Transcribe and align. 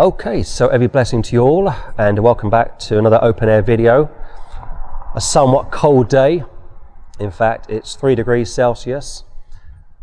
Okay, 0.00 0.42
so 0.42 0.68
every 0.68 0.86
blessing 0.86 1.20
to 1.20 1.34
you 1.34 1.42
all, 1.42 1.74
and 1.98 2.18
welcome 2.20 2.48
back 2.48 2.78
to 2.78 2.98
another 2.98 3.18
open 3.20 3.50
air 3.50 3.60
video. 3.60 4.10
A 5.14 5.20
somewhat 5.20 5.70
cold 5.70 6.08
day. 6.08 6.42
In 7.18 7.30
fact, 7.30 7.68
it's 7.68 7.96
three 7.96 8.14
degrees 8.14 8.50
Celsius 8.50 9.24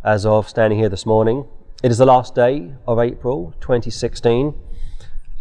as 0.04 0.24
of 0.24 0.48
standing 0.48 0.78
here 0.78 0.88
this 0.88 1.08
morning. 1.08 1.48
It 1.82 1.90
is 1.90 1.98
the 1.98 2.06
last 2.06 2.36
day 2.36 2.76
of 2.86 3.00
April 3.00 3.56
2016, 3.60 4.54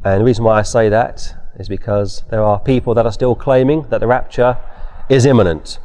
and 0.02 0.20
the 0.22 0.24
reason 0.24 0.42
why 0.42 0.58
I 0.58 0.62
say 0.62 0.88
that 0.88 1.34
is 1.58 1.68
because 1.68 2.24
there 2.30 2.42
are 2.42 2.58
people 2.58 2.94
that 2.94 3.04
are 3.04 3.12
still 3.12 3.34
claiming 3.34 3.82
that 3.90 4.00
the 4.00 4.06
rapture 4.06 4.56
is 5.10 5.26
imminent, 5.26 5.78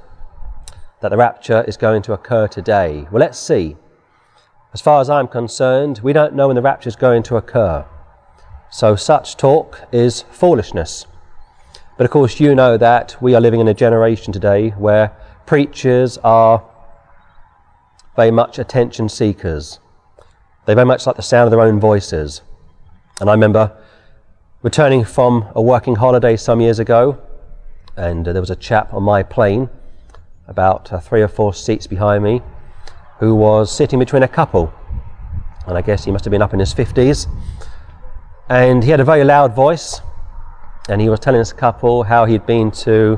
that 1.01 1.09
the 1.09 1.17
rapture 1.17 1.65
is 1.67 1.75
going 1.75 2.03
to 2.03 2.13
occur 2.13 2.47
today. 2.47 3.05
Well, 3.11 3.19
let's 3.19 3.37
see. 3.37 3.75
As 4.73 4.79
far 4.79 5.01
as 5.01 5.09
I'm 5.09 5.27
concerned, 5.27 5.99
we 6.01 6.13
don't 6.13 6.33
know 6.33 6.47
when 6.47 6.55
the 6.55 6.61
rapture 6.61 6.87
is 6.87 6.95
going 6.95 7.23
to 7.23 7.35
occur. 7.35 7.85
So 8.73 8.95
such 8.95 9.35
talk 9.35 9.81
is 9.91 10.21
foolishness. 10.31 11.05
But 11.97 12.05
of 12.05 12.09
course, 12.09 12.39
you 12.39 12.55
know 12.55 12.77
that 12.77 13.17
we 13.21 13.35
are 13.35 13.41
living 13.41 13.59
in 13.59 13.67
a 13.67 13.73
generation 13.73 14.31
today 14.31 14.69
where 14.69 15.11
preachers 15.45 16.17
are 16.19 16.63
very 18.15 18.31
much 18.31 18.59
attention 18.59 19.09
seekers. 19.09 19.81
They 20.65 20.73
very 20.73 20.85
much 20.85 21.05
like 21.05 21.17
the 21.17 21.21
sound 21.21 21.47
of 21.47 21.51
their 21.51 21.59
own 21.59 21.81
voices. 21.81 22.43
And 23.19 23.29
I 23.29 23.33
remember 23.33 23.75
returning 24.63 25.03
from 25.03 25.51
a 25.53 25.61
working 25.61 25.97
holiday 25.97 26.37
some 26.37 26.61
years 26.61 26.79
ago, 26.79 27.21
and 27.97 28.25
uh, 28.25 28.31
there 28.31 28.41
was 28.41 28.51
a 28.51 28.55
chap 28.55 28.93
on 28.93 29.03
my 29.03 29.21
plane, 29.21 29.69
about 30.47 30.93
uh, 30.93 30.99
three 31.01 31.21
or 31.21 31.27
four 31.27 31.53
seats 31.53 31.87
behind 31.87 32.23
me, 32.23 32.41
who 33.19 33.35
was 33.35 33.69
sitting 33.69 33.99
between 33.99 34.23
a 34.23 34.29
couple. 34.29 34.73
And 35.67 35.77
I 35.77 35.81
guess 35.81 36.05
he 36.05 36.11
must 36.11 36.23
have 36.23 36.31
been 36.31 36.41
up 36.41 36.53
in 36.53 36.59
his 36.61 36.73
50s 36.73 37.27
and 38.51 38.83
he 38.83 38.89
had 38.89 38.99
a 38.99 39.05
very 39.05 39.23
loud 39.23 39.55
voice, 39.55 40.01
and 40.89 40.99
he 40.99 41.07
was 41.07 41.21
telling 41.21 41.39
this 41.39 41.53
couple 41.53 42.03
how 42.03 42.25
he'd 42.25 42.45
been 42.45 42.69
to 42.69 43.17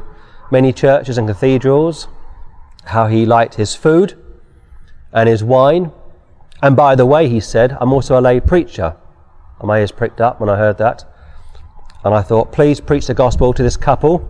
many 0.52 0.72
churches 0.72 1.18
and 1.18 1.28
cathedrals, 1.28 2.08
how 2.86 3.08
he 3.08 3.26
liked 3.26 3.56
his 3.56 3.74
food 3.74 4.16
and 5.12 5.28
his 5.28 5.44
wine. 5.44 5.92
And 6.62 6.76
by 6.76 6.94
the 6.94 7.08
way, 7.08 7.30
he 7.30 7.40
said, 7.40 7.76
I'm 7.82 7.92
also 7.92 8.20
a 8.20 8.22
lay 8.22 8.42
preacher. 8.42 8.96
And 9.58 9.68
my 9.68 9.80
ears 9.80 9.92
pricked 9.92 10.22
up 10.22 10.40
when 10.40 10.52
I 10.52 10.56
heard 10.56 10.78
that. 10.78 11.04
And 12.06 12.14
I 12.14 12.22
thought, 12.22 12.52
please 12.52 12.80
preach 12.80 13.08
the 13.08 13.16
gospel 13.16 13.54
to 13.54 13.64
this 13.64 13.76
couple. 13.76 14.30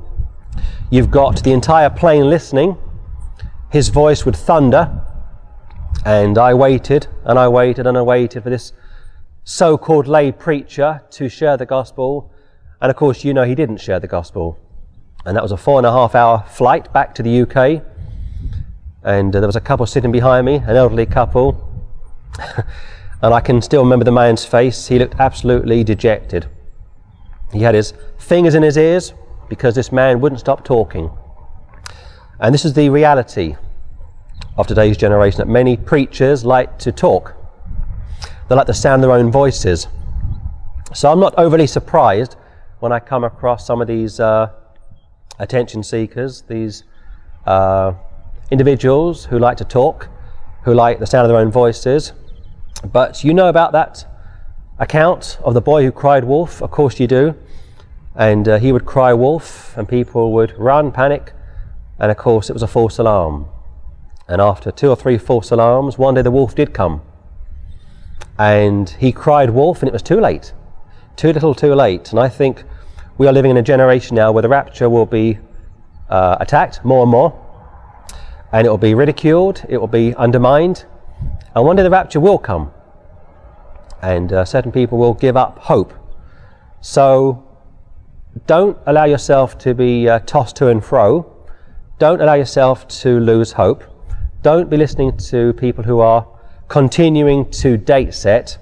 You've 0.89 1.11
got 1.11 1.43
the 1.43 1.51
entire 1.51 1.89
plane 1.89 2.29
listening. 2.29 2.77
His 3.69 3.89
voice 3.89 4.23
would 4.23 4.37
thunder. 4.37 5.01
And 6.05 6.37
I 6.37 6.53
waited 6.53 7.07
and 7.25 7.37
I 7.37 7.49
waited 7.49 7.87
and 7.87 7.97
I 7.97 8.01
waited 8.03 8.43
for 8.43 8.49
this 8.49 8.71
so 9.43 9.77
called 9.77 10.07
lay 10.07 10.31
preacher 10.31 11.01
to 11.11 11.29
share 11.29 11.57
the 11.57 11.65
gospel. 11.65 12.31
And 12.81 12.89
of 12.89 12.95
course, 12.95 13.23
you 13.23 13.33
know 13.33 13.43
he 13.43 13.55
didn't 13.55 13.77
share 13.77 13.99
the 13.99 14.07
gospel. 14.07 14.59
And 15.25 15.35
that 15.37 15.43
was 15.43 15.51
a 15.51 15.57
four 15.57 15.79
and 15.79 15.85
a 15.85 15.91
half 15.91 16.15
hour 16.15 16.45
flight 16.49 16.91
back 16.93 17.15
to 17.15 17.23
the 17.23 17.41
UK. 17.41 17.83
And 19.03 19.35
uh, 19.35 19.39
there 19.39 19.47
was 19.47 19.55
a 19.55 19.61
couple 19.61 19.85
sitting 19.85 20.11
behind 20.11 20.45
me, 20.45 20.55
an 20.55 20.75
elderly 20.75 21.05
couple. 21.05 21.69
and 23.21 23.33
I 23.33 23.41
can 23.41 23.61
still 23.61 23.83
remember 23.83 24.05
the 24.05 24.11
man's 24.11 24.45
face. 24.45 24.87
He 24.87 24.99
looked 24.99 25.15
absolutely 25.19 25.83
dejected. 25.83 26.47
He 27.51 27.59
had 27.59 27.75
his 27.75 27.93
fingers 28.17 28.55
in 28.55 28.63
his 28.63 28.77
ears 28.77 29.13
because 29.49 29.75
this 29.75 29.91
man 29.91 30.19
wouldn't 30.19 30.39
stop 30.39 30.65
talking. 30.65 31.11
And 32.39 32.53
this 32.53 32.65
is 32.65 32.73
the 32.73 32.89
reality 32.89 33.55
of 34.57 34.67
today's 34.67 34.97
generation 34.97 35.37
that 35.37 35.47
many 35.47 35.77
preachers 35.77 36.43
like 36.43 36.77
to 36.79 36.91
talk. 36.91 37.35
They 38.53 38.57
like 38.57 38.67
the 38.67 38.73
sound 38.75 39.03
of 39.03 39.09
their 39.09 39.17
own 39.17 39.31
voices. 39.31 39.87
So 40.93 41.11
I'm 41.11 41.19
not 41.19 41.33
overly 41.39 41.65
surprised 41.65 42.35
when 42.81 42.91
I 42.91 42.99
come 42.99 43.23
across 43.23 43.65
some 43.65 43.81
of 43.81 43.87
these 43.87 44.19
uh, 44.19 44.51
attention 45.39 45.81
seekers, 45.81 46.43
these 46.43 46.83
uh, 47.47 47.93
individuals 48.51 49.25
who 49.25 49.39
like 49.39 49.57
to 49.57 49.65
talk, 49.65 50.07
who 50.65 50.75
like 50.75 50.99
the 50.99 51.07
sound 51.07 51.25
of 51.25 51.29
their 51.29 51.39
own 51.39 51.49
voices. 51.49 52.13
But 52.85 53.23
you 53.23 53.33
know 53.33 53.49
about 53.49 53.71
that 53.71 54.05
account 54.77 55.39
of 55.43 55.55
the 55.55 55.61
boy 55.61 55.83
who 55.83 55.91
cried 55.91 56.23
wolf? 56.23 56.61
Of 56.61 56.69
course 56.69 56.99
you 56.99 57.07
do. 57.07 57.33
And 58.15 58.47
uh, 58.47 58.59
he 58.59 58.71
would 58.71 58.85
cry 58.85 59.13
wolf, 59.13 59.75
and 59.75 59.89
people 59.89 60.31
would 60.33 60.55
run, 60.59 60.91
panic, 60.91 61.33
and 61.97 62.11
of 62.11 62.17
course 62.17 62.51
it 62.51 62.53
was 62.53 62.61
a 62.61 62.67
false 62.67 62.99
alarm. 62.99 63.47
And 64.27 64.39
after 64.39 64.69
two 64.69 64.89
or 64.89 64.95
three 64.95 65.17
false 65.17 65.49
alarms, 65.49 65.97
one 65.97 66.13
day 66.13 66.21
the 66.21 66.29
wolf 66.29 66.53
did 66.53 66.71
come 66.71 67.01
and 68.43 68.89
he 68.99 69.13
cried 69.13 69.49
wolf, 69.51 69.81
and 69.81 69.87
it 69.87 69.93
was 69.93 70.01
too 70.01 70.19
late. 70.19 70.53
Too 71.15 71.31
little, 71.31 71.55
too 71.55 71.73
late. 71.73 72.11
And 72.11 72.19
I 72.19 72.27
think 72.27 72.65
we 73.17 73.25
are 73.25 73.31
living 73.31 73.51
in 73.51 73.57
a 73.57 73.61
generation 73.61 74.15
now 74.17 74.33
where 74.33 74.41
the 74.41 74.49
rapture 74.49 74.89
will 74.89 75.05
be 75.05 75.39
uh, 76.09 76.35
attacked 76.41 76.83
more 76.83 77.03
and 77.03 77.11
more, 77.11 77.31
and 78.51 78.67
it 78.67 78.69
will 78.69 78.77
be 78.89 78.95
ridiculed, 78.95 79.63
it 79.69 79.77
will 79.77 79.87
be 79.87 80.13
undermined, 80.15 80.83
and 81.55 81.65
one 81.65 81.77
day 81.77 81.83
the 81.83 81.89
rapture 81.89 82.19
will 82.19 82.37
come, 82.37 82.73
and 84.01 84.33
uh, 84.33 84.43
certain 84.43 84.73
people 84.73 84.97
will 84.97 85.13
give 85.13 85.37
up 85.37 85.59
hope. 85.59 85.93
So 86.81 87.47
don't 88.45 88.77
allow 88.85 89.05
yourself 89.05 89.57
to 89.59 89.73
be 89.73 90.09
uh, 90.09 90.19
tossed 90.19 90.57
to 90.57 90.67
and 90.67 90.83
fro. 90.83 91.31
Don't 91.97 92.19
allow 92.19 92.33
yourself 92.33 92.89
to 93.03 93.21
lose 93.21 93.53
hope. 93.53 93.85
Don't 94.41 94.69
be 94.69 94.75
listening 94.75 95.15
to 95.29 95.53
people 95.53 95.85
who 95.85 96.01
are 96.01 96.27
continuing 96.67 97.49
to 97.51 97.77
date 97.77 98.13
set. 98.13 98.57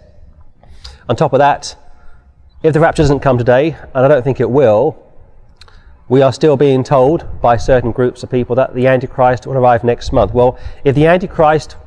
On 1.07 1.15
top 1.15 1.33
of 1.33 1.39
that, 1.39 1.75
if 2.63 2.73
the 2.73 2.79
rapture 2.79 3.03
doesn't 3.03 3.21
come 3.21 3.37
today, 3.37 3.75
and 3.93 4.05
I 4.05 4.07
don't 4.07 4.23
think 4.23 4.39
it 4.39 4.49
will, 4.49 4.97
we 6.09 6.21
are 6.21 6.33
still 6.33 6.57
being 6.57 6.83
told 6.83 7.41
by 7.41 7.57
certain 7.57 7.91
groups 7.91 8.21
of 8.21 8.29
people 8.29 8.55
that 8.57 8.75
the 8.75 8.85
Antichrist 8.85 9.47
will 9.47 9.53
arrive 9.53 9.83
next 9.83 10.11
month. 10.11 10.33
Well, 10.33 10.59
if 10.83 10.93
the 10.93 11.07
Antichrist 11.07 11.77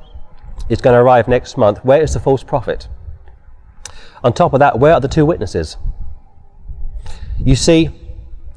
is 0.68 0.80
going 0.80 0.94
to 0.94 1.00
arrive 1.00 1.28
next 1.28 1.56
month, 1.56 1.84
where 1.84 2.02
is 2.02 2.14
the 2.14 2.20
false 2.20 2.42
prophet? 2.42 2.88
On 4.22 4.32
top 4.32 4.54
of 4.54 4.60
that, 4.60 4.78
where 4.78 4.94
are 4.94 5.00
the 5.00 5.08
two 5.08 5.26
witnesses? 5.26 5.76
You 7.38 7.54
see, 7.54 7.90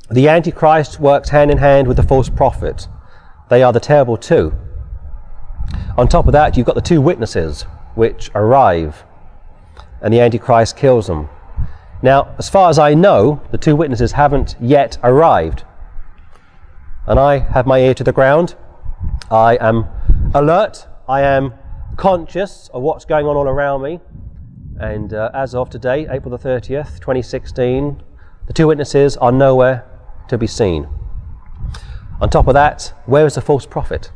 the 0.09 0.29
Antichrist 0.29 0.99
works 0.99 1.29
hand 1.29 1.51
in 1.51 1.57
hand 1.57 1.87
with 1.87 1.97
the 1.97 2.03
false 2.03 2.29
prophet. 2.29 2.87
They 3.49 3.61
are 3.61 3.73
the 3.73 3.81
terrible 3.81 4.15
two. 4.15 4.53
On 5.97 6.07
top 6.07 6.27
of 6.27 6.33
that, 6.33 6.55
you've 6.55 6.65
got 6.65 6.75
the 6.75 6.81
two 6.81 7.01
witnesses 7.01 7.63
which 7.95 8.29
arrive, 8.35 9.03
and 10.01 10.13
the 10.13 10.19
Antichrist 10.19 10.77
kills 10.77 11.07
them. 11.07 11.29
Now, 12.01 12.35
as 12.37 12.47
far 12.49 12.69
as 12.69 12.77
I 12.77 12.93
know, 12.93 13.41
the 13.51 13.57
two 13.57 13.75
witnesses 13.75 14.11
haven't 14.11 14.55
yet 14.59 14.97
arrived. 15.03 15.63
And 17.07 17.19
I 17.19 17.39
have 17.39 17.65
my 17.65 17.79
ear 17.79 17.93
to 17.95 18.03
the 18.03 18.11
ground. 18.11 18.55
I 19.31 19.57
am 19.59 19.87
alert. 20.35 20.85
I 21.09 21.21
am 21.21 21.53
conscious 21.95 22.69
of 22.73 22.83
what's 22.83 23.05
going 23.05 23.25
on 23.25 23.35
all 23.35 23.47
around 23.47 23.81
me. 23.81 23.99
And 24.79 25.13
uh, 25.13 25.31
as 25.33 25.55
of 25.55 25.71
today, 25.71 26.07
April 26.07 26.37
the 26.37 26.37
30th, 26.37 26.99
2016, 26.99 28.03
the 28.45 28.53
two 28.53 28.67
witnesses 28.67 29.17
are 29.17 29.31
nowhere 29.31 29.83
to 30.29 30.37
be 30.37 30.45
seen. 30.45 30.87
On 32.21 32.29
top 32.29 32.47
of 32.47 32.53
that, 32.53 32.93
where 33.05 33.25
is 33.25 33.35
the 33.35 33.41
false 33.41 33.65
prophet? 33.65 34.11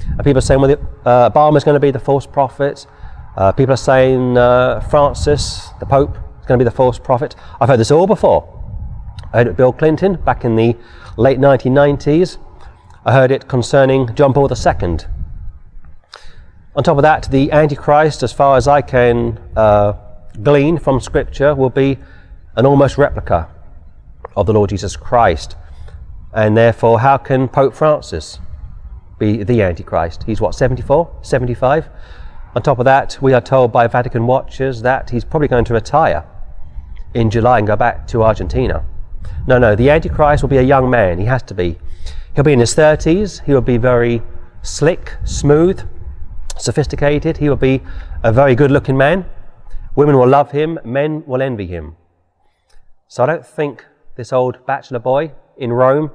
And 0.00 0.24
people 0.24 0.38
are 0.38 0.42
saying, 0.42 0.60
well, 0.60 0.72
uh, 1.04 1.30
Obama 1.30 1.56
is 1.56 1.64
going 1.64 1.74
to 1.74 1.80
be 1.80 1.90
the 1.90 1.98
false 1.98 2.26
prophet. 2.26 2.86
Uh, 3.36 3.52
people 3.52 3.72
are 3.72 3.78
saying 3.78 4.36
uh, 4.36 4.80
Francis, 4.80 5.70
the 5.80 5.86
Pope, 5.86 6.16
is 6.40 6.46
going 6.46 6.58
to 6.58 6.64
be 6.64 6.68
the 6.68 6.76
false 6.76 6.98
prophet. 6.98 7.34
I've 7.60 7.68
heard 7.68 7.80
this 7.80 7.90
all 7.90 8.06
before. 8.06 8.58
I 9.32 9.38
heard 9.38 9.46
it 9.46 9.56
Bill 9.56 9.72
Clinton 9.72 10.16
back 10.16 10.44
in 10.44 10.56
the 10.56 10.76
late 11.16 11.38
1990s. 11.38 12.36
I 13.04 13.12
heard 13.12 13.30
it 13.30 13.48
concerning 13.48 14.14
John 14.14 14.32
Paul 14.32 14.50
II. 14.50 14.98
On 16.74 16.82
top 16.82 16.96
of 16.96 17.02
that, 17.02 17.30
the 17.30 17.50
Antichrist, 17.52 18.22
as 18.22 18.32
far 18.32 18.56
as 18.56 18.68
I 18.68 18.82
can 18.82 19.38
uh, 19.56 19.94
glean 20.42 20.78
from 20.78 21.00
Scripture, 21.00 21.54
will 21.54 21.70
be 21.70 21.98
an 22.56 22.66
almost 22.66 22.98
replica 22.98 23.48
of 24.36 24.46
the 24.46 24.52
Lord 24.52 24.70
Jesus 24.70 24.96
Christ. 24.96 25.56
And 26.32 26.56
therefore, 26.56 27.00
how 27.00 27.18
can 27.18 27.48
Pope 27.48 27.74
Francis 27.74 28.38
be 29.22 29.44
the 29.44 29.62
Antichrist. 29.62 30.24
He's 30.24 30.40
what, 30.40 30.54
74, 30.54 31.20
75? 31.22 31.88
On 32.56 32.62
top 32.62 32.80
of 32.80 32.84
that, 32.86 33.16
we 33.22 33.32
are 33.32 33.40
told 33.40 33.70
by 33.70 33.86
Vatican 33.86 34.26
watchers 34.26 34.82
that 34.82 35.10
he's 35.10 35.24
probably 35.24 35.46
going 35.46 35.64
to 35.66 35.74
retire 35.74 36.24
in 37.14 37.30
July 37.30 37.58
and 37.58 37.66
go 37.66 37.76
back 37.76 38.06
to 38.08 38.24
Argentina. 38.24 38.84
No, 39.46 39.58
no, 39.58 39.76
the 39.76 39.90
Antichrist 39.90 40.42
will 40.42 40.48
be 40.48 40.58
a 40.58 40.62
young 40.74 40.90
man. 40.90 41.18
He 41.18 41.26
has 41.26 41.42
to 41.44 41.54
be. 41.54 41.78
He'll 42.34 42.44
be 42.44 42.52
in 42.52 42.58
his 42.58 42.74
30s. 42.74 43.44
He 43.44 43.52
will 43.52 43.60
be 43.60 43.76
very 43.76 44.22
slick, 44.62 45.12
smooth, 45.24 45.88
sophisticated. 46.58 47.36
He 47.36 47.48
will 47.48 47.62
be 47.70 47.80
a 48.24 48.32
very 48.32 48.56
good 48.56 48.72
looking 48.72 48.96
man. 48.96 49.24
Women 49.94 50.18
will 50.18 50.28
love 50.28 50.50
him. 50.50 50.80
Men 50.84 51.22
will 51.26 51.42
envy 51.42 51.66
him. 51.66 51.96
So 53.06 53.22
I 53.22 53.26
don't 53.26 53.46
think 53.46 53.84
this 54.16 54.32
old 54.32 54.66
bachelor 54.66 54.98
boy 54.98 55.32
in 55.56 55.72
Rome 55.72 56.10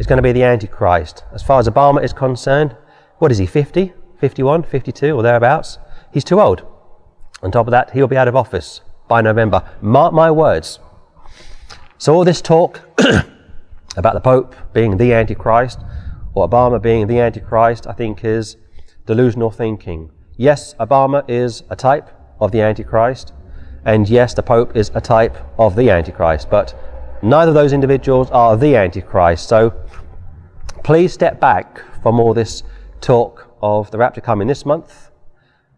is 0.00 0.06
going 0.06 0.16
to 0.16 0.22
be 0.22 0.32
the 0.32 0.42
Antichrist. 0.42 1.24
As 1.34 1.42
far 1.42 1.60
as 1.60 1.68
Obama 1.68 2.02
is 2.02 2.14
concerned, 2.14 2.74
what 3.18 3.30
is 3.30 3.36
he, 3.36 3.44
50, 3.44 3.92
51, 4.18 4.62
52, 4.62 5.14
or 5.14 5.22
thereabouts? 5.22 5.78
He's 6.10 6.24
too 6.24 6.40
old. 6.40 6.66
On 7.42 7.50
top 7.52 7.66
of 7.66 7.70
that, 7.72 7.90
he'll 7.90 8.06
be 8.06 8.16
out 8.16 8.26
of 8.26 8.34
office 8.34 8.80
by 9.08 9.20
November. 9.20 9.62
Mark 9.82 10.14
my 10.14 10.30
words. 10.30 10.78
So, 11.98 12.14
all 12.14 12.24
this 12.24 12.40
talk 12.40 12.80
about 13.96 14.14
the 14.14 14.20
Pope 14.20 14.54
being 14.72 14.96
the 14.96 15.12
Antichrist 15.12 15.80
or 16.32 16.48
Obama 16.48 16.80
being 16.80 17.06
the 17.06 17.18
Antichrist, 17.18 17.86
I 17.86 17.92
think 17.92 18.24
is 18.24 18.56
delusional 19.04 19.50
thinking. 19.50 20.10
Yes, 20.38 20.72
Obama 20.80 21.28
is 21.28 21.62
a 21.68 21.76
type 21.76 22.08
of 22.40 22.52
the 22.52 22.62
Antichrist, 22.62 23.34
and 23.84 24.08
yes, 24.08 24.32
the 24.32 24.42
Pope 24.42 24.74
is 24.74 24.90
a 24.94 25.00
type 25.02 25.36
of 25.58 25.76
the 25.76 25.90
Antichrist, 25.90 26.48
but 26.48 26.74
neither 27.22 27.50
of 27.50 27.54
those 27.54 27.72
individuals 27.72 28.30
are 28.30 28.56
the 28.56 28.76
Antichrist. 28.76 29.48
So 29.48 29.74
please 30.84 31.12
step 31.12 31.40
back 31.40 31.80
from 32.02 32.18
all 32.18 32.34
this 32.34 32.62
talk 33.00 33.48
of 33.62 33.90
the 33.90 33.98
rapture 33.98 34.20
coming 34.20 34.48
this 34.48 34.64
month, 34.64 35.10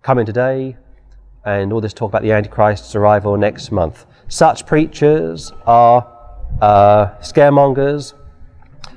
coming 0.03 0.27
today, 0.27 0.77
and 1.45 1.73
all 1.73 1.81
this 1.81 1.93
talk 1.93 2.11
about 2.11 2.23
the 2.23 2.33
Antichrist's 2.33 2.95
arrival 2.95 3.37
next 3.37 3.73
month. 3.73 4.07
Such 4.29 4.67
preachers 4.67 5.53
are 5.67 6.09
uh, 6.61 7.07
scaremongers, 7.21 8.15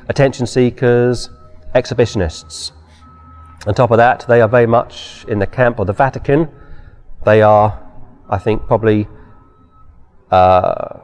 attention 0.08 0.46
seekers, 0.46 1.30
exhibitionists. 1.74 2.72
On 3.68 3.74
top 3.74 3.90
of 3.90 3.98
that, 3.98 4.26
they 4.28 4.42
are 4.42 4.48
very 4.48 4.68
much 4.68 5.26
in 5.28 5.40
the 5.40 5.48
camp 5.48 5.80
of 5.80 5.88
the 5.88 5.94
Vatican. 5.94 6.50
They 7.26 7.42
are, 7.42 7.82
I 8.30 8.38
think, 8.38 8.68
probably 8.68 9.08
uh, 10.30 11.00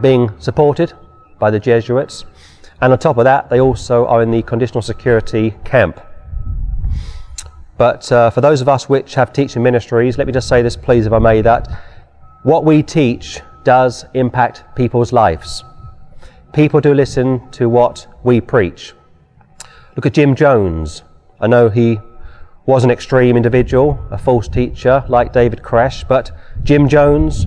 being 0.00 0.30
supported 0.38 0.92
by 1.38 1.50
the 1.50 1.60
Jesuits. 1.60 2.24
And 2.80 2.92
on 2.92 2.98
top 2.98 3.18
of 3.18 3.24
that, 3.24 3.50
they 3.50 3.60
also 3.60 4.06
are 4.06 4.22
in 4.22 4.30
the 4.30 4.42
conditional 4.42 4.82
security 4.82 5.54
camp. 5.64 6.00
But 7.76 8.10
uh, 8.12 8.30
for 8.30 8.40
those 8.40 8.60
of 8.60 8.68
us 8.68 8.88
which 8.88 9.14
have 9.14 9.32
teaching 9.32 9.62
ministries, 9.62 10.18
let 10.18 10.26
me 10.26 10.32
just 10.32 10.48
say 10.48 10.62
this, 10.62 10.76
please, 10.76 11.06
if 11.06 11.12
I 11.12 11.18
may, 11.18 11.40
that 11.42 11.68
what 12.42 12.64
we 12.64 12.82
teach 12.82 13.40
does 13.64 14.04
impact 14.14 14.64
people's 14.74 15.12
lives. 15.12 15.64
People 16.52 16.80
do 16.80 16.94
listen 16.94 17.50
to 17.52 17.68
what 17.68 18.06
we 18.22 18.40
preach. 18.40 18.94
Look 19.96 20.06
at 20.06 20.14
Jim 20.14 20.34
Jones. 20.34 21.02
I 21.40 21.46
know 21.46 21.68
he 21.68 21.98
was 22.66 22.84
an 22.84 22.90
extreme 22.90 23.36
individual, 23.36 23.98
a 24.10 24.18
false 24.18 24.48
teacher 24.48 25.04
like 25.08 25.32
David 25.32 25.60
Koresh, 25.60 26.06
but 26.06 26.30
Jim 26.62 26.88
Jones 26.88 27.46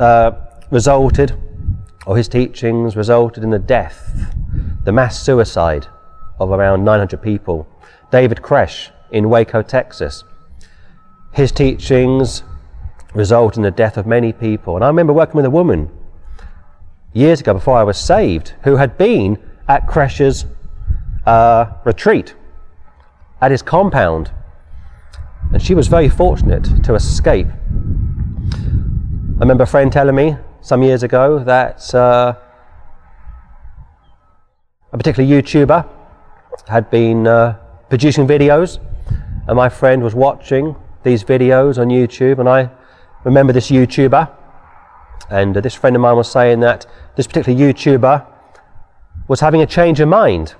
uh, 0.00 0.32
resulted, 0.70 1.34
or 2.06 2.16
his 2.16 2.28
teachings 2.28 2.96
resulted 2.96 3.42
in 3.42 3.50
the 3.50 3.58
death, 3.58 4.32
the 4.84 4.92
mass 4.92 5.20
suicide 5.20 5.88
of 6.38 6.50
around 6.50 6.84
900 6.84 7.20
people. 7.20 7.66
David 8.12 8.38
Koresh 8.38 8.90
in 9.10 9.28
Waco, 9.28 9.60
Texas. 9.60 10.22
His 11.32 11.50
teachings 11.50 12.44
result 13.12 13.56
in 13.56 13.62
the 13.62 13.70
death 13.70 13.96
of 13.96 14.06
many 14.06 14.32
people. 14.32 14.76
And 14.76 14.84
I 14.84 14.88
remember 14.88 15.12
working 15.12 15.34
with 15.34 15.44
a 15.44 15.50
woman 15.50 15.90
years 17.12 17.40
ago 17.40 17.54
before 17.54 17.76
I 17.76 17.82
was 17.82 17.98
saved 17.98 18.54
who 18.62 18.76
had 18.76 18.96
been 18.96 19.38
at 19.68 19.86
Koresh's 19.86 20.46
uh, 21.26 21.72
retreat 21.84 22.34
at 23.40 23.50
his 23.50 23.62
compound. 23.62 24.30
And 25.52 25.60
she 25.60 25.74
was 25.74 25.88
very 25.88 26.08
fortunate 26.08 26.84
to 26.84 26.94
escape. 26.94 27.48
I 29.38 29.40
remember 29.40 29.64
a 29.64 29.66
friend 29.66 29.92
telling 29.92 30.14
me 30.14 30.36
some 30.66 30.82
years 30.82 31.04
ago 31.04 31.38
that 31.38 31.94
uh, 31.94 32.34
a 34.92 34.98
particular 34.98 35.24
YouTuber 35.24 35.88
had 36.66 36.90
been 36.90 37.24
uh, 37.24 37.56
producing 37.88 38.26
videos, 38.26 38.80
and 39.46 39.56
my 39.56 39.68
friend 39.68 40.02
was 40.02 40.12
watching 40.12 40.74
these 41.04 41.22
videos 41.22 41.78
on 41.78 41.86
YouTube, 41.86 42.40
and 42.40 42.48
I 42.48 42.68
remember 43.22 43.52
this 43.52 43.70
YouTuber, 43.70 44.28
and 45.30 45.56
uh, 45.56 45.60
this 45.60 45.76
friend 45.76 45.94
of 45.94 46.02
mine 46.02 46.16
was 46.16 46.28
saying 46.28 46.58
that 46.60 46.84
this 47.14 47.28
particular 47.28 47.56
YouTuber 47.56 48.26
was 49.28 49.38
having 49.38 49.62
a 49.62 49.66
change 49.66 50.00
of 50.00 50.08
mind 50.08 50.56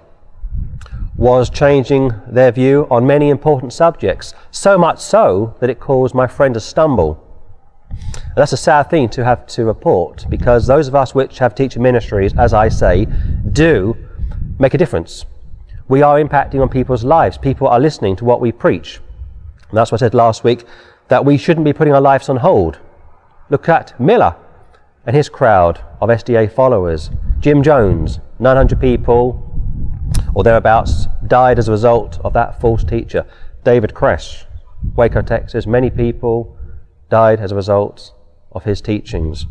was 1.16 1.50
changing 1.50 2.12
their 2.28 2.52
view 2.52 2.86
on 2.92 3.04
many 3.08 3.28
important 3.28 3.72
subjects, 3.72 4.34
so 4.52 4.78
much 4.78 5.00
so 5.00 5.56
that 5.58 5.68
it 5.68 5.80
caused 5.80 6.14
my 6.14 6.28
friend 6.28 6.54
to 6.54 6.60
stumble. 6.60 7.25
And 7.90 8.42
that's 8.42 8.52
a 8.52 8.56
sad 8.56 8.90
thing 8.90 9.08
to 9.10 9.24
have 9.24 9.46
to 9.48 9.64
report 9.64 10.26
because 10.28 10.66
those 10.66 10.88
of 10.88 10.94
us 10.94 11.14
which 11.14 11.38
have 11.38 11.54
teaching 11.54 11.82
ministries, 11.82 12.36
as 12.36 12.52
I 12.52 12.68
say, 12.68 13.06
do 13.52 13.96
make 14.58 14.74
a 14.74 14.78
difference. 14.78 15.24
We 15.88 16.02
are 16.02 16.22
impacting 16.22 16.60
on 16.60 16.68
people's 16.68 17.04
lives. 17.04 17.38
People 17.38 17.68
are 17.68 17.80
listening 17.80 18.16
to 18.16 18.24
what 18.24 18.40
we 18.40 18.52
preach. 18.52 19.00
And 19.68 19.76
that's 19.76 19.92
what 19.92 20.02
I 20.02 20.06
said 20.06 20.14
last 20.14 20.44
week 20.44 20.64
that 21.08 21.24
we 21.24 21.38
shouldn't 21.38 21.64
be 21.64 21.72
putting 21.72 21.94
our 21.94 22.00
lives 22.00 22.28
on 22.28 22.36
hold. 22.38 22.78
Look 23.48 23.68
at 23.68 23.98
Miller 24.00 24.34
and 25.06 25.14
his 25.14 25.28
crowd 25.28 25.80
of 26.00 26.08
SDA 26.08 26.52
followers. 26.52 27.10
Jim 27.38 27.62
Jones, 27.62 28.18
900 28.40 28.80
people, 28.80 29.42
or 30.34 30.42
thereabouts 30.42 31.06
died 31.26 31.58
as 31.58 31.68
a 31.68 31.72
result 31.72 32.18
of 32.24 32.32
that 32.32 32.60
false 32.60 32.82
teacher. 32.82 33.24
David 33.64 33.94
Koresh, 33.94 34.44
Waco, 34.96 35.22
Texas, 35.22 35.66
many 35.66 35.90
people 35.90 36.55
died 37.10 37.40
as 37.40 37.52
a 37.52 37.54
result 37.54 38.12
of 38.52 38.64
his 38.64 38.80
teachings. 38.80 39.46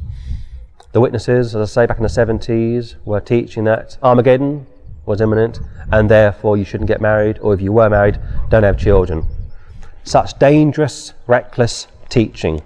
The 0.91 1.01
witnesses, 1.01 1.55
as 1.55 1.71
I 1.77 1.81
say, 1.81 1.85
back 1.85 1.97
in 1.97 2.03
the 2.03 2.09
70s, 2.09 2.95
were 3.05 3.19
teaching 3.19 3.65
that 3.65 3.97
Armageddon 4.01 4.65
was 5.05 5.21
imminent 5.21 5.59
and 5.91 6.09
therefore 6.09 6.57
you 6.57 6.63
shouldn't 6.63 6.87
get 6.87 7.01
married, 7.01 7.37
or 7.39 7.53
if 7.53 7.61
you 7.61 7.71
were 7.71 7.89
married, 7.89 8.19
don't 8.49 8.63
have 8.63 8.77
children. 8.77 9.25
Such 10.03 10.37
dangerous, 10.39 11.13
reckless 11.27 11.87
teaching. 12.09 12.61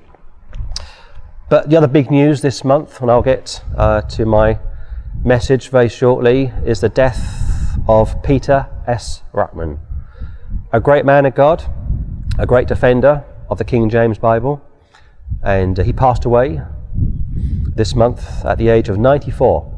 But 1.50 1.70
the 1.70 1.78
other 1.78 1.88
big 1.88 2.12
news 2.12 2.42
this 2.42 2.64
month, 2.64 3.02
and 3.02 3.10
I'll 3.10 3.24
get 3.24 3.64
uh, 3.76 4.02
to 4.02 4.26
my 4.26 4.60
message 5.24 5.70
very 5.70 5.90
shortly, 5.90 6.54
is 6.66 6.82
the 6.82 6.90
death 6.90 7.80
of 7.88 8.22
Peter 8.22 8.68
S. 8.86 9.24
Ruckman, 9.34 9.80
a 10.72 10.80
great 10.80 11.06
man 11.06 11.26
of 11.26 11.34
God, 11.34 11.64
a 12.38 12.46
great 12.46 12.68
defender 12.68 13.24
of 13.50 13.58
the 13.58 13.64
King 13.64 13.90
James 13.90 14.20
Bible, 14.20 14.62
and 15.44 15.80
uh, 15.80 15.84
he 15.84 15.94
passed 15.94 16.26
away 16.26 16.62
this 17.76 17.96
month 17.96 18.46
at 18.46 18.58
the 18.58 18.70
age 18.70 18.90
of 18.90 18.98
94. 18.98 19.76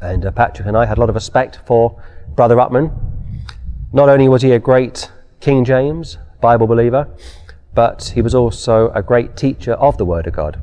And 0.00 0.24
uh, 0.24 0.30
Patrick 0.30 0.66
and 0.66 0.76
I 0.76 0.86
had 0.86 0.96
a 0.98 1.00
lot 1.00 1.08
of 1.08 1.14
respect 1.14 1.60
for 1.66 2.02
Brother 2.34 2.56
Ruckman. 2.56 2.92
Not 3.92 4.08
only 4.08 4.28
was 4.28 4.42
he 4.42 4.52
a 4.52 4.58
great 4.58 5.10
King 5.40 5.64
James 5.64 6.18
Bible 6.40 6.66
believer, 6.66 7.08
but 7.74 8.12
he 8.14 8.22
was 8.22 8.34
also 8.34 8.90
a 8.90 9.02
great 9.02 9.36
teacher 9.36 9.74
of 9.74 9.98
the 9.98 10.04
Word 10.04 10.26
of 10.26 10.32
God. 10.32 10.60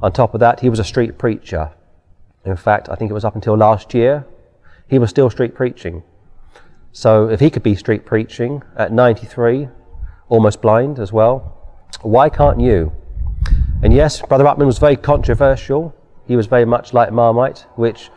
On 0.00 0.12
top 0.12 0.34
of 0.34 0.40
that, 0.40 0.60
he 0.60 0.68
was 0.68 0.78
a 0.78 0.84
street 0.84 1.18
preacher. 1.18 1.70
In 2.44 2.56
fact, 2.56 2.88
I 2.88 2.94
think 2.94 3.10
it 3.10 3.14
was 3.14 3.24
up 3.24 3.34
until 3.34 3.56
last 3.56 3.94
year 3.94 4.26
he 4.88 4.98
was 4.98 5.10
still 5.10 5.30
street 5.30 5.54
preaching. 5.54 6.02
So 6.92 7.28
if 7.28 7.40
he 7.40 7.50
could 7.50 7.62
be 7.62 7.74
street 7.74 8.04
preaching 8.04 8.62
at 8.76 8.92
93, 8.92 9.68
almost 10.28 10.60
blind 10.60 10.98
as 10.98 11.12
well, 11.12 11.56
why 12.02 12.28
can't 12.28 12.60
you? 12.60 12.92
And 13.84 13.92
yes, 13.92 14.22
Brother 14.22 14.44
Ruckman 14.44 14.64
was 14.64 14.78
very 14.78 14.96
controversial. 14.96 15.94
He 16.26 16.36
was 16.36 16.46
very 16.46 16.64
much 16.64 16.94
like 16.94 17.12
Marmite, 17.12 17.66
which, 17.76 18.08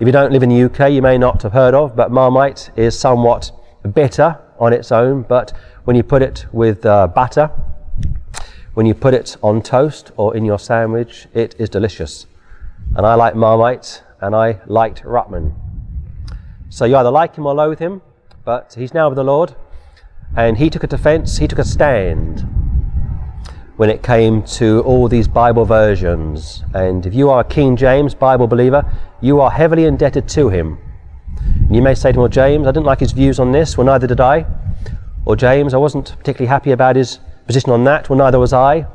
if 0.00 0.06
you 0.08 0.10
don't 0.10 0.32
live 0.32 0.42
in 0.42 0.48
the 0.48 0.64
UK, 0.64 0.90
you 0.90 1.00
may 1.00 1.16
not 1.16 1.42
have 1.42 1.52
heard 1.52 1.74
of, 1.74 1.94
but 1.94 2.10
Marmite 2.10 2.72
is 2.74 2.98
somewhat 2.98 3.52
bitter 3.94 4.36
on 4.58 4.72
its 4.72 4.90
own, 4.90 5.22
but 5.22 5.52
when 5.84 5.94
you 5.94 6.02
put 6.02 6.22
it 6.22 6.46
with 6.50 6.84
uh, 6.84 7.06
butter, 7.06 7.52
when 8.74 8.84
you 8.84 8.94
put 8.94 9.14
it 9.14 9.36
on 9.42 9.62
toast 9.62 10.10
or 10.16 10.36
in 10.36 10.44
your 10.44 10.58
sandwich, 10.58 11.28
it 11.32 11.54
is 11.56 11.68
delicious. 11.68 12.26
And 12.96 13.06
I 13.06 13.14
like 13.14 13.36
Marmite, 13.36 14.02
and 14.20 14.34
I 14.34 14.58
liked 14.66 15.04
Ruckman. 15.04 15.54
So 16.68 16.84
you 16.84 16.96
either 16.96 17.12
like 17.12 17.36
him 17.36 17.46
or 17.46 17.54
loathe 17.54 17.78
him, 17.78 18.02
but 18.44 18.74
he's 18.76 18.92
now 18.92 19.08
with 19.08 19.16
the 19.16 19.24
Lord. 19.24 19.54
And 20.36 20.58
he 20.58 20.68
took 20.68 20.82
a 20.82 20.88
defense, 20.88 21.38
he 21.38 21.46
took 21.46 21.60
a 21.60 21.64
stand 21.64 22.61
when 23.76 23.88
it 23.88 24.02
came 24.02 24.42
to 24.42 24.82
all 24.82 25.08
these 25.08 25.26
Bible 25.26 25.64
versions. 25.64 26.62
And 26.74 27.06
if 27.06 27.14
you 27.14 27.30
are 27.30 27.40
a 27.40 27.44
King 27.44 27.76
James 27.76 28.14
Bible 28.14 28.46
believer, 28.46 28.84
you 29.20 29.40
are 29.40 29.50
heavily 29.50 29.86
indebted 29.86 30.28
to 30.28 30.48
him. 30.48 30.78
And 31.38 31.74
you 31.74 31.82
may 31.82 31.94
say 31.94 32.12
to 32.12 32.16
him, 32.16 32.20
Well, 32.20 32.28
James, 32.28 32.66
I 32.66 32.70
didn't 32.70 32.86
like 32.86 33.00
his 33.00 33.12
views 33.12 33.38
on 33.38 33.52
this. 33.52 33.76
Well, 33.76 33.86
neither 33.86 34.06
did 34.06 34.20
I. 34.20 34.46
Or, 35.24 35.36
James, 35.36 35.72
I 35.72 35.78
wasn't 35.78 36.14
particularly 36.18 36.48
happy 36.48 36.72
about 36.72 36.96
his 36.96 37.20
position 37.46 37.70
on 37.70 37.84
that. 37.84 38.10
Well, 38.10 38.18
neither 38.18 38.38
was 38.38 38.52
I. 38.52 38.86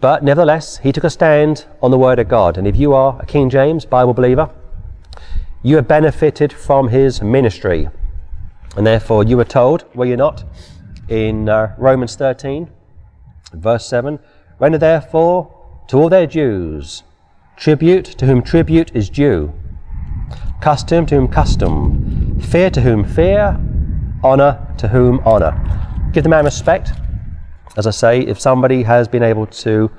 But 0.00 0.22
nevertheless, 0.22 0.78
he 0.78 0.92
took 0.92 1.04
a 1.04 1.10
stand 1.10 1.66
on 1.82 1.90
the 1.90 1.98
Word 1.98 2.18
of 2.18 2.28
God. 2.28 2.56
And 2.56 2.66
if 2.66 2.76
you 2.76 2.92
are 2.92 3.20
a 3.20 3.26
King 3.26 3.50
James 3.50 3.84
Bible 3.84 4.14
believer, 4.14 4.50
you 5.62 5.76
have 5.76 5.88
benefited 5.88 6.52
from 6.52 6.88
his 6.88 7.20
ministry. 7.20 7.88
And 8.76 8.86
therefore, 8.86 9.24
you 9.24 9.36
were 9.36 9.44
told, 9.44 9.84
were 9.94 10.04
you 10.06 10.16
not, 10.16 10.44
in 11.08 11.48
uh, 11.48 11.74
Romans 11.78 12.14
13, 12.14 12.70
verse 13.52 13.86
7 13.86 14.18
Render 14.58 14.78
therefore 14.78 15.54
to 15.88 15.96
all 15.96 16.08
their 16.08 16.26
dues 16.26 17.02
tribute 17.56 18.04
to 18.04 18.26
whom 18.26 18.42
tribute 18.42 18.94
is 18.94 19.10
due, 19.10 19.52
custom 20.60 21.06
to 21.06 21.16
whom 21.16 21.28
custom, 21.28 22.40
fear 22.40 22.70
to 22.70 22.80
whom 22.80 23.04
fear, 23.04 23.58
honour 24.22 24.74
to 24.78 24.88
whom 24.88 25.20
honour. 25.20 25.54
Give 26.12 26.22
the 26.22 26.28
man 26.28 26.44
respect. 26.44 26.92
As 27.76 27.86
I 27.86 27.90
say, 27.90 28.20
if 28.20 28.40
somebody 28.40 28.82
has 28.84 29.08
been 29.08 29.22
able 29.22 29.46
to 29.46 29.90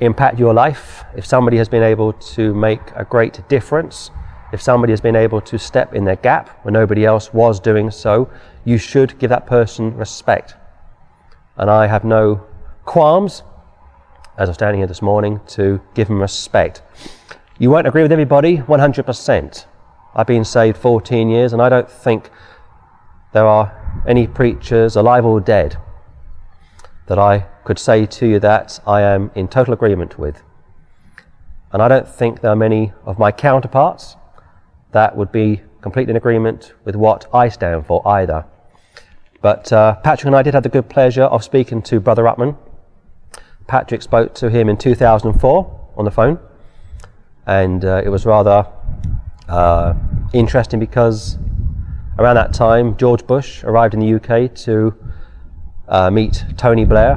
impact 0.00 0.38
your 0.38 0.54
life, 0.54 1.04
if 1.16 1.26
somebody 1.26 1.56
has 1.56 1.68
been 1.68 1.82
able 1.82 2.12
to 2.12 2.54
make 2.54 2.80
a 2.94 3.04
great 3.04 3.46
difference, 3.48 4.10
if 4.52 4.62
somebody 4.62 4.92
has 4.92 5.00
been 5.00 5.16
able 5.16 5.40
to 5.40 5.58
step 5.58 5.94
in 5.94 6.04
their 6.04 6.16
gap 6.16 6.64
when 6.64 6.74
nobody 6.74 7.04
else 7.04 7.32
was 7.32 7.58
doing 7.58 7.90
so, 7.90 8.30
you 8.64 8.78
should 8.78 9.18
give 9.18 9.30
that 9.30 9.46
person 9.46 9.96
respect. 9.96 10.54
And 11.56 11.70
I 11.70 11.86
have 11.86 12.04
no 12.04 12.46
qualms, 12.84 13.42
as 14.38 14.48
I'm 14.48 14.54
standing 14.54 14.80
here 14.80 14.86
this 14.86 15.02
morning, 15.02 15.40
to 15.48 15.80
give 15.94 16.08
them 16.08 16.20
respect. 16.20 16.82
You 17.58 17.70
won't 17.70 17.86
agree 17.86 18.02
with 18.02 18.12
everybody 18.12 18.58
100%. 18.58 19.66
I've 20.14 20.26
been 20.26 20.44
saved 20.44 20.76
14 20.76 21.28
years, 21.28 21.52
and 21.52 21.62
I 21.62 21.68
don't 21.68 21.90
think 21.90 22.30
there 23.32 23.46
are 23.46 24.02
any 24.06 24.26
preachers, 24.26 24.96
alive 24.96 25.24
or 25.24 25.40
dead, 25.40 25.76
that 27.06 27.18
I 27.18 27.46
could 27.64 27.78
say 27.78 28.06
to 28.06 28.26
you 28.26 28.40
that 28.40 28.80
I 28.86 29.02
am 29.02 29.30
in 29.34 29.48
total 29.48 29.74
agreement 29.74 30.18
with. 30.18 30.42
And 31.72 31.82
I 31.82 31.88
don't 31.88 32.08
think 32.08 32.40
there 32.40 32.52
are 32.52 32.56
many 32.56 32.92
of 33.04 33.18
my 33.18 33.32
counterparts 33.32 34.16
that 34.92 35.16
would 35.16 35.32
be 35.32 35.62
completely 35.80 36.12
in 36.12 36.16
agreement 36.16 36.72
with 36.84 36.94
what 36.94 37.26
I 37.34 37.48
stand 37.48 37.86
for 37.86 38.06
either. 38.06 38.44
But 39.42 39.72
uh, 39.72 39.96
Patrick 39.96 40.26
and 40.26 40.36
I 40.36 40.42
did 40.42 40.54
have 40.54 40.62
the 40.62 40.68
good 40.68 40.88
pleasure 40.88 41.24
of 41.24 41.44
speaking 41.44 41.82
to 41.82 42.00
Brother 42.00 42.22
Ruckman. 42.22 42.56
Patrick 43.66 44.02
spoke 44.02 44.34
to 44.36 44.50
him 44.50 44.68
in 44.68 44.76
2004 44.76 45.90
on 45.96 46.04
the 46.04 46.10
phone, 46.10 46.38
and 47.46 47.84
uh, 47.84 48.02
it 48.04 48.08
was 48.08 48.26
rather 48.26 48.66
uh, 49.48 49.94
interesting 50.32 50.80
because 50.80 51.38
around 52.18 52.36
that 52.36 52.52
time 52.52 52.96
George 52.96 53.26
Bush 53.26 53.64
arrived 53.64 53.94
in 53.94 54.00
the 54.00 54.14
UK 54.14 54.54
to 54.54 54.94
uh, 55.88 56.10
meet 56.10 56.44
Tony 56.56 56.84
Blair, 56.84 57.12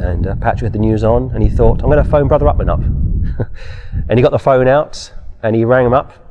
and 0.00 0.26
uh, 0.26 0.34
Patrick 0.36 0.64
had 0.64 0.72
the 0.72 0.78
news 0.78 1.04
on, 1.04 1.30
and 1.34 1.42
he 1.42 1.48
thought, 1.48 1.82
I'm 1.82 1.90
going 1.90 2.02
to 2.02 2.10
phone 2.10 2.28
Brother 2.28 2.46
Ruckman 2.46 2.68
up. 2.68 2.80
and 4.08 4.18
he 4.18 4.22
got 4.22 4.32
the 4.32 4.38
phone 4.38 4.68
out, 4.68 5.12
and 5.42 5.54
he 5.54 5.64
rang 5.64 5.86
him 5.86 5.92
up, 5.92 6.30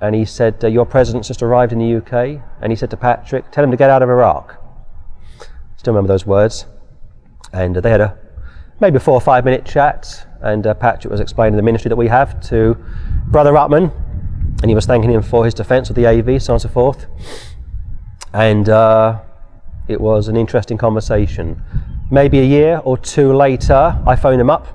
and 0.00 0.14
he 0.14 0.24
said, 0.24 0.62
uh, 0.62 0.68
Your 0.68 0.84
president's 0.84 1.28
just 1.28 1.42
arrived 1.42 1.72
in 1.72 1.78
the 1.78 1.96
UK. 1.96 2.42
And 2.60 2.72
he 2.72 2.76
said 2.76 2.90
to 2.90 2.96
Patrick, 2.96 3.50
Tell 3.50 3.64
him 3.64 3.70
to 3.70 3.76
get 3.76 3.90
out 3.90 4.02
of 4.02 4.08
Iraq. 4.08 4.60
Still 5.76 5.94
remember 5.94 6.08
those 6.08 6.26
words. 6.26 6.66
And 7.52 7.76
uh, 7.76 7.80
they 7.80 7.90
had 7.90 8.00
a 8.00 8.18
maybe 8.80 8.98
four 8.98 9.14
or 9.14 9.20
five 9.20 9.44
minute 9.44 9.64
chat. 9.64 10.26
And 10.40 10.66
uh, 10.66 10.74
Patrick 10.74 11.10
was 11.10 11.20
explaining 11.20 11.56
the 11.56 11.62
ministry 11.62 11.88
that 11.88 11.96
we 11.96 12.08
have 12.08 12.40
to 12.48 12.76
Brother 13.26 13.52
Ruckman. 13.52 13.92
And 14.62 14.70
he 14.70 14.74
was 14.74 14.86
thanking 14.86 15.10
him 15.10 15.22
for 15.22 15.44
his 15.44 15.54
defense 15.54 15.90
of 15.90 15.96
the 15.96 16.06
AV, 16.06 16.40
so 16.42 16.52
on 16.52 16.54
and 16.56 16.62
so 16.62 16.68
forth. 16.68 17.06
And 18.32 18.68
uh, 18.68 19.20
it 19.88 20.00
was 20.00 20.28
an 20.28 20.36
interesting 20.36 20.78
conversation. 20.78 21.62
Maybe 22.10 22.38
a 22.40 22.44
year 22.44 22.80
or 22.84 22.96
two 22.96 23.34
later, 23.34 24.00
I 24.06 24.16
phoned 24.16 24.40
him 24.40 24.50
up. 24.50 24.68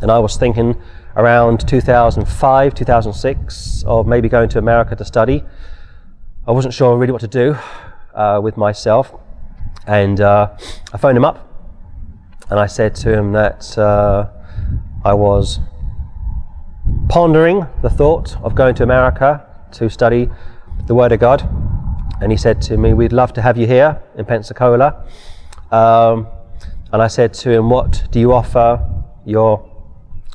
And 0.00 0.10
I 0.10 0.18
was 0.18 0.36
thinking, 0.36 0.80
around 1.16 1.66
2005, 1.68 2.74
2006, 2.74 3.84
of 3.86 4.06
maybe 4.06 4.28
going 4.28 4.48
to 4.50 4.58
America 4.58 4.96
to 4.96 5.04
study. 5.04 5.44
I 6.46 6.52
wasn't 6.52 6.74
sure 6.74 6.96
really 6.96 7.12
what 7.12 7.20
to 7.20 7.28
do 7.28 7.56
uh, 8.14 8.40
with 8.42 8.56
myself, 8.56 9.14
and 9.86 10.20
uh, 10.20 10.56
I 10.92 10.98
phoned 10.98 11.16
him 11.16 11.24
up 11.24 11.51
and 12.52 12.60
I 12.60 12.66
said 12.66 12.94
to 12.96 13.10
him 13.10 13.32
that 13.32 13.78
uh, 13.78 14.28
I 15.06 15.14
was 15.14 15.58
pondering 17.08 17.66
the 17.80 17.88
thought 17.88 18.36
of 18.42 18.54
going 18.54 18.74
to 18.74 18.82
America 18.82 19.42
to 19.72 19.88
study 19.88 20.28
the 20.86 20.94
Word 20.94 21.12
of 21.12 21.20
God. 21.20 21.48
And 22.20 22.30
he 22.30 22.36
said 22.36 22.60
to 22.68 22.76
me, 22.76 22.92
We'd 22.92 23.14
love 23.14 23.32
to 23.32 23.40
have 23.40 23.56
you 23.56 23.66
here 23.66 24.02
in 24.18 24.26
Pensacola. 24.26 25.02
Um, 25.70 26.26
and 26.92 27.00
I 27.00 27.06
said 27.06 27.32
to 27.32 27.50
him, 27.50 27.70
What 27.70 28.04
do 28.10 28.20
you 28.20 28.34
offer 28.34 28.86
your 29.24 29.66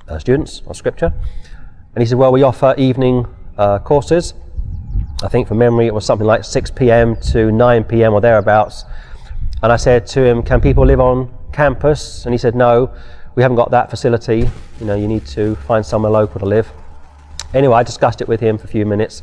uh, 0.07 0.17
students 0.17 0.63
of 0.65 0.75
Scripture. 0.75 1.13
And 1.93 2.01
he 2.01 2.07
said, 2.07 2.17
Well, 2.17 2.31
we 2.31 2.41
offer 2.41 2.74
evening 2.79 3.27
uh, 3.59 3.77
courses. 3.77 4.33
I 5.21 5.27
think 5.27 5.47
from 5.47 5.59
memory 5.59 5.86
it 5.86 5.93
was 5.93 6.03
something 6.03 6.25
like 6.25 6.43
6 6.43 6.71
p.m. 6.71 7.15
to 7.31 7.51
9 7.51 7.83
p.m. 7.83 8.13
or 8.13 8.21
thereabouts. 8.21 8.86
And 9.62 9.71
I 9.71 9.75
said 9.75 10.07
to 10.07 10.25
him, 10.25 10.41
Can 10.41 10.62
people 10.62 10.83
live 10.83 11.00
on 11.00 11.37
campus? 11.51 12.25
And 12.25 12.33
he 12.33 12.37
said, 12.37 12.55
No, 12.55 12.93
we 13.35 13.43
haven't 13.43 13.57
got 13.57 13.71
that 13.71 13.89
facility. 13.89 14.49
You 14.79 14.85
know, 14.85 14.95
you 14.95 15.07
need 15.07 15.25
to 15.27 15.55
find 15.55 15.85
somewhere 15.85 16.11
local 16.11 16.39
to 16.39 16.45
live. 16.45 16.71
Anyway, 17.53 17.75
I 17.75 17.83
discussed 17.83 18.21
it 18.21 18.27
with 18.27 18.39
him 18.39 18.57
for 18.57 18.65
a 18.65 18.67
few 18.67 18.85
minutes. 18.85 19.21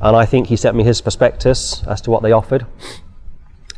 And 0.00 0.16
I 0.16 0.24
think 0.26 0.48
he 0.48 0.56
sent 0.56 0.76
me 0.76 0.82
his 0.82 1.00
prospectus 1.00 1.82
as 1.86 2.00
to 2.02 2.10
what 2.10 2.22
they 2.22 2.32
offered. 2.32 2.66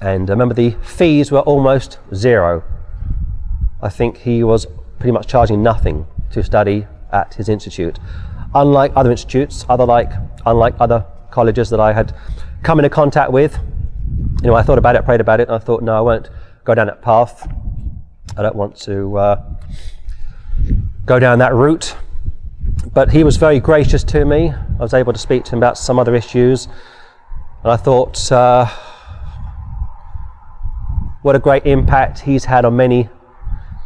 And 0.01 0.29
uh, 0.29 0.33
remember, 0.33 0.55
the 0.55 0.71
fees 0.83 1.31
were 1.31 1.41
almost 1.41 1.99
zero. 2.15 2.65
I 3.83 3.89
think 3.91 4.19
he 4.19 4.43
was 4.43 4.67
pretty 4.99 5.13
much 5.13 5.27
charging 5.27 5.63
nothing 5.63 6.07
to 6.31 6.43
study 6.43 6.87
at 7.13 7.35
his 7.35 7.49
institute. 7.49 7.99
Unlike 8.55 8.93
other 8.97 9.11
institutes, 9.11 9.65
other 9.69 9.85
like, 9.85 10.11
unlike 10.47 10.75
other 10.81 11.07
colleges 11.31 11.71
that 11.71 11.81
I 11.81 11.93
had 11.93 12.15
come 12.63 12.79
into 12.79 12.89
contact 12.91 13.33
with, 13.33 13.59
you 14.43 14.49
know, 14.49 14.55
I 14.55 14.63
thought 14.63 14.79
about 14.79 14.97
it, 14.97 15.05
prayed 15.05 15.21
about 15.21 15.41
it, 15.41 15.49
and 15.49 15.57
I 15.57 15.59
thought, 15.59 15.83
no, 15.83 15.97
I 15.97 16.01
won't 16.01 16.31
go 16.65 16.75
down 16.75 16.87
that 16.87 17.03
path. 17.03 17.47
I 18.37 18.43
don't 18.43 18.57
want 18.57 18.77
to 18.83 19.17
uh, 19.17 19.43
go 21.07 21.19
down 21.19 21.39
that 21.39 21.55
route. 21.55 21.97
But 22.93 23.11
he 23.11 23.25
was 23.25 23.37
very 23.37 23.61
gracious 23.61 24.03
to 24.05 24.25
me. 24.25 24.51
I 24.51 24.83
was 24.83 24.95
able 24.95 25.13
to 25.13 25.19
speak 25.19 25.45
to 25.45 25.53
him 25.53 25.59
about 25.59 25.79
some 25.79 25.99
other 25.99 26.15
issues. 26.15 26.67
And 27.63 27.73
I 27.73 27.77
thought, 27.77 28.33
uh, 28.33 28.67
what 31.23 31.37
a 31.37 31.39
great 31.39 31.65
impact 31.65 32.21
he's 32.21 32.45
had 32.45 32.65
on 32.65 32.77
many 32.77 33.09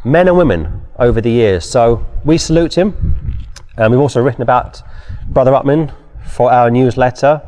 men 0.05 0.28
and 0.28 0.37
women 0.37 0.83
over 0.99 1.21
the 1.21 1.31
years. 1.31 1.69
So 1.69 2.07
we 2.25 2.38
salute 2.38 2.76
him. 2.76 3.37
And 3.76 3.93
we've 3.93 4.00
also 4.00 4.21
written 4.23 4.43
about 4.43 4.83
Brother 5.28 5.52
Ruckman 5.52 5.93
for 6.26 6.50
our 6.50 6.71
newsletter, 6.71 7.43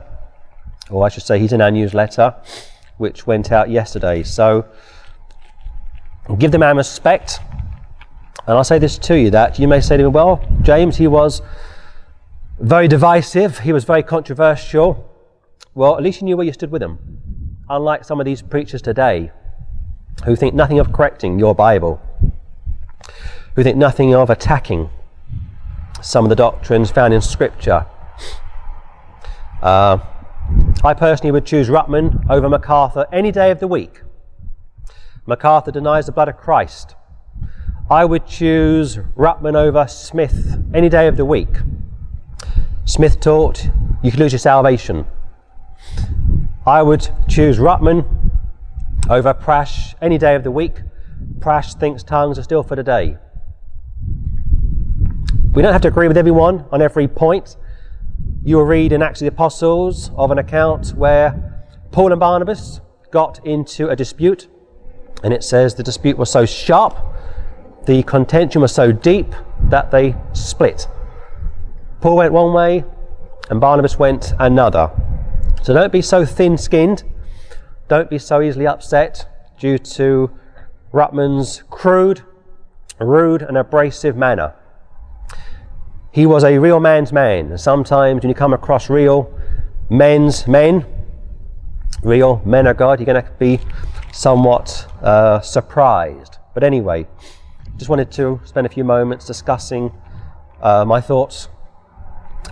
or 0.91 1.05
I 1.05 1.09
should 1.09 1.25
say, 1.25 1.39
he's 1.39 1.53
in 1.53 1.61
our 1.61 1.71
newsletter, 1.71 2.35
which 2.99 3.27
went 3.27 3.51
out 3.51 3.71
yesterday. 3.71 4.23
So 4.23 4.67
give 6.39 6.53
the 6.53 6.59
man 6.59 6.77
respect. 6.77 7.41
And 8.47 8.57
I'll 8.57 8.65
say 8.65 8.79
this 8.79 8.99
to 8.99 9.19
you 9.19 9.31
that 9.31 9.59
you 9.59 9.69
may 9.69 9.81
say 9.81 9.97
to 9.97 10.03
me, 10.03 10.09
well, 10.09 10.45
James, 10.63 10.97
he 10.97 11.07
was 11.07 11.43
very 12.59 12.89
divisive, 12.89 13.61
he 13.61 13.73
was 13.73 13.85
very 13.85 14.03
controversial. 14.03 15.07
Well, 15.75 15.97
at 15.97 16.03
least 16.03 16.21
you 16.21 16.25
knew 16.27 16.37
where 16.37 16.47
you 16.47 16.53
stood 16.53 16.71
with 16.71 16.83
him. 16.83 16.99
Unlike 17.69 18.05
some 18.05 18.21
of 18.21 18.27
these 18.27 18.43
preachers 18.43 18.83
today 18.83 19.31
who 20.25 20.37
think 20.37 20.55
nothing 20.55 20.79
of 20.79 20.93
correcting 20.93 21.39
your 21.39 21.55
Bible 21.55 22.01
who 23.55 23.63
think 23.63 23.77
nothing 23.77 24.15
of 24.15 24.31
attacking 24.31 24.91
some 26.01 26.25
of 26.25 26.29
the 26.29 26.37
doctrines 26.37 26.91
found 26.91 27.13
in 27.13 27.21
Scripture. 27.21 27.87
Uh, 29.63 29.99
I 30.83 30.95
personally 30.95 31.33
would 31.33 31.45
choose 31.45 31.69
Ruckman 31.69 32.29
over 32.31 32.49
MacArthur 32.49 33.07
any 33.13 33.31
day 33.31 33.51
of 33.51 33.61
the 33.61 33.69
week. 33.69 34.01
MacArthur 35.27 35.71
denies 35.71 36.07
the 36.07 36.13
blood 36.13 36.29
of 36.29 36.37
Christ. 36.37 36.95
I 37.91 38.05
would 38.05 38.27
choose 38.27 38.97
Ruckman 39.17 39.55
over 39.55 39.87
Smith 39.87 40.59
any 40.73 40.89
day 40.89 41.09
of 41.09 41.17
the 41.17 41.25
week. 41.25 41.49
Smith 42.85 43.21
taught 43.21 43.69
you 44.03 44.11
could 44.11 44.21
lose 44.21 44.33
your 44.33 44.39
salvation. 44.39 45.07
I 46.67 46.83
would 46.83 47.09
choose 47.29 47.59
Ruckman 47.59 48.05
over 49.09 49.35
Prash 49.35 49.95
any 50.01 50.19
day 50.19 50.35
of 50.35 50.45
the 50.45 50.51
week. 50.51 50.83
Prash 51.39 51.79
thinks 51.79 52.03
tongues 52.03 52.39
are 52.39 52.43
still 52.43 52.63
for 52.63 52.77
today. 52.77 53.17
We 55.53 55.63
don't 55.63 55.73
have 55.73 55.83
to 55.83 55.89
agree 55.89 56.09
with 56.09 56.17
everyone 56.17 56.65
on 56.71 56.81
every 56.81 57.09
point. 57.09 57.57
You 58.45 58.57
will 58.57 58.65
read 58.65 58.93
in 58.93 59.03
Acts 59.03 59.21
of 59.21 59.25
the 59.27 59.33
Apostles 59.33 60.11
of 60.17 60.31
an 60.31 60.39
account 60.39 60.95
where 60.95 61.67
Paul 61.91 62.13
and 62.13 62.21
Barnabas 62.21 62.81
got 63.11 63.45
into 63.45 63.89
a 63.89 63.97
dispute, 63.97 64.49
and 65.23 65.33
it 65.33 65.45
says 65.45 65.75
the 65.75 65.83
dispute 65.83 66.17
was 66.17 66.31
so 66.31 66.47
sharp, 66.47 66.97
the 67.87 68.03
contention 68.03 68.61
was 68.61 68.73
so 68.73 68.93
deep 68.93 69.35
that 69.65 69.91
they 69.91 70.15
split. 70.33 70.87
Paul 72.01 72.17
went 72.17 72.33
one 72.33 72.53
way, 72.53 72.85
and 73.51 73.61
Barnabas 73.61 73.99
went 73.99 74.33
another. 74.39 74.91
So 75.63 75.75
don't 75.75 75.93
be 75.93 76.03
so 76.03 76.25
thin 76.25 76.57
skinned, 76.57 77.05
don't 77.89 78.09
be 78.09 78.19
so 78.19 78.41
easily 78.41 78.67
upset 78.67 79.27
due 79.59 79.79
to 79.79 80.31
Ruckman's 80.93 81.63
crude, 81.71 82.23
rude, 82.99 83.43
and 83.43 83.57
abrasive 83.59 84.17
manner. 84.17 84.55
He 86.13 86.27
was 86.27 86.43
a 86.43 86.59
real 86.59 86.81
man's 86.81 87.13
man. 87.13 87.57
Sometimes 87.59 88.23
when 88.23 88.29
you 88.29 88.35
come 88.35 88.53
across 88.53 88.91
real 88.91 89.33
men's 89.89 90.47
men, 90.49 90.87
real 92.03 92.43
men 92.45 92.67
of 92.67 92.77
God, 92.77 92.99
you're 92.99 93.07
going 93.07 93.23
to 93.23 93.31
be 93.39 93.61
somewhat 94.13 94.87
uh, 95.03 95.41
surprised. 95.41 96.39
But 96.55 96.63
anyway, 96.65 97.07
just 97.77 97.89
wanted 97.89 98.11
to 98.13 98.41
spend 98.45 98.67
a 98.67 98.71
few 98.71 98.85
moments 98.85 99.27
discussing 99.27 99.93
uh, 100.61 100.85
my 100.85 101.01
thoughts 101.01 101.49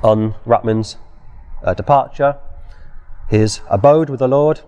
on 0.03 0.35
Ruckman's 0.47 0.97
uh, 1.62 1.75
departure, 1.75 2.37
his 3.29 3.61
abode 3.69 4.09
with 4.11 4.21
the 4.21 4.29
Lord. 4.29 4.61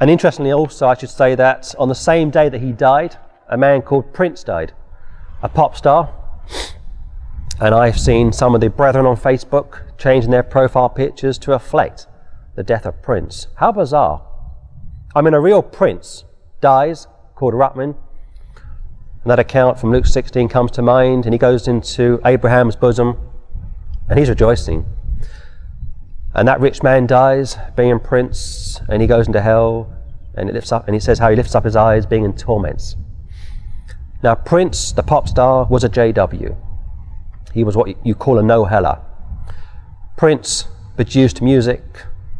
And 0.00 0.10
interestingly, 0.10 0.52
also, 0.52 0.88
I 0.88 0.96
should 0.96 1.10
say 1.10 1.34
that 1.34 1.74
on 1.78 1.88
the 1.88 1.94
same 1.94 2.30
day 2.30 2.48
that 2.48 2.60
he 2.60 2.72
died, 2.72 3.16
a 3.48 3.56
man 3.56 3.82
called 3.82 4.12
Prince 4.12 4.42
died. 4.42 4.72
a 5.42 5.48
pop 5.48 5.76
star, 5.76 6.08
and 7.60 7.74
I've 7.74 7.98
seen 7.98 8.32
some 8.32 8.54
of 8.54 8.60
the 8.60 8.70
brethren 8.70 9.06
on 9.06 9.16
Facebook 9.16 9.98
changing 9.98 10.30
their 10.30 10.42
profile 10.42 10.88
pictures 10.88 11.36
to 11.38 11.50
reflect 11.50 12.06
the 12.54 12.62
death 12.62 12.86
of 12.86 13.02
Prince. 13.02 13.48
How 13.56 13.72
bizarre. 13.72 14.22
I 15.14 15.20
mean, 15.20 15.34
a 15.34 15.40
real 15.40 15.62
prince 15.62 16.24
dies, 16.60 17.06
called 17.34 17.54
Ruckman. 17.54 17.96
And 19.22 19.30
that 19.30 19.38
account 19.38 19.78
from 19.78 19.92
Luke 19.92 20.06
16 20.06 20.48
comes 20.48 20.70
to 20.72 20.82
mind, 20.82 21.26
and 21.26 21.34
he 21.34 21.38
goes 21.38 21.68
into 21.68 22.20
Abraham's 22.24 22.76
bosom, 22.76 23.18
and 24.08 24.18
he's 24.18 24.28
rejoicing. 24.28 24.86
And 26.34 26.48
that 26.48 26.60
rich 26.60 26.82
man 26.82 27.06
dies, 27.06 27.58
being 27.76 28.00
prince, 28.00 28.80
and 28.88 29.02
he 29.02 29.08
goes 29.08 29.26
into 29.26 29.42
hell, 29.42 29.92
and 30.34 30.48
it 30.48 30.54
lifts 30.54 30.72
up, 30.72 30.86
and 30.86 30.94
he 30.94 31.00
says 31.00 31.18
how 31.18 31.28
he 31.28 31.36
lifts 31.36 31.54
up 31.54 31.64
his 31.64 31.76
eyes, 31.76 32.06
being 32.06 32.24
in 32.24 32.34
torments. 32.34 32.96
Now, 34.22 34.36
Prince, 34.36 34.92
the 34.92 35.02
pop 35.02 35.28
star, 35.28 35.66
was 35.66 35.82
a 35.82 35.88
JW. 35.88 36.56
He 37.52 37.64
was 37.64 37.76
what 37.76 38.06
you 38.06 38.14
call 38.14 38.38
a 38.38 38.42
no-heller. 38.42 39.00
Prince 40.16 40.68
produced 40.96 41.42
music 41.42 41.82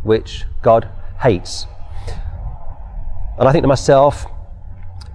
which 0.02 0.44
God 0.62 0.88
hates. 1.20 1.66
And 3.38 3.48
I 3.48 3.52
think 3.52 3.62
to 3.62 3.68
myself, 3.68 4.26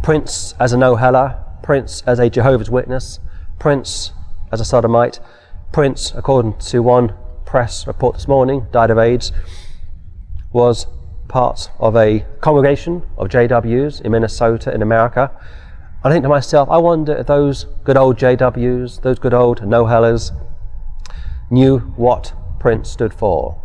Prince 0.03 0.55
as 0.59 0.73
a 0.73 0.77
no-heller, 0.77 1.37
Prince 1.61 2.01
as 2.07 2.19
a 2.19 2.29
Jehovah's 2.29 2.69
Witness, 2.69 3.19
Prince 3.59 4.11
as 4.51 4.59
a 4.59 4.65
sodomite, 4.65 5.19
Prince, 5.71 6.13
according 6.15 6.57
to 6.59 6.81
one 6.81 7.13
press 7.45 7.85
report 7.85 8.15
this 8.15 8.27
morning, 8.27 8.67
died 8.71 8.89
of 8.89 8.97
AIDS, 8.97 9.31
was 10.51 10.87
part 11.27 11.69
of 11.79 11.95
a 11.95 12.25
congregation 12.41 13.03
of 13.17 13.27
JWs 13.27 14.01
in 14.01 14.11
Minnesota 14.11 14.73
in 14.73 14.81
America. 14.81 15.31
I 16.03 16.09
think 16.09 16.23
to 16.23 16.29
myself, 16.29 16.69
I 16.69 16.77
wonder 16.77 17.15
if 17.15 17.27
those 17.27 17.65
good 17.83 17.97
old 17.97 18.17
JWs, 18.17 19.01
those 19.01 19.19
good 19.19 19.33
old 19.33 19.67
no-hellers, 19.67 20.31
knew 21.51 21.79
what 21.79 22.33
Prince 22.59 22.89
stood 22.89 23.13
for. 23.13 23.61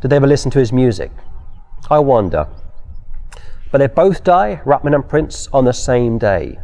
Did 0.00 0.10
they 0.10 0.16
ever 0.16 0.26
listen 0.26 0.50
to 0.52 0.58
his 0.58 0.72
music? 0.72 1.10
I 1.90 1.98
wonder. 1.98 2.48
But 3.70 3.78
they 3.78 3.88
both 3.88 4.22
die, 4.22 4.60
Ruckman 4.64 4.94
and 4.94 5.08
Prince, 5.08 5.48
on 5.52 5.64
the 5.64 5.72
same 5.72 6.18
day. 6.18 6.58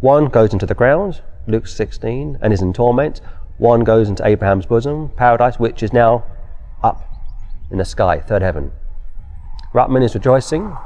One 0.00 0.26
goes 0.26 0.52
into 0.52 0.66
the 0.66 0.74
ground, 0.74 1.20
Luke 1.46 1.66
16, 1.66 2.38
and 2.40 2.52
is 2.52 2.62
in 2.62 2.72
torment. 2.72 3.20
One 3.58 3.80
goes 3.80 4.08
into 4.08 4.26
Abraham's 4.26 4.66
bosom, 4.66 5.10
paradise, 5.16 5.58
which 5.58 5.82
is 5.82 5.92
now 5.92 6.24
up 6.82 7.02
in 7.70 7.78
the 7.78 7.84
sky, 7.84 8.20
third 8.20 8.42
heaven. 8.42 8.72
Ruckman 9.74 10.04
is 10.04 10.14
rejoicing. 10.14 10.76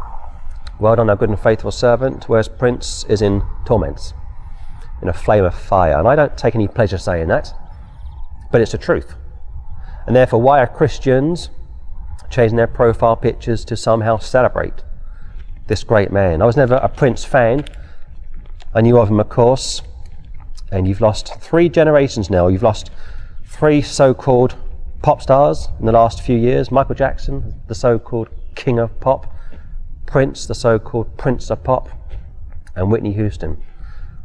Well 0.79 0.97
done, 0.97 1.11
our 1.11 1.17
good 1.17 1.31
and 1.31 1.41
faithful 1.41 1.71
servant, 1.71 2.29
whereas 2.29 2.49
Prince 2.49 3.05
is 3.09 3.21
in 3.23 3.43
torments, 3.65 4.15
in 5.03 5.09
a 5.09 5.13
flame 5.13 5.45
of 5.45 5.55
fire. 5.55 5.99
And 5.99 6.09
I 6.09 6.17
don't 6.17 6.37
take 6.37 6.55
any 6.55 6.69
pleasure 6.69 6.99
saying 6.99 7.29
that, 7.29 7.53
but 8.53 8.61
it's 8.61 8.73
the 8.73 8.79
truth. 8.79 9.15
And 10.07 10.15
therefore, 10.15 10.41
why 10.41 10.61
are 10.61 10.67
Christians 10.67 11.51
changing 12.31 12.57
their 12.57 12.67
profile 12.67 13.17
pictures 13.17 13.65
to 13.67 13.77
somehow 13.77 14.19
celebrate 14.19 14.83
this 15.67 15.85
great 15.85 16.11
man? 16.11 16.43
I 16.43 16.47
was 16.47 16.57
never 16.57 16.77
a 16.77 16.89
Prince 16.89 17.25
fan. 17.25 17.65
I 18.75 18.81
knew 18.81 18.99
of 18.99 19.09
him, 19.09 19.21
of 19.21 19.29
course, 19.29 19.83
and 20.71 20.87
you've 20.87 21.01
lost 21.01 21.41
three 21.41 21.69
generations 21.69 22.31
now. 22.31 22.49
You've 22.49 22.63
lost 22.63 22.91
three 23.45 23.81
so 23.81 24.13
called 24.13 24.57
pop 25.03 25.23
stars 25.23 25.69
in 25.79 25.87
the 25.87 25.93
last 25.93 26.21
few 26.23 26.37
years 26.37 26.71
Michael 26.71 26.95
Jackson, 26.95 27.61
the 27.69 27.75
so 27.75 27.99
called 27.99 28.29
king 28.55 28.79
of 28.79 28.99
pop, 29.01 29.33
Prince, 30.07 30.47
the 30.47 30.55
so 30.55 30.79
called 30.79 31.17
prince 31.17 31.51
of 31.51 31.63
pop, 31.65 31.89
and 32.75 32.91
Whitney 32.91 33.13
Houston, 33.13 33.63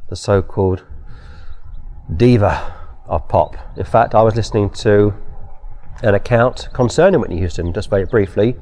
the 0.10 0.16
so 0.16 0.42
called 0.42 0.84
diva 2.16 2.74
of 3.06 3.28
pop. 3.28 3.56
In 3.78 3.86
fact, 3.86 4.16
I 4.16 4.22
was 4.22 4.36
listening 4.36 4.70
to 4.72 5.14
an 6.04 6.16
account 6.16 6.70
concerning 6.74 7.20
Whitney 7.20 7.38
Houston 7.38 7.74
just 7.74 7.90
very 7.90 8.06
briefly, 8.06 8.56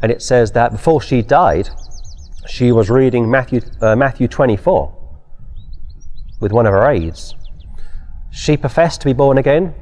and 0.00 0.10
it 0.10 0.22
says 0.22 0.52
that 0.52 0.72
before 0.72 1.00
she 1.00 1.22
died, 1.22 1.70
she 2.46 2.72
was 2.72 2.90
reading 2.90 3.30
Matthew, 3.30 3.60
uh, 3.80 3.94
Matthew 3.94 4.26
24 4.28 4.98
with 6.40 6.52
one 6.52 6.66
of 6.66 6.72
her 6.72 6.90
aides. 6.90 7.34
She 8.30 8.56
professed 8.56 9.00
to 9.02 9.06
be 9.06 9.12
born 9.12 9.38
again, 9.38 9.74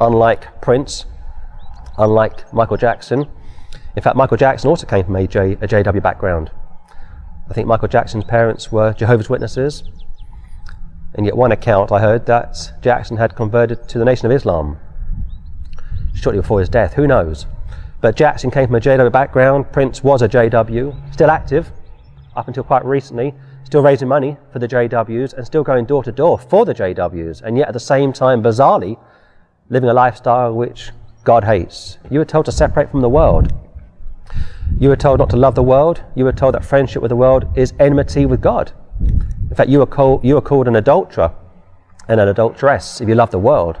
unlike 0.00 0.60
Prince, 0.60 1.06
unlike 1.96 2.52
Michael 2.52 2.76
Jackson. 2.76 3.26
In 3.96 4.02
fact, 4.02 4.16
Michael 4.16 4.36
Jackson 4.36 4.68
also 4.68 4.86
came 4.86 5.04
from 5.04 5.16
a, 5.16 5.26
J, 5.26 5.52
a 5.52 5.66
JW 5.68 6.02
background. 6.02 6.50
I 7.48 7.54
think 7.54 7.66
Michael 7.66 7.88
Jackson's 7.88 8.24
parents 8.24 8.70
were 8.70 8.92
Jehovah's 8.92 9.30
Witnesses, 9.30 9.84
and 11.14 11.24
yet 11.24 11.36
one 11.36 11.52
account 11.52 11.92
I 11.92 12.00
heard 12.00 12.26
that 12.26 12.72
Jackson 12.82 13.16
had 13.16 13.34
converted 13.36 13.88
to 13.88 13.98
the 13.98 14.04
Nation 14.04 14.26
of 14.26 14.32
Islam 14.32 14.78
shortly 16.14 16.40
before 16.40 16.60
his 16.60 16.68
death. 16.68 16.94
Who 16.94 17.06
knows? 17.06 17.46
But 18.00 18.16
Jackson 18.16 18.50
came 18.50 18.66
from 18.66 18.76
a 18.76 18.80
JW 18.80 19.12
background. 19.12 19.72
Prince 19.72 20.04
was 20.04 20.20
a 20.22 20.28
JW, 20.28 21.12
still 21.12 21.30
active 21.30 21.72
up 22.36 22.48
until 22.48 22.64
quite 22.64 22.84
recently 22.84 23.34
still 23.72 23.82
raising 23.82 24.06
money 24.06 24.36
for 24.52 24.58
the 24.58 24.68
JWs 24.68 25.32
and 25.32 25.46
still 25.46 25.62
going 25.62 25.86
door 25.86 26.04
to 26.04 26.12
door 26.12 26.38
for 26.38 26.66
the 26.66 26.74
JWs, 26.74 27.40
and 27.40 27.56
yet 27.56 27.68
at 27.68 27.72
the 27.72 27.80
same 27.80 28.12
time, 28.12 28.42
bizarrely, 28.42 28.98
living 29.70 29.88
a 29.88 29.94
lifestyle 29.94 30.52
which 30.52 30.90
God 31.24 31.44
hates. 31.44 31.96
You 32.10 32.18
were 32.18 32.26
told 32.26 32.44
to 32.44 32.52
separate 32.52 32.90
from 32.90 33.00
the 33.00 33.08
world. 33.08 33.50
You 34.78 34.90
were 34.90 34.96
told 34.96 35.20
not 35.20 35.30
to 35.30 35.36
love 35.36 35.54
the 35.54 35.62
world. 35.62 36.02
You 36.14 36.24
were 36.24 36.32
told 36.32 36.54
that 36.54 36.66
friendship 36.66 37.00
with 37.00 37.08
the 37.08 37.16
world 37.16 37.46
is 37.56 37.72
enmity 37.78 38.26
with 38.26 38.42
God. 38.42 38.72
In 39.00 39.54
fact, 39.56 39.70
you 39.70 39.78
were 39.78 39.86
called, 39.86 40.22
you 40.22 40.34
were 40.34 40.42
called 40.42 40.68
an 40.68 40.76
adulterer 40.76 41.32
and 42.08 42.20
an 42.20 42.28
adulteress 42.28 43.00
if 43.00 43.08
you 43.08 43.14
love 43.14 43.30
the 43.30 43.38
world. 43.38 43.80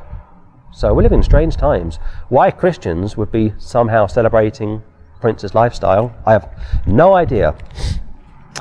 So 0.72 0.94
we 0.94 1.02
live 1.02 1.12
in 1.12 1.22
strange 1.22 1.56
times. 1.56 1.98
Why 2.30 2.50
Christians 2.50 3.18
would 3.18 3.30
be 3.30 3.52
somehow 3.58 4.06
celebrating 4.06 4.82
Prince's 5.20 5.54
lifestyle, 5.54 6.14
I 6.24 6.32
have 6.32 6.48
no 6.86 7.12
idea. 7.12 7.54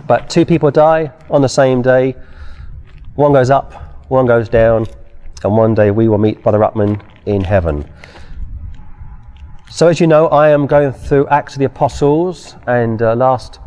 But 0.08 0.30
two 0.30 0.46
people 0.46 0.72
die 0.72 1.12
on 1.30 1.42
the 1.42 1.50
same 1.50 1.82
day. 1.82 2.16
One 3.16 3.34
goes 3.34 3.50
up, 3.50 3.74
one 4.10 4.26
goes 4.26 4.50
down, 4.50 4.88
and 5.44 5.58
one 5.58 5.76
day 5.76 5.92
we 5.92 6.08
will 6.08 6.18
meet 6.18 6.42
Brother 6.44 6.60
Ruckman 6.60 7.02
in 7.26 7.44
heaven. 7.44 7.90
So, 9.70 9.88
as 9.88 10.00
you 10.00 10.08
know, 10.08 10.28
I 10.28 10.50
am 10.50 10.68
going 10.68 10.92
through 10.92 11.28
Acts 11.28 11.54
of 11.54 11.60
the 11.60 11.66
Apostles, 11.66 12.56
and 12.68 13.02
uh, 13.02 13.16
last 13.16 13.60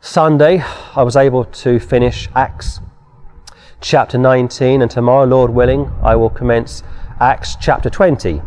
Sunday 0.00 0.60
I 0.94 1.02
was 1.02 1.16
able 1.16 1.44
to 1.44 1.78
finish 1.78 2.28
Acts 2.34 2.80
chapter 3.80 4.18
19, 4.18 4.82
and 4.82 4.90
tomorrow, 4.90 5.24
Lord 5.24 5.50
willing, 5.50 5.92
I 6.02 6.16
will 6.16 6.30
commence 6.30 6.82
Acts 7.20 7.56
chapter 7.60 7.88
20. 7.88 8.42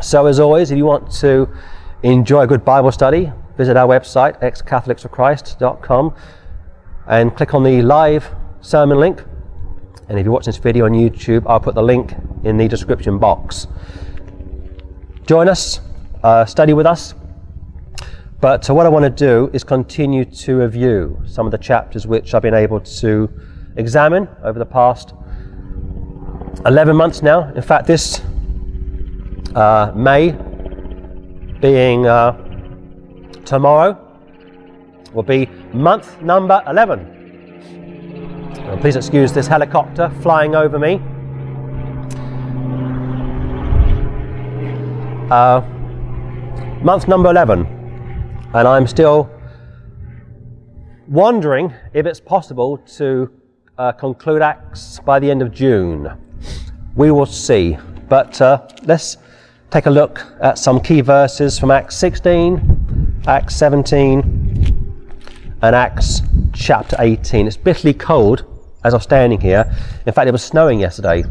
So, 0.00 0.26
as 0.26 0.38
always, 0.38 0.70
if 0.70 0.78
you 0.78 0.84
want 0.84 1.10
to 1.14 1.48
enjoy 2.02 2.42
a 2.42 2.46
good 2.46 2.64
Bible 2.64 2.92
study, 2.92 3.32
visit 3.58 3.76
our 3.76 3.86
website, 3.86 4.40
ex-catholicsforchrist.com, 4.42 6.14
and 7.08 7.36
click 7.36 7.52
on 7.52 7.64
the 7.64 7.82
live 7.82 8.30
sermon 8.60 8.98
link. 8.98 9.22
And 10.08 10.18
if 10.18 10.24
you're 10.24 10.32
watching 10.32 10.52
this 10.52 10.56
video 10.56 10.86
on 10.86 10.92
YouTube, 10.92 11.42
I'll 11.46 11.60
put 11.60 11.74
the 11.74 11.82
link 11.82 12.14
in 12.44 12.56
the 12.56 12.68
description 12.68 13.18
box. 13.18 13.66
Join 15.26 15.48
us, 15.48 15.80
uh, 16.22 16.46
study 16.46 16.72
with 16.72 16.86
us. 16.86 17.14
But 18.40 18.70
uh, 18.70 18.74
what 18.74 18.86
I 18.86 18.88
want 18.88 19.04
to 19.04 19.10
do 19.10 19.50
is 19.52 19.64
continue 19.64 20.24
to 20.24 20.56
review 20.56 21.20
some 21.26 21.44
of 21.44 21.50
the 21.50 21.58
chapters 21.58 22.06
which 22.06 22.34
I've 22.34 22.42
been 22.42 22.54
able 22.54 22.80
to 22.80 23.28
examine 23.76 24.28
over 24.44 24.58
the 24.58 24.66
past 24.66 25.14
11 26.64 26.96
months 26.96 27.22
now. 27.22 27.52
In 27.54 27.62
fact, 27.62 27.86
this 27.86 28.22
uh, 29.56 29.92
May 29.94 30.36
being 31.60 32.06
uh, 32.06 32.47
tomorrow 33.48 33.96
will 35.14 35.22
be 35.22 35.46
month 35.72 36.20
number 36.20 36.62
11. 36.66 37.00
And 38.58 38.80
please 38.82 38.94
excuse 38.94 39.32
this 39.32 39.46
helicopter 39.46 40.10
flying 40.20 40.54
over 40.54 40.78
me. 40.78 41.00
Uh, 45.30 45.62
month 46.82 47.08
number 47.08 47.30
11, 47.30 47.66
and 48.52 48.68
I'm 48.68 48.86
still 48.86 49.30
wondering 51.06 51.72
if 51.94 52.04
it's 52.04 52.20
possible 52.20 52.76
to 52.98 53.30
uh, 53.78 53.92
conclude 53.92 54.42
Acts 54.42 55.00
by 55.00 55.18
the 55.18 55.30
end 55.30 55.40
of 55.40 55.52
June. 55.52 56.12
We 56.96 57.10
will 57.10 57.26
see. 57.26 57.78
But 58.10 58.40
uh, 58.42 58.68
let's 58.84 59.16
take 59.70 59.86
a 59.86 59.90
look 59.90 60.22
at 60.40 60.58
some 60.58 60.80
key 60.80 61.00
verses 61.00 61.58
from 61.58 61.70
Acts 61.70 61.96
16 61.96 62.77
Acts 63.26 63.56
17 63.56 65.58
and 65.60 65.76
Acts 65.76 66.22
chapter 66.54 66.96
18. 66.98 67.46
It's 67.46 67.56
bitterly 67.56 67.92
cold 67.92 68.44
as 68.84 68.94
I'm 68.94 69.00
standing 69.00 69.40
here. 69.40 69.70
In 70.06 70.12
fact, 70.12 70.28
it 70.28 70.32
was 70.32 70.42
snowing 70.42 70.80
yesterday. 70.80 71.24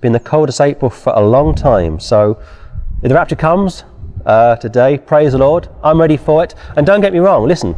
Been 0.00 0.12
the 0.12 0.20
coldest 0.20 0.60
April 0.60 0.90
for 0.90 1.12
a 1.14 1.20
long 1.20 1.54
time. 1.54 2.00
So, 2.00 2.40
if 3.02 3.08
the 3.08 3.14
rapture 3.14 3.36
comes 3.36 3.84
uh, 4.26 4.56
today, 4.56 4.98
praise 4.98 5.32
the 5.32 5.38
Lord. 5.38 5.68
I'm 5.84 6.00
ready 6.00 6.16
for 6.16 6.42
it. 6.42 6.54
And 6.76 6.86
don't 6.86 7.00
get 7.00 7.12
me 7.12 7.20
wrong, 7.20 7.46
listen, 7.46 7.76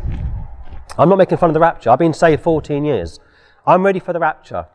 I'm 0.96 1.08
not 1.08 1.18
making 1.18 1.38
fun 1.38 1.50
of 1.50 1.54
the 1.54 1.60
rapture. 1.60 1.90
I've 1.90 1.98
been 1.98 2.14
saved 2.14 2.42
14 2.42 2.84
years. 2.84 3.20
I'm 3.66 3.84
ready 3.84 4.00
for 4.00 4.12
the 4.12 4.20
rapture. 4.20 4.66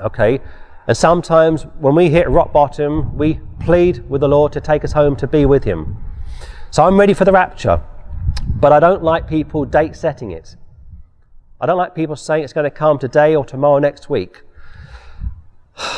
Okay? 0.00 0.40
And 0.88 0.96
sometimes 0.96 1.64
when 1.78 1.94
we 1.94 2.08
hit 2.08 2.28
rock 2.28 2.52
bottom, 2.52 3.16
we 3.16 3.40
plead 3.60 4.08
with 4.08 4.22
the 4.22 4.28
Lord 4.28 4.52
to 4.52 4.60
take 4.60 4.84
us 4.84 4.92
home 4.92 5.14
to 5.16 5.26
be 5.26 5.44
with 5.44 5.62
Him. 5.62 5.96
So 6.70 6.84
I'm 6.84 6.98
ready 6.98 7.14
for 7.14 7.24
the 7.24 7.32
rapture. 7.32 7.82
But 8.46 8.72
I 8.72 8.80
don't 8.80 9.02
like 9.02 9.28
people 9.28 9.64
date 9.64 9.96
setting 9.96 10.30
it. 10.30 10.56
I 11.60 11.66
don't 11.66 11.78
like 11.78 11.94
people 11.94 12.16
saying 12.16 12.44
it's 12.44 12.52
going 12.52 12.64
to 12.64 12.70
come 12.70 12.98
today 12.98 13.34
or 13.34 13.44
tomorrow 13.44 13.78
next 13.78 14.08
week. 14.08 14.42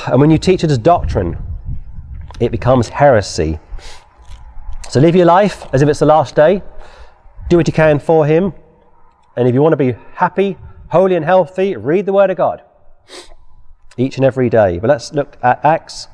And 0.07 0.21
when 0.21 0.31
you 0.31 0.39
teach 0.39 0.65
it 0.65 0.71
as 0.71 0.79
doctrine, 0.79 1.37
it 2.41 2.51
becomes 2.51 2.89
heresy. 2.89 3.59
So 4.89 5.01
live 5.01 5.15
your 5.15 5.27
life 5.27 5.67
as 5.73 5.83
if 5.83 5.89
it's 5.89 6.01
the 6.01 6.07
last 6.07 6.35
day. 6.35 6.63
Do 7.49 7.57
what 7.57 7.67
you 7.67 7.73
can 7.73 7.99
for 7.99 8.27
Him. 8.27 8.53
And 9.37 9.49
if 9.49 9.55
you 9.55 9.63
want 9.63 9.73
to 9.73 9.77
be 9.77 9.93
happy, 10.15 10.57
holy, 10.89 11.17
and 11.17 11.25
healthy, 11.25 11.77
read 11.77 12.07
the 12.07 12.13
Word 12.13 12.31
of 12.31 12.37
God 12.37 12.63
each 13.97 14.17
and 14.17 14.25
every 14.25 14.49
day. 14.49 14.79
But 14.79 14.89
let's 14.89 15.13
look 15.13 15.37
at 15.43 15.65
Acts 15.65 16.09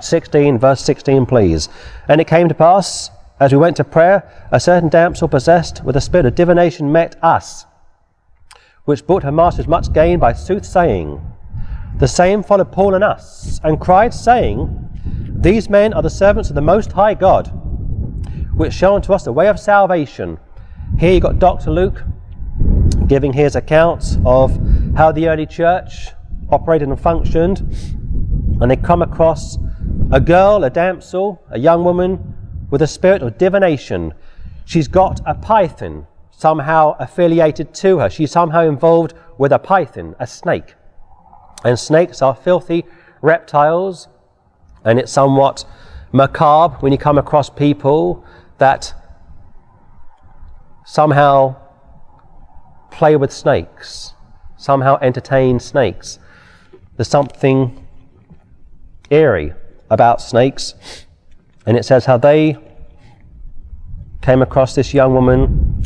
16, 0.00 0.58
verse 0.58 0.80
16, 0.82 1.26
please. 1.26 1.68
And 2.08 2.20
it 2.20 2.26
came 2.26 2.48
to 2.48 2.54
pass, 2.54 3.10
as 3.40 3.52
we 3.52 3.58
went 3.58 3.76
to 3.76 3.84
prayer, 3.84 4.48
a 4.50 4.60
certain 4.60 4.88
damsel 4.88 5.28
possessed 5.28 5.82
with 5.84 5.96
a 5.96 6.00
spirit 6.00 6.26
of 6.26 6.34
divination 6.34 6.92
met 6.92 7.16
us, 7.22 7.66
which 8.84 9.06
brought 9.06 9.22
her 9.22 9.32
masters 9.32 9.66
much 9.66 9.92
gain 9.92 10.18
by 10.18 10.32
soothsaying. 10.32 11.20
The 11.98 12.08
same 12.08 12.42
followed 12.42 12.72
Paul 12.72 12.94
and 12.94 13.04
us, 13.04 13.60
and 13.64 13.80
cried, 13.80 14.14
saying, 14.14 14.90
These 15.40 15.68
men 15.68 15.92
are 15.92 16.02
the 16.02 16.10
servants 16.10 16.50
of 16.50 16.54
the 16.54 16.62
Most 16.62 16.92
High 16.92 17.14
God, 17.14 17.48
which 18.54 18.74
show 18.74 18.94
unto 18.94 19.12
us 19.12 19.24
the 19.24 19.32
way 19.32 19.48
of 19.48 19.58
salvation. 19.58 20.38
Here 20.98 21.14
you 21.14 21.20
got 21.20 21.38
Dr. 21.38 21.70
Luke 21.70 22.02
giving 23.06 23.32
his 23.32 23.56
accounts 23.56 24.18
of 24.24 24.58
how 24.96 25.12
the 25.12 25.28
early 25.28 25.46
church 25.46 26.08
operated 26.50 26.88
and 26.88 27.00
functioned, 27.00 27.60
and 28.60 28.70
they 28.70 28.76
come 28.76 29.02
across 29.02 29.58
a 30.12 30.20
girl, 30.20 30.62
a 30.64 30.70
damsel, 30.70 31.42
a 31.50 31.58
young 31.58 31.84
woman 31.84 32.31
with 32.72 32.80
a 32.80 32.86
spirit 32.86 33.22
of 33.22 33.36
divination. 33.36 34.14
She's 34.64 34.88
got 34.88 35.20
a 35.26 35.34
python 35.34 36.06
somehow 36.30 36.96
affiliated 36.98 37.74
to 37.74 37.98
her. 37.98 38.08
She's 38.08 38.30
somehow 38.32 38.62
involved 38.66 39.12
with 39.36 39.52
a 39.52 39.58
python, 39.58 40.16
a 40.18 40.26
snake. 40.26 40.74
And 41.64 41.78
snakes 41.78 42.22
are 42.22 42.34
filthy 42.34 42.84
reptiles, 43.20 44.08
and 44.84 44.98
it's 44.98 45.12
somewhat 45.12 45.66
macabre 46.12 46.76
when 46.80 46.92
you 46.92 46.98
come 46.98 47.18
across 47.18 47.50
people 47.50 48.24
that 48.56 48.94
somehow 50.86 51.56
play 52.90 53.16
with 53.16 53.32
snakes, 53.32 54.14
somehow 54.56 54.98
entertain 55.02 55.60
snakes. 55.60 56.18
There's 56.96 57.08
something 57.08 57.86
eerie 59.10 59.52
about 59.90 60.22
snakes, 60.22 60.74
and 61.66 61.76
it 61.76 61.84
says 61.84 62.04
how 62.04 62.16
they 62.16 62.56
came 64.20 64.42
across 64.42 64.74
this 64.74 64.94
young 64.94 65.14
woman 65.14 65.84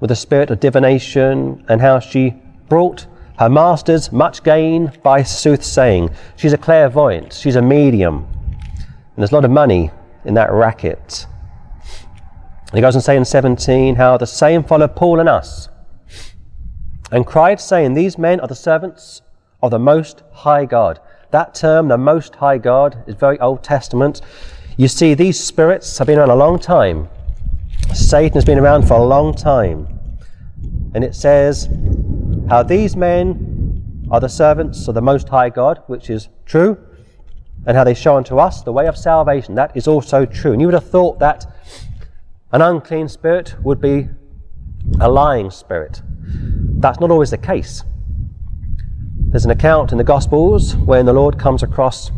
with 0.00 0.10
a 0.10 0.16
spirit 0.16 0.50
of 0.50 0.60
divination 0.60 1.64
and 1.68 1.80
how 1.80 1.98
she 1.98 2.34
brought 2.68 3.06
her 3.38 3.48
masters 3.48 4.10
much 4.10 4.42
gain 4.42 4.92
by 5.02 5.22
soothsaying. 5.22 6.10
She's 6.36 6.52
a 6.52 6.58
clairvoyant, 6.58 7.32
she's 7.32 7.56
a 7.56 7.62
medium, 7.62 8.26
and 8.44 9.16
there's 9.16 9.32
a 9.32 9.34
lot 9.34 9.44
of 9.44 9.50
money 9.50 9.90
in 10.24 10.34
that 10.34 10.50
racket. 10.50 11.26
And 12.68 12.74
he 12.74 12.80
goes 12.80 12.94
on 12.96 13.02
saying 13.02 13.20
in 13.20 13.24
17 13.24 13.94
how 13.94 14.16
the 14.16 14.26
same 14.26 14.62
followed 14.62 14.94
Paul 14.94 15.20
and 15.20 15.28
us 15.28 15.68
and 17.10 17.26
cried, 17.26 17.60
saying, 17.60 17.94
These 17.94 18.18
men 18.18 18.40
are 18.40 18.48
the 18.48 18.54
servants 18.54 19.22
of 19.62 19.70
the 19.70 19.78
Most 19.78 20.22
High 20.32 20.64
God. 20.64 21.00
That 21.30 21.54
term, 21.54 21.88
the 21.88 21.98
Most 21.98 22.34
High 22.36 22.58
God, 22.58 23.02
is 23.06 23.14
very 23.14 23.38
Old 23.40 23.62
Testament. 23.64 24.20
You 24.78 24.86
see, 24.86 25.14
these 25.14 25.42
spirits 25.42 25.98
have 25.98 26.06
been 26.06 26.20
around 26.20 26.30
a 26.30 26.36
long 26.36 26.56
time. 26.56 27.08
Satan 27.92 28.34
has 28.34 28.44
been 28.44 28.60
around 28.60 28.86
for 28.86 28.94
a 28.94 29.02
long 29.02 29.34
time. 29.34 29.88
And 30.94 31.02
it 31.02 31.16
says 31.16 31.68
how 32.48 32.62
these 32.62 32.94
men 32.94 34.06
are 34.12 34.20
the 34.20 34.28
servants 34.28 34.86
of 34.86 34.94
the 34.94 35.02
Most 35.02 35.28
High 35.28 35.50
God, 35.50 35.82
which 35.88 36.10
is 36.10 36.28
true, 36.46 36.78
and 37.66 37.76
how 37.76 37.82
they 37.82 37.92
show 37.92 38.16
unto 38.16 38.38
us 38.38 38.62
the 38.62 38.72
way 38.72 38.86
of 38.86 38.96
salvation. 38.96 39.56
That 39.56 39.76
is 39.76 39.88
also 39.88 40.24
true. 40.24 40.52
And 40.52 40.60
you 40.60 40.68
would 40.68 40.74
have 40.74 40.88
thought 40.88 41.18
that 41.18 41.44
an 42.52 42.62
unclean 42.62 43.08
spirit 43.08 43.56
would 43.64 43.80
be 43.80 44.08
a 45.00 45.10
lying 45.10 45.50
spirit. 45.50 46.02
That's 46.04 47.00
not 47.00 47.10
always 47.10 47.30
the 47.30 47.38
case. 47.38 47.82
There's 49.16 49.44
an 49.44 49.50
account 49.50 49.90
in 49.90 49.98
the 49.98 50.04
Gospels 50.04 50.76
when 50.76 51.04
the 51.04 51.12
Lord 51.12 51.36
comes 51.36 51.64
across 51.64 52.12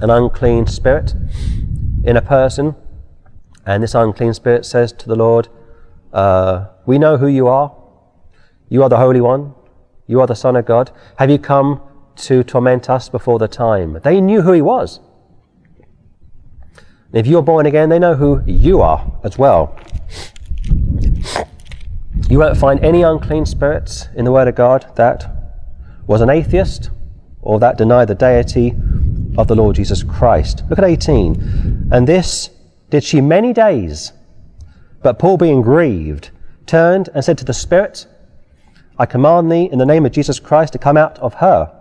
an 0.00 0.08
unclean 0.08 0.66
spirit 0.66 1.14
in 2.04 2.16
a 2.16 2.22
person, 2.22 2.74
and 3.64 3.82
this 3.82 3.94
unclean 3.94 4.34
spirit 4.34 4.66
says 4.66 4.92
to 4.92 5.08
the 5.08 5.16
Lord, 5.16 5.48
uh, 6.12 6.66
We 6.84 6.98
know 6.98 7.16
who 7.16 7.28
you 7.28 7.46
are. 7.46 7.74
You 8.68 8.82
are 8.82 8.88
the 8.88 8.96
Holy 8.96 9.20
One. 9.20 9.54
You 10.06 10.20
are 10.20 10.26
the 10.26 10.34
Son 10.34 10.56
of 10.56 10.66
God. 10.66 10.90
Have 11.16 11.30
you 11.30 11.38
come 11.38 11.80
to 12.16 12.42
torment 12.42 12.90
us 12.90 13.08
before 13.08 13.38
the 13.38 13.48
time? 13.48 13.98
They 14.02 14.20
knew 14.20 14.42
who 14.42 14.52
he 14.52 14.62
was. 14.62 15.00
If 17.12 17.26
you're 17.26 17.42
born 17.42 17.66
again, 17.66 17.88
they 17.88 17.98
know 17.98 18.14
who 18.14 18.42
you 18.46 18.80
are 18.80 19.12
as 19.22 19.38
well. 19.38 19.78
You 22.28 22.38
won't 22.38 22.56
find 22.56 22.80
any 22.80 23.02
unclean 23.02 23.46
spirits 23.46 24.08
in 24.16 24.24
the 24.24 24.32
Word 24.32 24.48
of 24.48 24.54
God 24.54 24.90
that 24.96 25.30
was 26.06 26.20
an 26.20 26.30
atheist 26.30 26.90
or 27.42 27.60
that 27.60 27.76
denied 27.76 28.08
the 28.08 28.14
deity 28.14 28.74
of 29.38 29.48
the 29.48 29.54
Lord 29.54 29.76
Jesus 29.76 30.02
Christ. 30.02 30.62
Look 30.68 30.78
at 30.78 30.84
18. 30.84 31.88
And 31.90 32.06
this 32.06 32.50
did 32.90 33.04
she 33.04 33.20
many 33.20 33.52
days. 33.52 34.12
But 35.02 35.18
Paul, 35.18 35.36
being 35.36 35.62
grieved, 35.62 36.30
turned 36.66 37.08
and 37.14 37.24
said 37.24 37.38
to 37.38 37.44
the 37.44 37.52
Spirit, 37.52 38.06
I 38.98 39.06
command 39.06 39.50
thee 39.50 39.68
in 39.70 39.78
the 39.78 39.86
name 39.86 40.06
of 40.06 40.12
Jesus 40.12 40.38
Christ 40.38 40.72
to 40.74 40.78
come 40.78 40.96
out 40.96 41.18
of 41.18 41.34
her. 41.34 41.72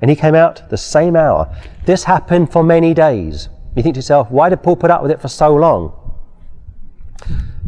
And 0.00 0.10
he 0.10 0.16
came 0.16 0.34
out 0.34 0.68
the 0.70 0.76
same 0.76 1.16
hour. 1.16 1.54
This 1.86 2.04
happened 2.04 2.52
for 2.52 2.62
many 2.62 2.94
days. 2.94 3.48
You 3.76 3.82
think 3.82 3.94
to 3.94 3.98
yourself, 3.98 4.30
why 4.30 4.48
did 4.48 4.62
Paul 4.62 4.76
put 4.76 4.90
up 4.90 5.02
with 5.02 5.10
it 5.10 5.20
for 5.20 5.28
so 5.28 5.54
long? 5.54 5.94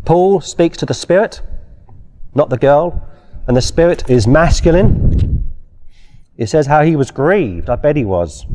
Paul 0.04 0.40
speaks 0.40 0.76
to 0.78 0.86
the 0.86 0.94
Spirit, 0.94 1.40
not 2.34 2.50
the 2.50 2.58
girl, 2.58 3.08
and 3.46 3.56
the 3.56 3.62
Spirit 3.62 4.08
is 4.08 4.26
masculine, 4.26 5.44
it 6.40 6.48
says 6.48 6.66
how 6.66 6.82
he 6.82 6.96
was 6.96 7.10
grieved. 7.10 7.68
I 7.68 7.76
bet 7.76 7.96
he 7.96 8.04
was. 8.06 8.46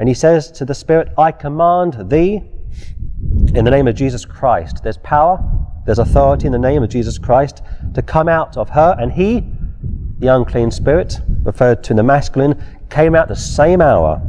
And 0.00 0.08
he 0.08 0.14
says 0.14 0.50
to 0.52 0.64
the 0.64 0.74
Spirit, 0.74 1.12
I 1.18 1.30
command 1.30 2.08
thee 2.10 2.42
in 3.54 3.66
the 3.66 3.70
name 3.70 3.86
of 3.86 3.94
Jesus 3.94 4.24
Christ. 4.24 4.82
There's 4.82 4.96
power, 4.96 5.38
there's 5.84 5.98
authority 5.98 6.46
in 6.46 6.52
the 6.52 6.58
name 6.58 6.82
of 6.82 6.88
Jesus 6.88 7.18
Christ 7.18 7.62
to 7.92 8.00
come 8.00 8.26
out 8.26 8.56
of 8.56 8.70
her. 8.70 8.96
And 8.98 9.12
he, 9.12 9.44
the 10.18 10.28
unclean 10.28 10.70
spirit, 10.70 11.20
referred 11.42 11.84
to 11.84 11.92
in 11.92 11.98
the 11.98 12.02
masculine, 12.02 12.64
came 12.88 13.14
out 13.14 13.28
the 13.28 13.36
same 13.36 13.82
hour. 13.82 14.22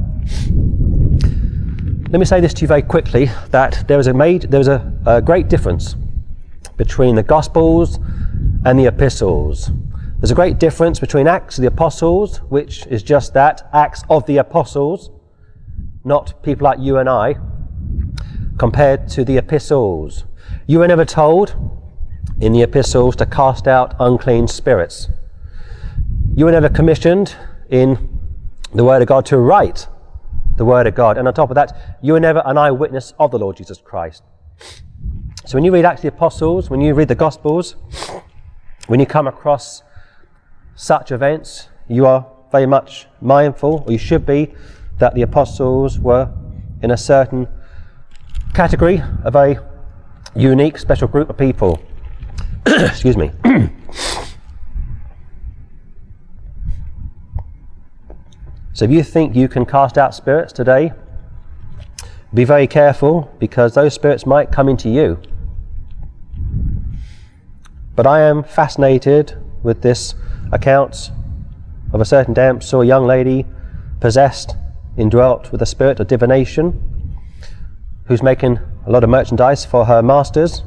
Let 2.10 2.20
me 2.20 2.26
say 2.26 2.42
this 2.42 2.54
to 2.56 2.64
you 2.64 2.68
very 2.68 2.82
quickly 2.82 3.30
that 3.52 3.88
there 3.88 3.98
is 3.98 4.08
a, 4.08 4.12
there 4.12 4.60
is 4.60 4.68
a, 4.68 4.94
a 5.06 5.22
great 5.22 5.48
difference 5.48 5.96
between 6.76 7.16
the 7.16 7.24
Gospels 7.24 7.98
and 8.66 8.78
the 8.78 8.88
epistles. 8.88 9.72
There's 10.20 10.32
a 10.32 10.36
great 10.36 10.60
difference 10.60 11.00
between 11.00 11.28
Acts 11.28 11.58
of 11.58 11.62
the 11.62 11.70
Apostles, 11.70 12.40
which 12.50 12.86
is 12.88 13.04
just 13.04 13.34
that, 13.36 13.70
Acts 13.72 14.04
of 14.10 14.26
the 14.26 14.36
Apostles, 14.36 15.12
not 16.04 16.42
people 16.44 16.66
like 16.66 16.80
you 16.80 16.98
and 16.98 17.10
I, 17.10 17.36
compared 18.58 19.08
to 19.10 19.24
the 19.24 19.38
epistles. 19.38 20.26
You 20.68 20.80
were 20.80 20.88
never 20.88 21.06
told 21.06 21.56
in 22.40 22.54
the 22.54 22.62
epistles 22.62 23.16
to 23.18 23.26
cast 23.26 23.68
out 23.68 23.96
unclean 24.00 24.48
spirits. 24.48 25.10
You 26.36 26.46
were 26.46 26.52
never 26.52 26.70
commissioned 26.70 27.36
in 27.70 28.20
the 28.74 28.84
Word 28.84 29.02
of 29.02 29.08
God 29.08 29.26
to 29.28 29.38
write 29.38 29.88
the 30.58 30.66
Word 30.66 30.88
of 30.88 30.96
God. 30.96 31.18
And 31.18 31.28
on 31.28 31.34
top 31.34 31.50
of 31.50 31.56
that, 31.56 31.98
you 32.02 32.14
were 32.14 32.20
never 32.20 32.42
an 32.46 32.58
eyewitness 32.58 33.14
of 33.20 33.32
the 33.32 33.40
Lord 33.40 33.58
Jesus 33.58 33.80
Christ. 33.80 34.24
So 35.46 35.58
when 35.58 35.64
you 35.64 35.72
read 35.72 35.86
Acts 35.86 36.00
of 36.00 36.04
the 36.04 36.08
Apostles, 36.10 36.70
when 36.70 36.82
you 36.82 36.94
read 36.94 37.08
the 37.08 37.16
Gospels, 37.16 37.76
when 38.88 39.00
you 39.00 39.06
come 39.06 39.28
across 39.28 39.84
such 40.76 41.12
events, 41.12 41.68
you 41.88 42.06
are 42.06 42.28
very 42.52 42.66
much 42.66 43.08
mindful, 43.22 43.84
or 43.86 43.92
you 43.92 43.98
should 43.98 44.26
be, 44.26 44.54
that 45.02 45.14
the 45.16 45.24
apostles 45.24 46.00
were 46.00 46.32
in 46.84 46.92
a 46.92 46.98
certain 46.98 47.48
category, 48.54 49.02
of 49.24 49.26
a 49.26 49.32
very 49.32 49.58
unique, 50.36 50.78
special 50.78 51.08
group 51.08 51.28
of 51.28 51.38
people. 51.38 51.82
Excuse 52.68 53.18
me. 53.18 53.32
so 58.74 58.86
if 58.86 58.92
you 58.92 59.02
think 59.02 59.36
you 59.36 59.48
can 59.48 59.66
cast 59.66 59.98
out 59.98 60.14
spirits 60.14 60.54
today, 60.54 60.94
be 62.32 62.44
very 62.44 62.68
careful 62.68 63.36
because 63.40 63.74
those 63.74 63.96
spirits 63.96 64.28
might 64.28 64.52
come 64.52 64.70
into 64.70 64.88
you. 64.88 65.20
But 67.96 68.06
I 68.06 68.22
am 68.22 68.44
fascinated 68.44 69.36
with 69.64 69.82
this 69.82 70.14
account 70.52 71.10
of 71.92 72.02
a 72.02 72.06
certain 72.06 72.36
damsel, 72.36 72.82
a 72.82 72.86
young 72.86 73.08
lady 73.08 73.48
possessed, 74.00 74.56
indwelt 74.98 75.52
with 75.52 75.62
a 75.62 75.66
spirit 75.66 76.00
of 76.00 76.08
divination, 76.08 77.18
who's 78.06 78.22
making 78.22 78.60
a 78.86 78.92
lot 78.92 79.04
of 79.04 79.10
merchandise 79.10 79.66
for 79.66 79.86
her 79.86 80.02
masters, 80.02 80.64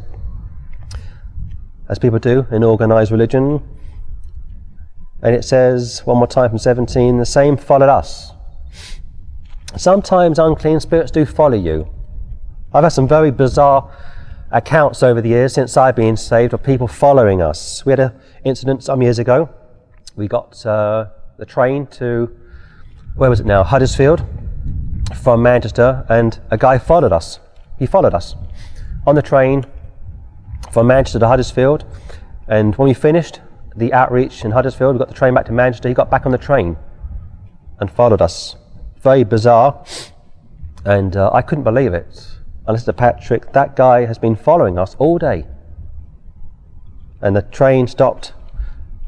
as 1.88 1.98
people 1.98 2.18
do 2.18 2.46
in 2.50 2.62
organized 2.62 3.10
religion. 3.10 3.62
And 5.22 5.34
it 5.34 5.44
says, 5.44 6.00
one 6.04 6.18
more 6.18 6.26
time 6.26 6.50
from 6.50 6.58
17, 6.58 7.18
the 7.18 7.26
same 7.26 7.56
followed 7.56 7.88
us. 7.88 8.32
Sometimes 9.76 10.38
unclean 10.38 10.80
spirits 10.80 11.10
do 11.10 11.26
follow 11.26 11.56
you. 11.56 11.88
I've 12.72 12.84
had 12.84 12.90
some 12.90 13.08
very 13.08 13.30
bizarre 13.30 13.90
accounts 14.50 15.02
over 15.02 15.20
the 15.20 15.28
years 15.28 15.52
since 15.52 15.76
I've 15.76 15.96
been 15.96 16.16
saved 16.16 16.54
of 16.54 16.62
people 16.62 16.86
following 16.86 17.42
us. 17.42 17.84
We 17.84 17.90
had 17.90 18.00
an 18.00 18.12
incident 18.44 18.84
some 18.84 19.02
years 19.02 19.18
ago. 19.18 19.48
We 20.14 20.28
got 20.28 20.64
uh, 20.64 21.06
the 21.38 21.46
train 21.46 21.86
to, 21.88 22.34
where 23.16 23.30
was 23.30 23.38
it 23.38 23.46
now? 23.46 23.62
Huddersfield 23.62 24.24
from 25.22 25.42
Manchester, 25.42 26.04
and 26.08 26.40
a 26.50 26.58
guy 26.58 26.78
followed 26.78 27.12
us. 27.12 27.38
He 27.78 27.86
followed 27.86 28.12
us 28.12 28.34
on 29.06 29.14
the 29.14 29.22
train 29.22 29.64
from 30.72 30.88
Manchester 30.88 31.20
to 31.20 31.28
Huddersfield. 31.28 31.84
And 32.48 32.74
when 32.74 32.88
we 32.88 32.94
finished 32.94 33.40
the 33.76 33.92
outreach 33.92 34.44
in 34.44 34.50
Huddersfield, 34.50 34.96
we 34.96 34.98
got 34.98 35.08
the 35.08 35.14
train 35.14 35.34
back 35.34 35.46
to 35.46 35.52
Manchester. 35.52 35.88
He 35.88 35.94
got 35.94 36.10
back 36.10 36.26
on 36.26 36.32
the 36.32 36.38
train 36.38 36.76
and 37.78 37.90
followed 37.90 38.20
us. 38.20 38.56
Very 39.00 39.22
bizarre. 39.22 39.84
And 40.84 41.16
uh, 41.16 41.30
I 41.32 41.42
couldn't 41.42 41.64
believe 41.64 41.94
it. 41.94 42.26
I 42.66 42.72
listened 42.72 42.86
to 42.86 42.92
Patrick. 42.94 43.52
That 43.52 43.76
guy 43.76 44.06
has 44.06 44.18
been 44.18 44.34
following 44.34 44.76
us 44.78 44.96
all 44.98 45.18
day. 45.18 45.46
And 47.20 47.36
the 47.36 47.42
train 47.42 47.86
stopped 47.86 48.32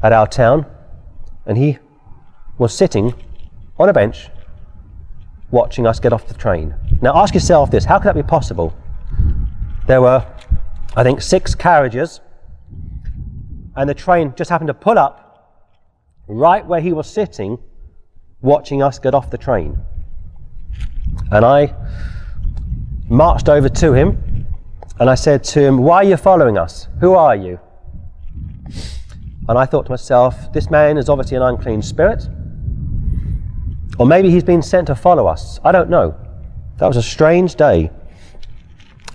at 0.01 0.13
our 0.13 0.27
town, 0.27 0.65
and 1.45 1.57
he 1.57 1.79
was 2.57 2.75
sitting 2.75 3.13
on 3.79 3.89
a 3.89 3.93
bench 3.93 4.29
watching 5.51 5.87
us 5.87 5.99
get 5.99 6.13
off 6.13 6.27
the 6.27 6.33
train. 6.33 6.75
Now 7.01 7.15
ask 7.15 7.33
yourself 7.33 7.71
this 7.71 7.85
how 7.85 7.99
could 7.99 8.07
that 8.07 8.15
be 8.15 8.23
possible? 8.23 8.75
There 9.87 10.01
were, 10.01 10.25
I 10.95 11.03
think, 11.03 11.21
six 11.21 11.55
carriages, 11.55 12.19
and 13.75 13.89
the 13.89 13.93
train 13.93 14.33
just 14.35 14.49
happened 14.49 14.67
to 14.67 14.73
pull 14.73 14.97
up 14.97 15.23
right 16.27 16.65
where 16.65 16.81
he 16.81 16.91
was 16.91 17.09
sitting 17.09 17.57
watching 18.41 18.83
us 18.83 18.99
get 18.99 19.13
off 19.13 19.29
the 19.29 19.37
train. 19.37 19.77
And 21.31 21.45
I 21.45 21.73
marched 23.09 23.49
over 23.49 23.69
to 23.69 23.93
him 23.93 24.45
and 24.99 25.09
I 25.09 25.15
said 25.15 25.43
to 25.45 25.61
him, 25.61 25.77
Why 25.77 25.97
are 25.97 26.03
you 26.03 26.17
following 26.17 26.57
us? 26.57 26.87
Who 26.99 27.13
are 27.13 27.35
you? 27.35 27.59
And 29.47 29.57
I 29.57 29.65
thought 29.65 29.85
to 29.85 29.91
myself, 29.91 30.51
This 30.51 30.69
man 30.69 30.97
is 30.97 31.07
obviously 31.07 31.37
an 31.37 31.43
unclean 31.43 31.81
spirit. 31.81 32.27
Or 33.97 34.05
maybe 34.05 34.29
he's 34.29 34.43
been 34.43 34.61
sent 34.61 34.87
to 34.87 34.95
follow 34.95 35.27
us. 35.27 35.59
I 35.63 35.71
don't 35.71 35.89
know. 35.89 36.15
That 36.77 36.87
was 36.87 36.97
a 36.97 37.03
strange 37.03 37.55
day. 37.55 37.89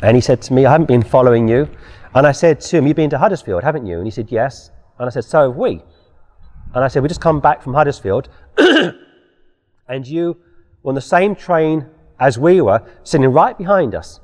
And 0.03 0.17
he 0.17 0.21
said 0.21 0.43
to 0.43 0.53
me, 0.53 0.67
I 0.67 0.73
haven't 0.73 0.87
been 0.87 1.03
following 1.03 1.47
you. 1.47 1.69
And 2.15 2.27
I 2.27 2.33
said 2.33 2.61
to 2.61 2.79
him, 2.79 2.87
You've 2.87 2.97
been 2.97 3.11
to 3.11 3.19
Huddersfield, 3.19 3.63
haven't 3.63 3.87
you? 3.87 3.97
And 3.99 4.07
he 4.07 4.11
said, 4.11 4.31
Yes. 4.31 4.71
And 4.99 5.07
I 5.07 5.11
said, 5.11 5.25
So 5.25 5.51
have 5.51 5.57
we. 5.57 5.83
And 6.75 6.85
I 6.85 6.89
said, 6.89 7.03
We 7.03 7.09
just 7.09 7.21
come 7.21 7.41
back 7.41 7.63
from 7.63 7.75
Huddersfield, 7.75 8.29
and 8.59 10.07
you 10.07 10.37
were 10.83 10.91
on 10.91 10.95
the 10.95 11.01
same 11.01 11.35
train 11.35 11.87
as 12.19 12.39
we 12.39 12.61
were, 12.61 12.83
sitting 13.03 13.29
right 13.29 13.57
behind 13.57 13.95
us. 13.95 14.21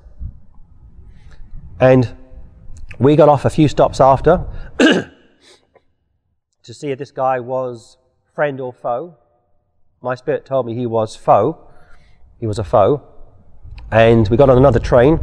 And 1.81 2.17
we 2.99 3.17
got 3.17 3.29
off 3.29 3.45
a 3.45 3.51
few 3.51 3.69
stops 3.69 4.01
after 4.01 4.45
to 4.79 5.11
see 6.63 6.91
if 6.91 6.99
this 6.99 7.11
guy 7.11 7.41
was 7.41 7.97
friend 8.35 8.61
or 8.61 8.73
foe. 8.73 9.17
My 10.01 10.15
spirit 10.15 10.47
told 10.47 10.65
me 10.65 10.75
he 10.75 10.87
was 10.87 11.17
foe. 11.17 11.59
He 12.39 12.47
was 12.47 12.61
a 12.61 12.65
foe. 12.65 13.03
And 13.91 14.29
we 14.29 14.37
got 14.37 14.49
on 14.49 14.57
another 14.57 14.79
train, 14.79 15.17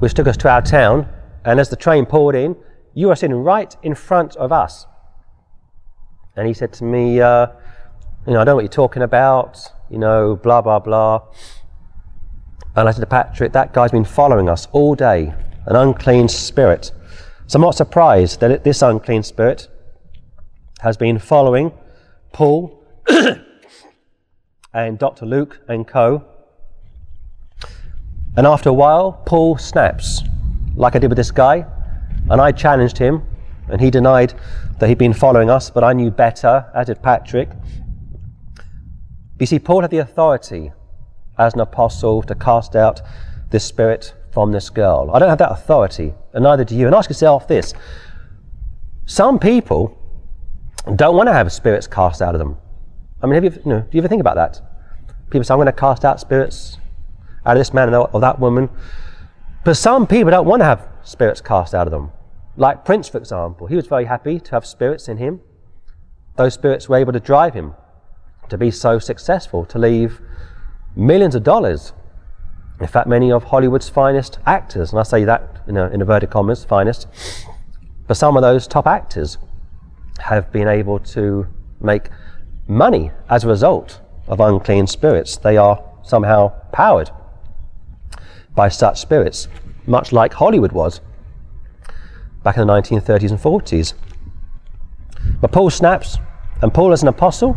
which 0.00 0.14
took 0.14 0.26
us 0.26 0.36
to 0.38 0.50
our 0.50 0.62
town. 0.62 1.08
And 1.44 1.60
as 1.60 1.68
the 1.68 1.76
train 1.76 2.06
pulled 2.06 2.34
in, 2.34 2.56
you 2.92 3.06
were 3.06 3.14
sitting 3.14 3.36
right 3.36 3.76
in 3.84 3.94
front 3.94 4.34
of 4.34 4.50
us. 4.50 4.86
And 6.34 6.48
he 6.48 6.54
said 6.54 6.72
to 6.74 6.84
me, 6.84 7.20
uh, 7.20 7.46
You 8.26 8.32
know, 8.32 8.40
I 8.40 8.44
don't 8.44 8.46
know 8.46 8.54
what 8.56 8.62
you're 8.62 8.68
talking 8.68 9.02
about, 9.02 9.58
you 9.88 9.98
know, 9.98 10.34
blah, 10.34 10.60
blah, 10.60 10.80
blah. 10.80 11.22
And 12.74 12.88
I 12.88 12.90
said 12.90 13.02
to 13.02 13.06
Patrick, 13.06 13.52
That 13.52 13.72
guy's 13.72 13.92
been 13.92 14.04
following 14.04 14.48
us 14.48 14.66
all 14.72 14.96
day, 14.96 15.34
an 15.66 15.76
unclean 15.76 16.26
spirit. 16.28 16.90
So 17.46 17.58
I'm 17.58 17.62
not 17.62 17.76
surprised 17.76 18.40
that 18.40 18.64
this 18.64 18.82
unclean 18.82 19.22
spirit 19.22 19.68
has 20.80 20.96
been 20.96 21.20
following 21.20 21.72
Paul 22.32 22.82
and 24.76 24.98
Dr. 24.98 25.24
Luke 25.24 25.58
and 25.68 25.88
co. 25.88 26.22
And 28.36 28.46
after 28.46 28.68
a 28.68 28.74
while, 28.74 29.22
Paul 29.24 29.56
snaps, 29.56 30.22
like 30.74 30.94
I 30.94 30.98
did 30.98 31.08
with 31.08 31.16
this 31.16 31.30
guy, 31.30 31.64
and 32.28 32.40
I 32.40 32.52
challenged 32.52 32.98
him, 32.98 33.22
and 33.68 33.80
he 33.80 33.90
denied 33.90 34.34
that 34.78 34.88
he'd 34.88 34.98
been 34.98 35.14
following 35.14 35.48
us, 35.48 35.70
but 35.70 35.82
I 35.82 35.94
knew 35.94 36.10
better, 36.10 36.70
as 36.74 36.88
did 36.88 37.02
Patrick. 37.02 37.48
You 39.40 39.46
see, 39.46 39.58
Paul 39.58 39.80
had 39.80 39.90
the 39.90 39.98
authority 39.98 40.72
as 41.38 41.54
an 41.54 41.60
apostle 41.60 42.22
to 42.24 42.34
cast 42.34 42.76
out 42.76 43.00
this 43.50 43.64
spirit 43.64 44.14
from 44.30 44.52
this 44.52 44.68
girl. 44.68 45.10
I 45.14 45.18
don't 45.18 45.30
have 45.30 45.38
that 45.38 45.52
authority, 45.52 46.12
and 46.34 46.44
neither 46.44 46.64
do 46.64 46.76
you. 46.76 46.84
And 46.84 46.94
ask 46.94 47.08
yourself 47.08 47.48
this 47.48 47.72
some 49.06 49.38
people 49.38 49.96
don't 50.96 51.16
want 51.16 51.28
to 51.28 51.32
have 51.32 51.50
spirits 51.50 51.86
cast 51.86 52.20
out 52.20 52.34
of 52.34 52.38
them. 52.38 52.58
I 53.26 53.28
mean, 53.28 53.42
have 53.42 53.56
you, 53.56 53.62
you 53.64 53.70
know, 53.70 53.80
do 53.80 53.88
you 53.90 54.00
ever 54.00 54.08
think 54.08 54.20
about 54.20 54.36
that? 54.36 54.60
People 55.30 55.42
say, 55.42 55.52
I'm 55.52 55.58
going 55.58 55.66
to 55.66 55.72
cast 55.72 56.04
out 56.04 56.20
spirits 56.20 56.78
out 57.44 57.56
of 57.56 57.60
this 57.60 57.74
man 57.74 57.92
or 57.92 58.20
that 58.20 58.38
woman. 58.38 58.68
But 59.64 59.74
some 59.74 60.06
people 60.06 60.30
don't 60.30 60.46
want 60.46 60.60
to 60.60 60.64
have 60.64 60.86
spirits 61.02 61.40
cast 61.40 61.74
out 61.74 61.88
of 61.88 61.90
them. 61.90 62.12
Like 62.56 62.84
Prince, 62.84 63.08
for 63.08 63.18
example, 63.18 63.66
he 63.66 63.74
was 63.74 63.88
very 63.88 64.04
happy 64.04 64.38
to 64.38 64.50
have 64.52 64.64
spirits 64.64 65.08
in 65.08 65.16
him. 65.16 65.40
Those 66.36 66.54
spirits 66.54 66.88
were 66.88 66.98
able 66.98 67.12
to 67.14 67.18
drive 67.18 67.54
him 67.54 67.74
to 68.48 68.56
be 68.56 68.70
so 68.70 69.00
successful, 69.00 69.64
to 69.66 69.78
leave 69.78 70.20
millions 70.94 71.34
of 71.34 71.42
dollars. 71.42 71.92
In 72.80 72.86
fact, 72.86 73.08
many 73.08 73.32
of 73.32 73.42
Hollywood's 73.42 73.88
finest 73.88 74.38
actors, 74.46 74.92
and 74.92 75.00
I 75.00 75.02
say 75.02 75.24
that 75.24 75.62
in, 75.66 75.76
inverted 75.76 76.30
commas, 76.30 76.64
finest, 76.64 77.08
but 78.06 78.16
some 78.16 78.36
of 78.36 78.42
those 78.42 78.68
top 78.68 78.86
actors 78.86 79.38
have 80.20 80.52
been 80.52 80.68
able 80.68 81.00
to 81.00 81.48
make 81.80 82.10
money 82.68 83.10
as 83.28 83.44
a 83.44 83.48
result 83.48 84.00
of 84.28 84.40
unclean 84.40 84.86
spirits. 84.86 85.36
They 85.36 85.56
are 85.56 85.82
somehow 86.02 86.48
powered 86.72 87.10
by 88.54 88.68
such 88.68 89.00
spirits, 89.00 89.48
much 89.86 90.12
like 90.12 90.32
Hollywood 90.32 90.72
was 90.72 91.00
back 92.42 92.56
in 92.56 92.66
the 92.66 92.72
1930s 92.72 93.30
and 93.30 93.40
40s. 93.40 93.94
But 95.40 95.50
Paul 95.52 95.68
snaps, 95.70 96.18
and 96.62 96.72
Paul, 96.72 96.92
as 96.92 97.02
an 97.02 97.08
apostle, 97.08 97.56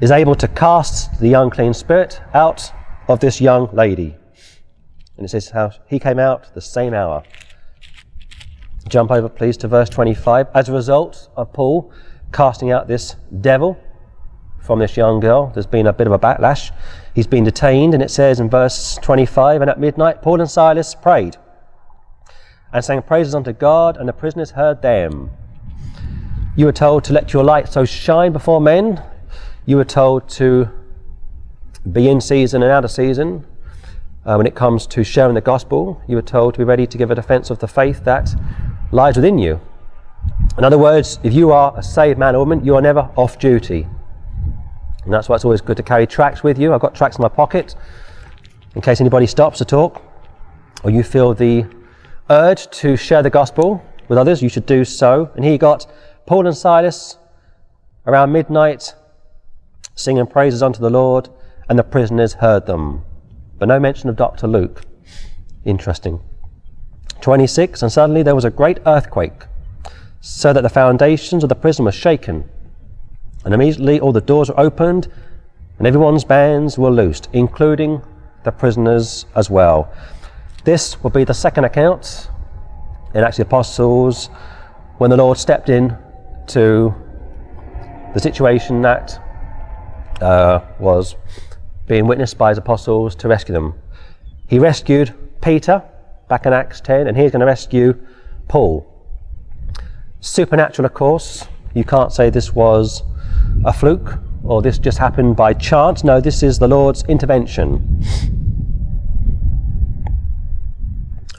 is 0.00 0.10
able 0.10 0.34
to 0.36 0.48
cast 0.48 1.20
the 1.20 1.34
unclean 1.34 1.74
spirit 1.74 2.20
out 2.32 2.72
of 3.08 3.20
this 3.20 3.40
young 3.40 3.68
lady. 3.74 4.16
And 5.16 5.26
it 5.26 5.28
says 5.30 5.50
how 5.50 5.72
he 5.88 5.98
came 5.98 6.18
out 6.18 6.54
the 6.54 6.60
same 6.60 6.94
hour. 6.94 7.22
Jump 8.88 9.10
over, 9.10 9.28
please, 9.28 9.56
to 9.58 9.68
verse 9.68 9.88
25. 9.88 10.48
As 10.54 10.68
a 10.68 10.72
result 10.72 11.28
of 11.36 11.52
Paul 11.52 11.92
casting 12.34 12.72
out 12.72 12.88
this 12.88 13.16
devil 13.40 13.78
from 14.58 14.78
this 14.78 14.96
young 14.96 15.20
girl, 15.20 15.50
there's 15.54 15.66
been 15.66 15.86
a 15.86 15.92
bit 15.92 16.06
of 16.06 16.12
a 16.12 16.18
backlash. 16.18 16.72
He's 17.14 17.26
been 17.26 17.44
detained, 17.44 17.94
and 17.94 18.02
it 18.02 18.10
says 18.10 18.40
in 18.40 18.50
verse 18.50 18.98
25 19.02 19.62
And 19.62 19.70
at 19.70 19.78
midnight, 19.78 20.20
Paul 20.20 20.40
and 20.40 20.50
Silas 20.50 20.94
prayed 20.94 21.36
and 22.72 22.84
sang 22.84 23.02
praises 23.02 23.34
unto 23.34 23.52
God, 23.52 23.96
and 23.96 24.08
the 24.08 24.12
prisoners 24.12 24.50
heard 24.50 24.82
them. 24.82 25.30
You 26.56 26.66
were 26.66 26.72
told 26.72 27.04
to 27.04 27.12
let 27.12 27.32
your 27.32 27.44
light 27.44 27.72
so 27.72 27.84
shine 27.84 28.32
before 28.32 28.60
men. 28.60 29.02
You 29.64 29.76
were 29.76 29.84
told 29.84 30.28
to 30.30 30.68
be 31.90 32.08
in 32.08 32.20
season 32.20 32.62
and 32.62 32.72
out 32.72 32.84
of 32.84 32.90
season. 32.90 33.46
Uh, 34.24 34.34
when 34.36 34.46
it 34.46 34.54
comes 34.54 34.86
to 34.88 35.04
sharing 35.04 35.34
the 35.34 35.40
gospel, 35.40 36.02
you 36.08 36.16
were 36.16 36.22
told 36.22 36.54
to 36.54 36.58
be 36.58 36.64
ready 36.64 36.86
to 36.86 36.98
give 36.98 37.10
a 37.10 37.14
defense 37.14 37.50
of 37.50 37.58
the 37.60 37.68
faith 37.68 38.04
that 38.04 38.34
lies 38.90 39.16
within 39.16 39.38
you. 39.38 39.60
In 40.56 40.64
other 40.64 40.78
words, 40.78 41.18
if 41.22 41.32
you 41.32 41.52
are 41.52 41.76
a 41.76 41.82
saved 41.82 42.18
man 42.18 42.34
or 42.34 42.40
woman, 42.40 42.64
you 42.64 42.74
are 42.76 42.82
never 42.82 43.10
off 43.16 43.38
duty. 43.38 43.86
And 45.04 45.12
that's 45.12 45.28
why 45.28 45.34
it's 45.34 45.44
always 45.44 45.60
good 45.60 45.76
to 45.76 45.82
carry 45.82 46.06
tracts 46.06 46.42
with 46.42 46.58
you. 46.58 46.72
I've 46.72 46.80
got 46.80 46.94
tracts 46.94 47.18
in 47.18 47.22
my 47.22 47.28
pocket 47.28 47.74
in 48.74 48.80
case 48.80 49.00
anybody 49.00 49.26
stops 49.26 49.58
to 49.58 49.64
talk 49.64 50.02
or 50.82 50.90
you 50.90 51.02
feel 51.02 51.34
the 51.34 51.66
urge 52.30 52.68
to 52.70 52.96
share 52.96 53.22
the 53.22 53.30
gospel 53.30 53.82
with 54.08 54.18
others, 54.18 54.42
you 54.42 54.48
should 54.48 54.66
do 54.66 54.84
so. 54.84 55.30
And 55.34 55.44
you 55.44 55.58
got 55.58 55.86
Paul 56.26 56.46
and 56.46 56.56
Silas 56.56 57.18
around 58.06 58.32
midnight 58.32 58.94
singing 59.94 60.26
praises 60.26 60.62
unto 60.62 60.80
the 60.80 60.90
Lord, 60.90 61.28
and 61.68 61.78
the 61.78 61.84
prisoners 61.84 62.34
heard 62.34 62.66
them. 62.66 63.04
But 63.58 63.68
no 63.68 63.78
mention 63.78 64.08
of 64.08 64.16
Dr. 64.16 64.46
Luke. 64.46 64.82
Interesting. 65.64 66.20
26, 67.20 67.80
and 67.82 67.90
suddenly 67.90 68.22
there 68.22 68.34
was 68.34 68.44
a 68.44 68.50
great 68.50 68.78
earthquake 68.86 69.44
so 70.26 70.54
that 70.54 70.62
the 70.62 70.70
foundations 70.70 71.42
of 71.42 71.50
the 71.50 71.54
prison 71.54 71.84
were 71.84 71.92
shaken. 71.92 72.48
And 73.44 73.52
immediately 73.52 74.00
all 74.00 74.10
the 74.10 74.22
doors 74.22 74.48
were 74.48 74.58
opened, 74.58 75.06
and 75.76 75.86
everyone's 75.86 76.24
bands 76.24 76.78
were 76.78 76.90
loosed, 76.90 77.28
including 77.34 78.00
the 78.42 78.50
prisoners 78.50 79.26
as 79.36 79.50
well. 79.50 79.92
This 80.64 81.02
will 81.02 81.10
be 81.10 81.24
the 81.24 81.34
second 81.34 81.64
account 81.64 82.30
in 83.12 83.22
Acts 83.22 83.38
of 83.38 83.44
the 83.44 83.48
Apostles 83.50 84.28
when 84.96 85.10
the 85.10 85.16
Lord 85.18 85.36
stepped 85.36 85.68
in 85.68 85.94
to 86.46 86.94
the 88.14 88.18
situation 88.18 88.80
that 88.80 89.20
uh, 90.22 90.60
was 90.78 91.16
being 91.86 92.06
witnessed 92.06 92.38
by 92.38 92.48
his 92.48 92.56
apostles 92.56 93.14
to 93.16 93.28
rescue 93.28 93.52
them. 93.52 93.74
He 94.48 94.58
rescued 94.58 95.12
Peter 95.42 95.82
back 96.30 96.46
in 96.46 96.54
Acts 96.54 96.80
10, 96.80 97.08
and 97.08 97.14
he's 97.14 97.32
going 97.32 97.40
to 97.40 97.46
rescue 97.46 97.92
Paul. 98.48 98.90
Supernatural, 100.24 100.86
of 100.86 100.94
course. 100.94 101.46
You 101.74 101.84
can't 101.84 102.10
say 102.10 102.30
this 102.30 102.54
was 102.54 103.02
a 103.66 103.74
fluke 103.74 104.18
or 104.42 104.62
this 104.62 104.78
just 104.78 104.96
happened 104.96 105.36
by 105.36 105.52
chance. 105.52 106.02
No, 106.02 106.18
this 106.18 106.42
is 106.42 106.58
the 106.58 106.66
Lord's 106.66 107.04
intervention. 107.04 108.02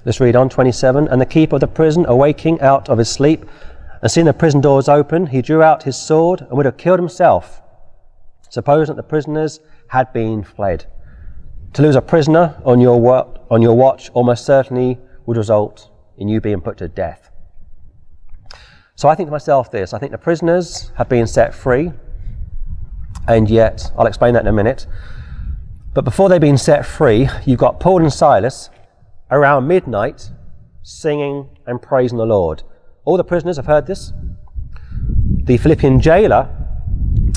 Let's 0.06 0.20
read 0.20 0.36
on 0.36 0.50
27. 0.50 1.08
And 1.08 1.20
the 1.20 1.26
keeper 1.26 1.56
of 1.56 1.62
the 1.62 1.68
prison, 1.68 2.06
awaking 2.08 2.62
out 2.62 2.88
of 2.88 3.00
his 3.00 3.10
sleep, 3.10 3.46
and 4.04 4.12
seeing 4.12 4.28
the 4.28 4.34
prison 4.34 4.62
doors 4.62 4.88
open, 4.88 5.26
he 5.26 5.42
drew 5.42 5.64
out 5.64 5.82
his 5.82 5.98
sword 5.98 6.42
and 6.42 6.52
would 6.52 6.68
have 6.68 6.78
killed 6.78 7.00
himself, 7.00 7.64
supposing 8.50 8.96
that 8.96 9.02
the 9.02 9.10
prisoners 9.10 9.62
had 9.88 10.14
been 10.14 10.44
fled. 10.44 10.86
To 11.74 11.82
lose 11.82 11.96
a 11.96 12.04
prisoner 12.04 12.62
on 12.64 12.80
your, 12.80 13.02
wa- 13.02 13.30
on 13.50 13.64
your 13.64 13.76
watch 13.76 14.12
almost 14.12 14.46
certainly 14.46 15.00
would 15.26 15.38
result 15.38 15.90
in 16.20 16.28
you 16.28 16.40
being 16.40 16.62
put 16.62 16.78
to 16.78 16.88
death. 16.88 17.32
So 18.96 19.10
I 19.10 19.16
think 19.16 19.28
to 19.28 19.32
myself 19.32 19.72
this 19.72 19.94
I 19.94 20.00
think 20.00 20.12
the 20.12 20.18
prisoners 20.18 20.92
have 20.96 21.10
been 21.10 21.28
set 21.28 21.54
free, 21.54 21.92
and 23.28 23.50
yet, 23.50 23.92
I'll 23.98 24.08
explain 24.08 24.34
that 24.36 24.42
in 24.42 24.48
a 24.48 24.54
minute. 24.54 24.88
But 25.94 26.04
before 26.04 26.30
they've 26.30 26.42
been 26.42 26.58
set 26.58 26.86
free, 26.86 27.30
you've 27.46 27.60
got 27.60 27.80
Paul 27.80 28.02
and 28.02 28.12
Silas 28.12 28.70
around 29.32 29.68
midnight 29.68 30.32
singing 30.84 31.50
and 31.66 31.82
praising 31.82 32.18
the 32.18 32.26
Lord. 32.26 32.62
All 33.06 33.18
the 33.18 33.24
prisoners 33.24 33.58
have 33.58 33.66
heard 33.66 33.88
this. 33.88 34.14
The 35.44 35.58
Philippian 35.58 36.00
jailer 36.00 36.50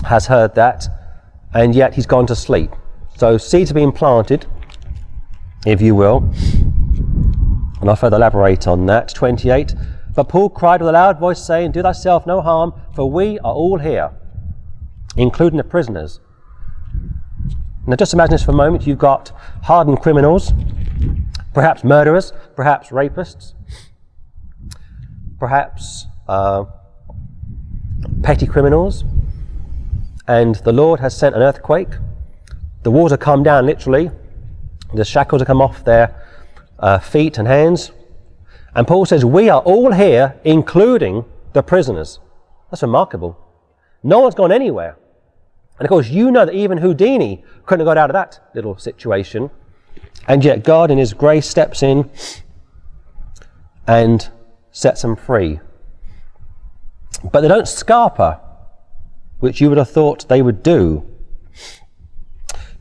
has 0.04 0.26
heard 0.26 0.54
that, 0.54 0.86
and 1.54 1.74
yet 1.74 1.94
he's 1.94 2.06
gone 2.06 2.26
to 2.26 2.36
sleep. 2.36 2.70
So 3.16 3.38
seeds 3.38 3.70
are 3.70 3.74
being 3.74 3.92
planted, 3.92 4.46
if 5.66 5.80
you 5.80 5.94
will. 5.94 6.18
And 7.80 7.88
I'll 7.88 7.96
further 7.96 8.16
elaborate 8.16 8.66
on 8.66 8.86
that. 8.86 9.08
28. 9.14 9.74
But 10.18 10.28
Paul 10.28 10.50
cried 10.50 10.80
with 10.80 10.88
a 10.88 10.92
loud 10.92 11.20
voice, 11.20 11.40
saying, 11.40 11.70
Do 11.70 11.82
thyself 11.82 12.26
no 12.26 12.40
harm, 12.40 12.74
for 12.92 13.08
we 13.08 13.38
are 13.38 13.54
all 13.54 13.78
here, 13.78 14.10
including 15.16 15.58
the 15.58 15.62
prisoners. 15.62 16.18
Now 17.86 17.94
just 17.94 18.14
imagine 18.14 18.32
this 18.32 18.42
for 18.42 18.50
a 18.50 18.56
moment. 18.56 18.84
You've 18.84 18.98
got 18.98 19.30
hardened 19.62 20.00
criminals, 20.00 20.52
perhaps 21.54 21.84
murderers, 21.84 22.32
perhaps 22.56 22.88
rapists, 22.88 23.54
perhaps 25.38 26.06
uh, 26.26 26.64
petty 28.24 28.48
criminals, 28.48 29.04
and 30.26 30.56
the 30.56 30.72
Lord 30.72 30.98
has 30.98 31.16
sent 31.16 31.36
an 31.36 31.42
earthquake. 31.42 31.90
The 32.82 32.90
walls 32.90 33.12
have 33.12 33.20
come 33.20 33.44
down 33.44 33.66
literally, 33.66 34.10
the 34.92 35.04
shackles 35.04 35.42
have 35.42 35.46
come 35.46 35.60
off 35.60 35.84
their 35.84 36.12
uh, 36.80 36.98
feet 36.98 37.38
and 37.38 37.46
hands. 37.46 37.92
And 38.78 38.86
Paul 38.86 39.06
says, 39.06 39.24
We 39.24 39.48
are 39.48 39.60
all 39.62 39.90
here, 39.90 40.36
including 40.44 41.24
the 41.52 41.64
prisoners. 41.64 42.20
That's 42.70 42.82
remarkable. 42.82 43.36
No 44.04 44.20
one's 44.20 44.36
gone 44.36 44.52
anywhere. 44.52 44.96
And 45.78 45.84
of 45.84 45.88
course, 45.88 46.10
you 46.10 46.30
know 46.30 46.46
that 46.46 46.54
even 46.54 46.78
Houdini 46.78 47.42
couldn't 47.66 47.84
have 47.84 47.92
got 47.92 47.98
out 47.98 48.08
of 48.08 48.14
that 48.14 48.38
little 48.54 48.78
situation. 48.78 49.50
And 50.28 50.44
yet, 50.44 50.62
God, 50.62 50.92
in 50.92 50.98
His 50.98 51.12
grace, 51.12 51.48
steps 51.48 51.82
in 51.82 52.08
and 53.88 54.30
sets 54.70 55.02
them 55.02 55.16
free. 55.16 55.58
But 57.32 57.40
they 57.40 57.48
don't 57.48 57.64
scarper, 57.64 58.38
which 59.40 59.60
you 59.60 59.70
would 59.70 59.78
have 59.78 59.90
thought 59.90 60.28
they 60.28 60.40
would 60.40 60.62
do. 60.62 61.04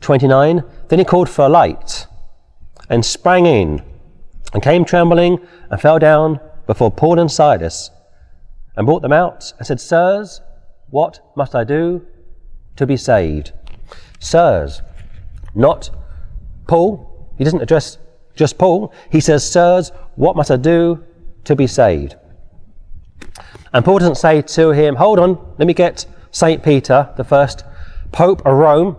29. 0.00 0.62
Then 0.90 1.00
he 1.00 1.04
called 1.04 1.28
for 1.28 1.46
a 1.46 1.48
light 1.48 2.06
and 2.88 3.04
sprang 3.04 3.46
in 3.46 3.82
and 4.52 4.62
came 4.62 4.84
trembling 4.84 5.38
and 5.70 5.80
fell 5.80 5.98
down 5.98 6.40
before 6.66 6.90
Paul 6.90 7.18
and 7.18 7.30
Silas 7.30 7.90
and 8.76 8.86
brought 8.86 9.02
them 9.02 9.12
out 9.12 9.52
and 9.58 9.66
said, 9.66 9.80
Sirs, 9.80 10.40
what 10.90 11.20
must 11.36 11.54
I 11.54 11.64
do 11.64 12.06
to 12.76 12.86
be 12.86 12.96
saved? 12.96 13.52
Sirs, 14.20 14.82
not 15.54 15.90
Paul. 16.66 17.32
He 17.36 17.44
doesn't 17.44 17.62
address 17.62 17.98
just 18.34 18.58
Paul. 18.58 18.92
He 19.10 19.20
says, 19.20 19.48
Sirs, 19.48 19.90
what 20.16 20.36
must 20.36 20.50
I 20.50 20.56
do 20.56 21.04
to 21.44 21.56
be 21.56 21.66
saved? 21.66 22.16
And 23.72 23.84
Paul 23.84 23.98
doesn't 23.98 24.16
say 24.16 24.42
to 24.42 24.70
him, 24.70 24.96
Hold 24.96 25.18
on, 25.18 25.54
let 25.58 25.66
me 25.66 25.74
get 25.74 26.06
St. 26.30 26.62
Peter, 26.62 27.12
the 27.16 27.24
first 27.24 27.64
Pope 28.12 28.40
of 28.46 28.54
Rome, 28.54 28.96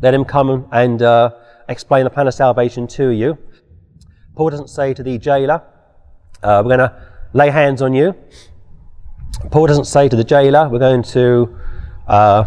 let 0.00 0.14
him 0.14 0.24
come 0.24 0.66
and 0.72 1.02
uh, 1.02 1.30
explain 1.68 2.04
the 2.04 2.10
plan 2.10 2.26
of 2.26 2.34
salvation 2.34 2.86
to 2.88 3.10
you. 3.10 3.36
Paul 4.34 4.50
doesn't 4.50 4.70
say 4.70 4.94
to 4.94 5.02
the 5.02 5.18
jailer, 5.18 5.62
uh, 6.42 6.62
We're 6.64 6.76
going 6.76 6.90
to 6.90 7.02
lay 7.32 7.50
hands 7.50 7.82
on 7.82 7.94
you. 7.94 8.14
Paul 9.50 9.66
doesn't 9.66 9.86
say 9.86 10.08
to 10.08 10.16
the 10.16 10.24
jailer, 10.24 10.68
We're 10.68 10.78
going 10.78 11.02
to 11.04 11.58
uh, 12.06 12.44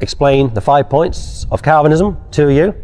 explain 0.00 0.52
the 0.54 0.60
five 0.60 0.88
points 0.88 1.46
of 1.50 1.62
Calvinism 1.62 2.18
to 2.32 2.50
you. 2.50 2.74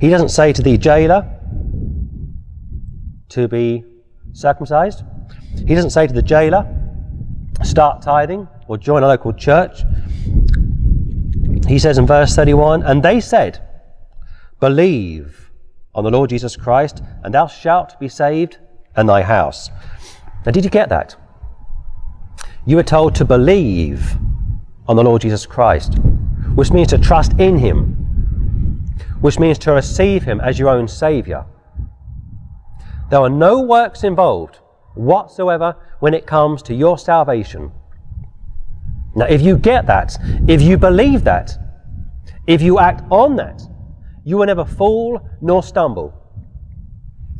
He 0.00 0.10
doesn't 0.10 0.30
say 0.30 0.52
to 0.52 0.62
the 0.62 0.76
jailer 0.76 1.30
to 3.30 3.48
be 3.48 3.84
circumcised. 4.32 5.02
He 5.66 5.74
doesn't 5.74 5.90
say 5.90 6.06
to 6.06 6.12
the 6.12 6.22
jailer, 6.22 6.66
start 7.62 8.02
tithing 8.02 8.48
or 8.68 8.76
join 8.76 9.02
a 9.02 9.08
local 9.08 9.32
church. 9.32 9.82
He 11.66 11.78
says 11.78 11.98
in 11.98 12.06
verse 12.06 12.34
31, 12.34 12.82
And 12.82 13.02
they 13.02 13.20
said, 13.20 13.60
Believe 14.60 15.43
on 15.94 16.04
the 16.04 16.10
Lord 16.10 16.30
Jesus 16.30 16.56
Christ, 16.56 17.02
and 17.22 17.32
thou 17.32 17.46
shalt 17.46 17.98
be 18.00 18.08
saved 18.08 18.58
and 18.96 19.08
thy 19.08 19.22
house. 19.22 19.70
Now, 20.44 20.52
did 20.52 20.64
you 20.64 20.70
get 20.70 20.88
that? 20.88 21.16
You 22.66 22.76
were 22.76 22.82
told 22.82 23.14
to 23.16 23.24
believe 23.24 24.16
on 24.86 24.96
the 24.96 25.04
Lord 25.04 25.22
Jesus 25.22 25.46
Christ, 25.46 25.94
which 26.54 26.72
means 26.72 26.88
to 26.88 26.98
trust 26.98 27.32
in 27.38 27.58
Him, 27.58 27.94
which 29.20 29.38
means 29.38 29.58
to 29.60 29.72
receive 29.72 30.22
Him 30.24 30.40
as 30.40 30.58
your 30.58 30.68
own 30.68 30.88
Saviour. 30.88 31.46
There 33.10 33.20
are 33.20 33.30
no 33.30 33.60
works 33.60 34.04
involved 34.04 34.58
whatsoever 34.94 35.76
when 36.00 36.14
it 36.14 36.26
comes 36.26 36.62
to 36.62 36.74
your 36.74 36.98
salvation. 36.98 37.72
Now, 39.14 39.26
if 39.26 39.42
you 39.42 39.56
get 39.56 39.86
that, 39.86 40.16
if 40.48 40.60
you 40.60 40.76
believe 40.76 41.24
that, 41.24 41.56
if 42.46 42.60
you 42.60 42.78
act 42.78 43.02
on 43.10 43.36
that, 43.36 43.62
you 44.24 44.38
will 44.38 44.46
never 44.46 44.64
fall 44.64 45.20
nor 45.40 45.62
stumble. 45.62 46.12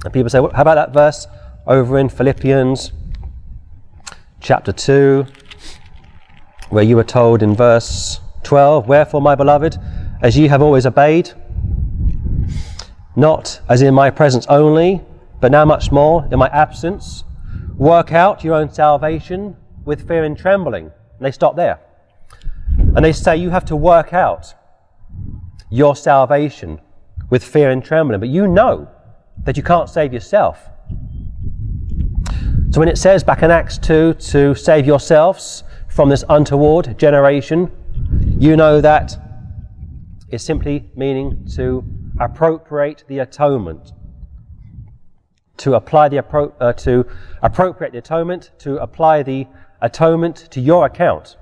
And 0.04 0.12
people 0.12 0.28
say, 0.28 0.40
well, 0.40 0.52
how 0.52 0.62
about 0.62 0.74
that 0.74 0.92
verse 0.92 1.26
over 1.66 1.98
in 1.98 2.08
Philippians 2.08 2.92
chapter 4.40 4.72
2, 4.72 5.26
where 6.68 6.84
you 6.84 6.96
were 6.96 7.04
told 7.04 7.42
in 7.42 7.54
verse 7.54 8.20
12, 8.42 8.86
Wherefore, 8.86 9.22
my 9.22 9.34
beloved, 9.34 9.78
as 10.20 10.36
ye 10.36 10.48
have 10.48 10.60
always 10.60 10.84
obeyed, 10.84 11.30
not 13.16 13.60
as 13.68 13.80
in 13.80 13.94
my 13.94 14.10
presence 14.10 14.46
only, 14.48 15.00
but 15.40 15.50
now 15.50 15.64
much 15.64 15.90
more 15.90 16.28
in 16.30 16.38
my 16.38 16.48
absence, 16.48 17.24
work 17.76 18.12
out 18.12 18.44
your 18.44 18.54
own 18.54 18.70
salvation 18.70 19.56
with 19.86 20.06
fear 20.06 20.24
and 20.24 20.36
trembling. 20.36 20.90
And 21.18 21.26
they 21.26 21.30
stop 21.30 21.56
there. 21.56 21.80
And 22.78 23.04
they 23.04 23.12
say 23.12 23.36
you 23.36 23.50
have 23.50 23.64
to 23.66 23.76
work 23.76 24.12
out 24.12 24.54
your 25.70 25.96
salvation 25.96 26.80
with 27.34 27.42
fear 27.42 27.70
and 27.70 27.84
trembling. 27.84 28.20
But 28.20 28.28
you 28.28 28.46
know 28.46 28.88
that 29.42 29.56
you 29.56 29.64
can't 29.64 29.88
save 29.88 30.12
yourself. 30.12 30.68
So 32.70 32.78
when 32.78 32.88
it 32.88 32.96
says 32.96 33.24
back 33.24 33.42
in 33.42 33.50
Acts 33.50 33.76
2 33.76 34.14
to 34.14 34.54
save 34.54 34.86
yourselves 34.86 35.64
from 35.88 36.08
this 36.08 36.22
untoward 36.28 36.96
generation, 36.96 37.72
you 38.38 38.56
know 38.56 38.80
that 38.80 39.16
is 40.28 40.44
simply 40.44 40.88
meaning 40.94 41.44
to 41.56 41.82
appropriate 42.20 43.02
the 43.08 43.18
atonement. 43.18 43.90
To 45.56 45.74
apply 45.74 46.10
the 46.10 46.18
appro- 46.18 46.54
uh, 46.60 46.72
to 46.84 47.04
appropriate 47.42 47.90
the 47.94 47.98
atonement, 47.98 48.52
to 48.58 48.76
apply 48.76 49.24
the 49.24 49.48
atonement 49.80 50.36
to 50.52 50.60
your 50.60 50.86
account. 50.86 51.36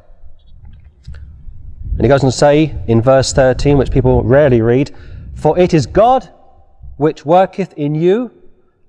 And 1.96 2.00
he 2.00 2.08
goes 2.08 2.22
to 2.22 2.32
say 2.32 2.74
in 2.86 3.02
verse 3.02 3.34
13, 3.34 3.76
which 3.76 3.90
people 3.90 4.22
rarely 4.22 4.62
read, 4.62 4.90
For 5.42 5.58
it 5.58 5.74
is 5.74 5.86
God 5.86 6.32
which 6.98 7.26
worketh 7.26 7.72
in 7.72 7.96
you 7.96 8.30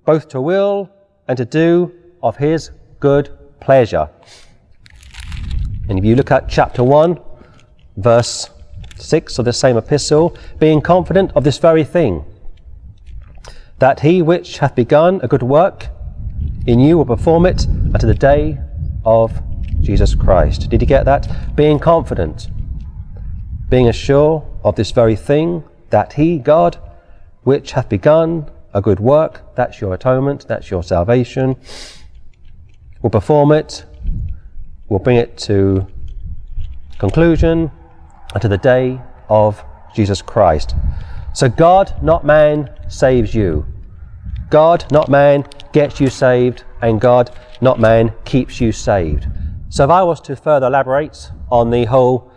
both 0.05 0.29
to 0.29 0.39
will 0.39 0.87
and 1.27 1.35
to 1.35 1.45
do 1.45 1.91
of 2.21 2.37
his 2.37 2.69
good 2.99 3.35
pleasure. 3.59 4.07
And 5.89 5.97
if 5.97 6.05
you 6.05 6.15
look 6.15 6.29
at 6.29 6.47
chapter 6.47 6.83
1, 6.83 7.19
verse 7.97 8.51
6 8.97 9.39
of 9.39 9.45
the 9.45 9.51
same 9.51 9.77
epistle, 9.77 10.37
being 10.59 10.79
confident 10.79 11.31
of 11.35 11.43
this 11.43 11.57
very 11.57 11.83
thing, 11.83 12.23
that 13.79 14.01
he 14.01 14.21
which 14.21 14.59
hath 14.59 14.75
begun 14.75 15.21
a 15.23 15.27
good 15.27 15.41
work 15.41 15.87
in 16.67 16.79
you 16.79 16.99
will 16.99 17.05
perform 17.05 17.47
it 17.47 17.65
unto 17.67 18.05
the 18.05 18.13
day 18.13 18.59
of 19.05 19.41
Jesus 19.81 20.13
Christ. 20.13 20.69
Did 20.69 20.81
you 20.81 20.87
get 20.87 21.05
that? 21.05 21.55
Being 21.55 21.79
confident, 21.79 22.49
being 23.69 23.89
assured 23.89 24.43
of 24.63 24.75
this 24.75 24.91
very 24.91 25.15
thing, 25.15 25.63
that 25.93 26.13
he, 26.13 26.39
God, 26.39 26.79
which 27.43 27.73
hath 27.73 27.87
begun 27.87 28.49
a 28.73 28.81
good 28.81 28.99
work, 28.99 29.55
that's 29.55 29.79
your 29.79 29.93
atonement, 29.93 30.47
that's 30.47 30.71
your 30.71 30.81
salvation, 30.81 31.55
will 33.03 33.11
perform 33.11 33.51
it, 33.51 33.85
will 34.89 34.97
bring 34.97 35.17
it 35.17 35.37
to 35.37 35.85
conclusion 36.97 37.69
unto 38.33 38.47
the 38.47 38.57
day 38.57 38.99
of 39.29 39.63
Jesus 39.93 40.19
Christ. 40.19 40.73
So 41.35 41.47
God, 41.47 41.93
not 42.01 42.25
man, 42.25 42.71
saves 42.87 43.35
you. 43.35 43.63
God, 44.49 44.91
not 44.91 45.09
man, 45.09 45.45
gets 45.73 46.01
you 46.01 46.09
saved, 46.09 46.63
and 46.81 46.99
God, 46.99 47.29
not 47.61 47.79
man, 47.79 48.11
keeps 48.25 48.59
you 48.59 48.71
saved. 48.71 49.27
So 49.69 49.83
if 49.83 49.91
I 49.91 50.01
was 50.01 50.19
to 50.21 50.35
further 50.35 50.65
elaborate 50.65 51.29
on 51.51 51.69
the 51.69 51.85
whole 51.85 52.32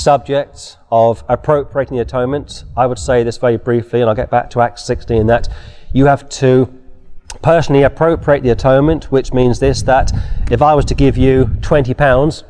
subject 0.00 0.78
of 0.90 1.22
appropriating 1.28 1.96
the 1.96 2.02
atonement, 2.02 2.64
I 2.76 2.86
would 2.86 2.98
say 2.98 3.22
this 3.22 3.36
very 3.36 3.56
briefly, 3.56 4.00
and 4.00 4.08
I'll 4.08 4.16
get 4.16 4.30
back 4.30 4.50
to 4.50 4.60
Acts 4.60 4.84
16, 4.84 5.26
that 5.26 5.48
you 5.92 6.06
have 6.06 6.28
to 6.30 6.72
personally 7.42 7.82
appropriate 7.82 8.42
the 8.42 8.50
atonement, 8.50 9.12
which 9.12 9.32
means 9.32 9.60
this 9.60 9.82
that 9.82 10.12
if 10.50 10.62
I 10.62 10.74
was 10.74 10.84
to 10.86 10.94
give 10.94 11.16
you 11.16 11.46
£20, 11.60 12.42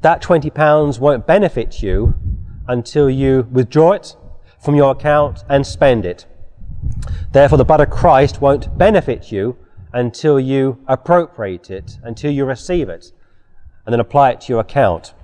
that 0.00 0.22
£20 0.22 1.00
won't 1.00 1.26
benefit 1.26 1.82
you 1.82 2.14
until 2.68 3.10
you 3.10 3.46
withdraw 3.50 3.92
it 3.92 4.16
from 4.62 4.74
your 4.74 4.92
account 4.92 5.44
and 5.48 5.66
spend 5.66 6.06
it. 6.06 6.26
Therefore, 7.32 7.58
the 7.58 7.64
blood 7.64 7.80
of 7.80 7.90
Christ 7.90 8.40
won't 8.40 8.76
benefit 8.78 9.30
you 9.32 9.56
until 9.92 10.40
you 10.40 10.82
appropriate 10.88 11.70
it, 11.70 11.98
until 12.02 12.30
you 12.30 12.44
receive 12.44 12.88
it, 12.88 13.12
and 13.86 13.92
then 13.92 14.00
apply 14.00 14.30
it 14.30 14.40
to 14.42 14.52
your 14.52 14.60
account. 14.60 15.14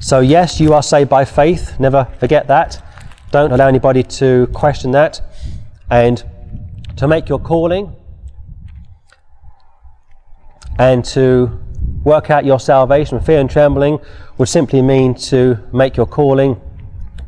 So, 0.00 0.20
yes, 0.20 0.60
you 0.60 0.74
are 0.74 0.82
saved 0.82 1.10
by 1.10 1.24
faith. 1.24 1.78
Never 1.80 2.06
forget 2.20 2.46
that. 2.48 2.82
Don't 3.30 3.52
allow 3.52 3.66
anybody 3.66 4.02
to 4.02 4.46
question 4.54 4.92
that. 4.92 5.20
And 5.90 6.22
to 6.96 7.08
make 7.08 7.28
your 7.28 7.38
calling 7.38 7.94
and 10.78 11.04
to 11.06 11.60
work 12.04 12.30
out 12.30 12.44
your 12.44 12.60
salvation, 12.60 13.20
fear 13.20 13.40
and 13.40 13.50
trembling 13.50 13.98
would 14.38 14.48
simply 14.48 14.82
mean 14.82 15.14
to 15.14 15.58
make 15.72 15.96
your 15.96 16.06
calling 16.06 16.60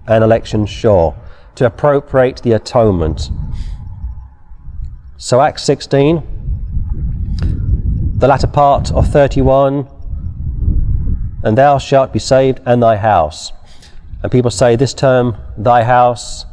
and 0.06 0.22
election 0.24 0.64
sure, 0.66 1.14
to 1.56 1.66
appropriate 1.66 2.42
the 2.42 2.52
atonement. 2.52 3.30
So, 5.16 5.40
Acts 5.40 5.64
16, 5.64 6.22
the 8.16 8.28
latter 8.28 8.46
part 8.46 8.92
of 8.92 9.08
31, 9.08 9.88
and 11.42 11.56
thou 11.56 11.78
shalt 11.78 12.12
be 12.12 12.18
saved 12.18 12.60
and 12.66 12.82
thy 12.82 12.96
house. 12.96 13.52
And 14.22 14.30
people 14.30 14.50
say 14.50 14.76
this 14.76 14.94
term, 14.94 15.36
thy 15.56 15.84
house, 15.84 16.44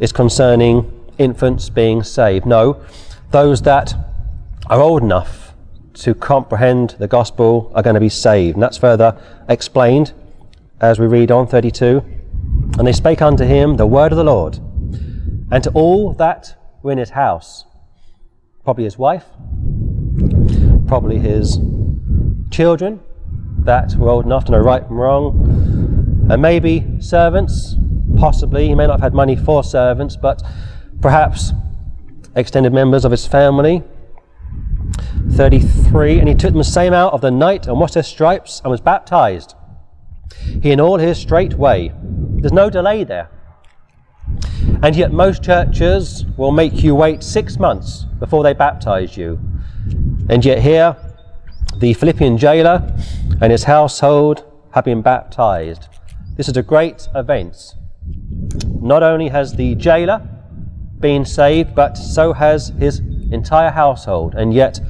is 0.00 0.12
concerning 0.12 0.92
infants 1.18 1.70
being 1.70 2.02
saved. 2.02 2.44
No, 2.46 2.82
those 3.30 3.62
that 3.62 3.94
are 4.68 4.80
old 4.80 5.02
enough 5.02 5.54
to 5.94 6.14
comprehend 6.14 6.90
the 6.98 7.08
gospel 7.08 7.72
are 7.74 7.82
going 7.82 7.94
to 7.94 8.00
be 8.00 8.10
saved. 8.10 8.56
And 8.56 8.62
that's 8.62 8.76
further 8.76 9.18
explained 9.48 10.12
as 10.80 10.98
we 10.98 11.06
read 11.06 11.30
on 11.30 11.46
32. 11.46 12.04
And 12.78 12.86
they 12.86 12.92
spake 12.92 13.22
unto 13.22 13.44
him 13.44 13.76
the 13.76 13.86
word 13.86 14.12
of 14.12 14.18
the 14.18 14.24
Lord, 14.24 14.56
and 15.50 15.62
to 15.64 15.70
all 15.70 16.12
that 16.14 16.56
were 16.82 16.92
in 16.92 16.98
his 16.98 17.10
house, 17.10 17.64
probably 18.64 18.84
his 18.84 18.98
wife, 18.98 19.24
probably 20.86 21.18
his 21.18 21.58
children 22.50 23.00
that 23.66 23.94
were 23.96 24.08
old 24.08 24.24
enough 24.24 24.46
to 24.46 24.52
know 24.52 24.58
right 24.58 24.86
from 24.86 24.98
wrong, 24.98 26.26
and 26.30 26.40
maybe 26.40 26.84
servants, 27.00 27.76
possibly. 28.16 28.68
He 28.68 28.74
may 28.74 28.86
not 28.86 28.94
have 28.94 29.00
had 29.00 29.14
money 29.14 29.36
for 29.36 29.62
servants, 29.62 30.16
but 30.16 30.42
perhaps 31.00 31.52
extended 32.34 32.72
members 32.72 33.04
of 33.04 33.10
his 33.10 33.26
family. 33.26 33.82
33 35.32 36.20
And 36.20 36.28
he 36.28 36.34
took 36.34 36.50
them 36.50 36.58
the 36.58 36.64
same 36.64 36.92
out 36.92 37.12
of 37.12 37.20
the 37.20 37.30
night 37.30 37.66
and 37.66 37.78
washed 37.78 37.94
their 37.94 38.02
stripes 38.02 38.60
and 38.60 38.70
was 38.70 38.80
baptized. 38.80 39.54
He 40.62 40.72
in 40.72 40.80
all 40.80 40.98
his 40.98 41.18
straight 41.18 41.54
way. 41.54 41.92
There's 42.02 42.52
no 42.52 42.70
delay 42.70 43.04
there. 43.04 43.30
And 44.82 44.94
yet, 44.94 45.12
most 45.12 45.42
churches 45.42 46.24
will 46.36 46.52
make 46.52 46.82
you 46.82 46.94
wait 46.94 47.22
six 47.22 47.58
months 47.58 48.04
before 48.18 48.42
they 48.42 48.52
baptize 48.52 49.16
you. 49.16 49.38
And 50.28 50.44
yet, 50.44 50.58
here, 50.58 50.96
the 51.78 51.94
Philippian 51.94 52.38
jailer 52.38 52.92
and 53.40 53.52
his 53.52 53.64
household 53.64 54.44
have 54.72 54.84
been 54.84 55.02
baptized. 55.02 55.88
This 56.36 56.48
is 56.48 56.56
a 56.56 56.62
great 56.62 57.08
event. 57.14 57.74
Not 58.80 59.02
only 59.02 59.28
has 59.28 59.54
the 59.54 59.74
jailer 59.74 60.20
been 61.00 61.24
saved, 61.24 61.74
but 61.74 61.96
so 61.96 62.32
has 62.32 62.68
his 62.78 63.00
entire 63.30 63.70
household. 63.70 64.34
And 64.34 64.54
yet, 64.54 64.80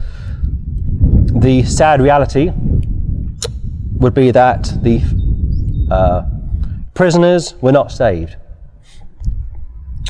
the 1.40 1.62
sad 1.64 2.00
reality 2.00 2.50
would 3.98 4.14
be 4.14 4.30
that 4.30 4.64
the 4.82 5.00
uh, 5.90 6.22
prisoners 6.94 7.54
were 7.60 7.72
not 7.72 7.90
saved. 7.90 8.36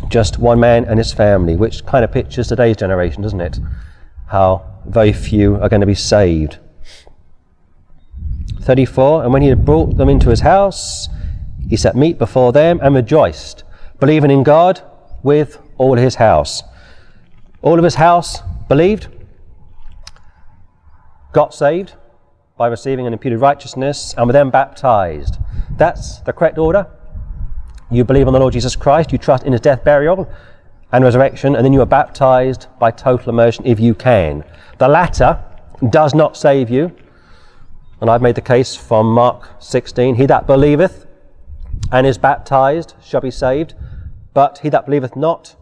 Just 0.08 0.38
one 0.38 0.60
man 0.60 0.84
and 0.84 0.98
his 0.98 1.12
family, 1.12 1.56
which 1.56 1.84
kind 1.86 2.04
of 2.04 2.12
pictures 2.12 2.48
today's 2.48 2.76
generation, 2.76 3.22
doesn't 3.22 3.40
it? 3.40 3.58
How 4.26 4.64
very 4.86 5.12
few 5.12 5.56
are 5.56 5.68
going 5.68 5.80
to 5.80 5.86
be 5.86 5.94
saved. 5.94 6.58
34 8.66 9.24
And 9.24 9.32
when 9.32 9.42
he 9.42 9.48
had 9.48 9.64
brought 9.64 9.96
them 9.96 10.08
into 10.08 10.28
his 10.28 10.40
house, 10.40 11.08
he 11.68 11.76
set 11.76 11.96
meat 11.96 12.18
before 12.18 12.52
them 12.52 12.80
and 12.82 12.94
rejoiced, 12.94 13.64
believing 13.98 14.30
in 14.30 14.42
God 14.42 14.82
with 15.22 15.58
all 15.78 15.96
his 15.96 16.16
house. 16.16 16.62
All 17.62 17.78
of 17.78 17.84
his 17.84 17.94
house 17.94 18.42
believed, 18.68 19.08
got 21.32 21.54
saved 21.54 21.94
by 22.56 22.66
receiving 22.68 23.06
an 23.06 23.12
imputed 23.12 23.40
righteousness, 23.40 24.14
and 24.16 24.26
were 24.26 24.32
then 24.32 24.48
baptized. 24.48 25.36
That's 25.76 26.20
the 26.20 26.32
correct 26.32 26.56
order. 26.56 26.86
You 27.90 28.02
believe 28.02 28.26
on 28.26 28.32
the 28.32 28.40
Lord 28.40 28.54
Jesus 28.54 28.74
Christ, 28.74 29.12
you 29.12 29.18
trust 29.18 29.44
in 29.44 29.52
his 29.52 29.60
death, 29.60 29.84
burial, 29.84 30.28
and 30.90 31.04
resurrection, 31.04 31.54
and 31.54 31.64
then 31.64 31.72
you 31.72 31.82
are 31.82 31.86
baptized 31.86 32.66
by 32.78 32.90
total 32.90 33.28
immersion 33.28 33.66
if 33.66 33.78
you 33.78 33.94
can. 33.94 34.42
The 34.78 34.88
latter 34.88 35.44
does 35.90 36.14
not 36.14 36.36
save 36.36 36.70
you. 36.70 36.96
And 38.00 38.10
I've 38.10 38.22
made 38.22 38.34
the 38.34 38.42
case 38.42 38.74
from 38.76 39.06
Mark 39.12 39.48
16 39.58 40.16
He 40.16 40.26
that 40.26 40.46
believeth 40.46 41.06
and 41.92 42.06
is 42.06 42.18
baptized 42.18 42.94
shall 43.02 43.20
be 43.20 43.30
saved, 43.30 43.74
but 44.34 44.58
he 44.58 44.68
that 44.68 44.86
believeth 44.86 45.16
not 45.16 45.56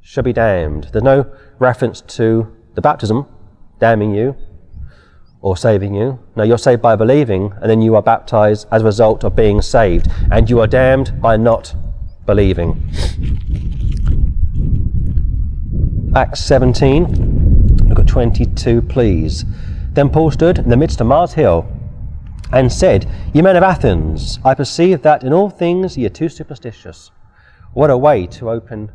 shall 0.00 0.22
be 0.22 0.32
damned. 0.32 0.88
There's 0.92 1.02
no 1.02 1.30
reference 1.58 2.00
to 2.00 2.54
the 2.74 2.80
baptism 2.80 3.26
damning 3.78 4.14
you 4.14 4.36
or 5.40 5.56
saving 5.56 5.94
you. 5.94 6.18
No, 6.36 6.44
you're 6.44 6.58
saved 6.58 6.80
by 6.80 6.96
believing, 6.96 7.52
and 7.60 7.68
then 7.68 7.82
you 7.82 7.96
are 7.96 8.02
baptized 8.02 8.66
as 8.70 8.82
a 8.82 8.84
result 8.84 9.24
of 9.24 9.34
being 9.34 9.60
saved, 9.60 10.06
and 10.30 10.48
you 10.48 10.60
are 10.60 10.66
damned 10.66 11.20
by 11.20 11.36
not 11.36 11.74
believing. 12.24 12.80
Acts 16.14 16.44
17, 16.44 17.88
look 17.88 17.98
at 17.98 18.06
22, 18.06 18.82
please. 18.82 19.44
Then 19.94 20.08
Paul 20.08 20.30
stood 20.30 20.58
in 20.58 20.70
the 20.70 20.76
midst 20.76 21.00
of 21.00 21.06
Mars 21.06 21.34
Hill 21.34 21.66
and 22.52 22.72
said, 22.72 23.06
Ye 23.34 23.42
men 23.42 23.56
of 23.56 23.62
Athens, 23.62 24.38
I 24.44 24.54
perceive 24.54 25.02
that 25.02 25.22
in 25.22 25.32
all 25.32 25.50
things 25.50 25.96
ye 25.96 26.06
are 26.06 26.10
too 26.10 26.28
superstitious. 26.28 27.10
What 27.74 27.90
a 27.90 27.96
way 27.96 28.26
to 28.28 28.50
open 28.50 28.90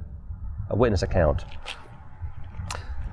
a 0.69 0.75
witness 0.75 1.03
account. 1.03 1.45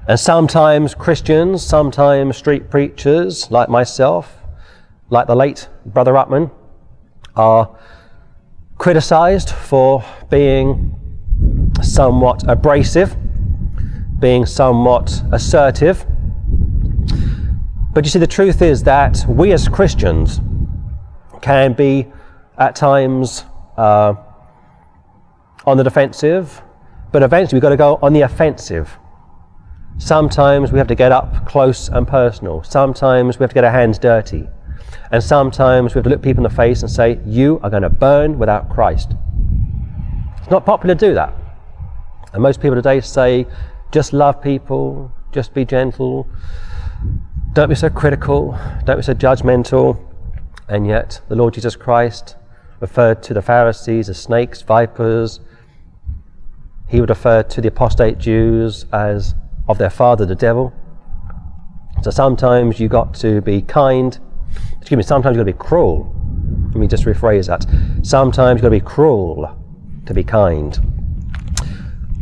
And 0.08 0.18
sometimes 0.18 0.94
Christians, 0.94 1.62
sometimes 1.62 2.36
street 2.36 2.70
preachers 2.70 3.50
like 3.50 3.68
myself, 3.68 4.38
like 5.10 5.26
the 5.26 5.36
late 5.36 5.68
Brother 5.86 6.12
Upman, 6.14 6.50
are 7.36 7.78
criticized 8.76 9.50
for 9.50 10.04
being 10.30 10.94
somewhat 11.82 12.44
abrasive, 12.48 13.16
being 14.20 14.46
somewhat 14.46 15.22
assertive 15.32 16.06
but 17.94 18.04
you 18.04 18.10
see, 18.10 18.18
the 18.18 18.26
truth 18.26 18.60
is 18.60 18.82
that 18.82 19.24
we 19.28 19.52
as 19.52 19.68
Christians 19.68 20.40
can 21.40 21.74
be 21.74 22.12
at 22.58 22.74
times 22.74 23.44
uh, 23.76 24.14
on 25.64 25.76
the 25.76 25.84
defensive, 25.84 26.60
but 27.12 27.22
eventually 27.22 27.56
we've 27.56 27.62
got 27.62 27.68
to 27.68 27.76
go 27.76 28.00
on 28.02 28.12
the 28.12 28.22
offensive. 28.22 28.98
Sometimes 29.98 30.72
we 30.72 30.78
have 30.78 30.88
to 30.88 30.96
get 30.96 31.12
up 31.12 31.46
close 31.46 31.88
and 31.88 32.06
personal. 32.06 32.64
Sometimes 32.64 33.38
we 33.38 33.44
have 33.44 33.50
to 33.50 33.54
get 33.54 33.62
our 33.62 33.70
hands 33.70 33.96
dirty. 33.98 34.48
And 35.12 35.22
sometimes 35.22 35.94
we 35.94 36.00
have 36.00 36.04
to 36.04 36.10
look 36.10 36.22
people 36.22 36.44
in 36.44 36.50
the 36.50 36.56
face 36.56 36.82
and 36.82 36.90
say, 36.90 37.20
You 37.24 37.60
are 37.62 37.70
going 37.70 37.84
to 37.84 37.90
burn 37.90 38.40
without 38.40 38.70
Christ. 38.70 39.12
It's 40.38 40.50
not 40.50 40.66
popular 40.66 40.96
to 40.96 41.08
do 41.08 41.14
that. 41.14 41.32
And 42.32 42.42
most 42.42 42.60
people 42.60 42.74
today 42.74 43.00
say, 43.00 43.46
Just 43.92 44.12
love 44.12 44.42
people, 44.42 45.12
just 45.30 45.54
be 45.54 45.64
gentle, 45.64 46.28
don't 47.54 47.68
be 47.68 47.74
so 47.76 47.88
critical, 47.88 48.58
don't 48.84 48.96
be 48.96 49.02
so 49.02 49.14
judgmental. 49.14 49.98
And 50.68 50.86
yet, 50.86 51.20
the 51.28 51.36
Lord 51.36 51.54
Jesus 51.54 51.76
Christ 51.76 52.36
referred 52.80 53.22
to 53.22 53.34
the 53.34 53.42
Pharisees 53.42 54.08
as 54.08 54.20
snakes, 54.20 54.62
vipers. 54.62 55.40
He 56.88 57.00
would 57.00 57.10
refer 57.10 57.44
to 57.44 57.60
the 57.60 57.68
apostate 57.68 58.18
Jews 58.18 58.86
as 58.92 59.34
of 59.68 59.78
their 59.78 59.90
father, 59.90 60.26
the 60.26 60.34
devil. 60.34 60.72
So 62.02 62.10
sometimes 62.10 62.80
you 62.80 62.88
got 62.88 63.14
to 63.16 63.40
be 63.40 63.62
kind. 63.62 64.18
Excuse 64.80 64.98
me, 64.98 65.02
sometimes 65.04 65.36
you've 65.36 65.46
got 65.46 65.50
to 65.50 65.56
be 65.56 65.64
cruel. 65.64 66.12
Let 66.68 66.76
me 66.76 66.88
just 66.88 67.04
rephrase 67.04 67.46
that. 67.46 67.64
Sometimes 68.04 68.58
you've 68.58 68.62
got 68.62 68.76
to 68.76 68.82
be 68.82 68.86
cruel 68.94 69.56
to 70.06 70.12
be 70.12 70.24
kind. 70.24 70.76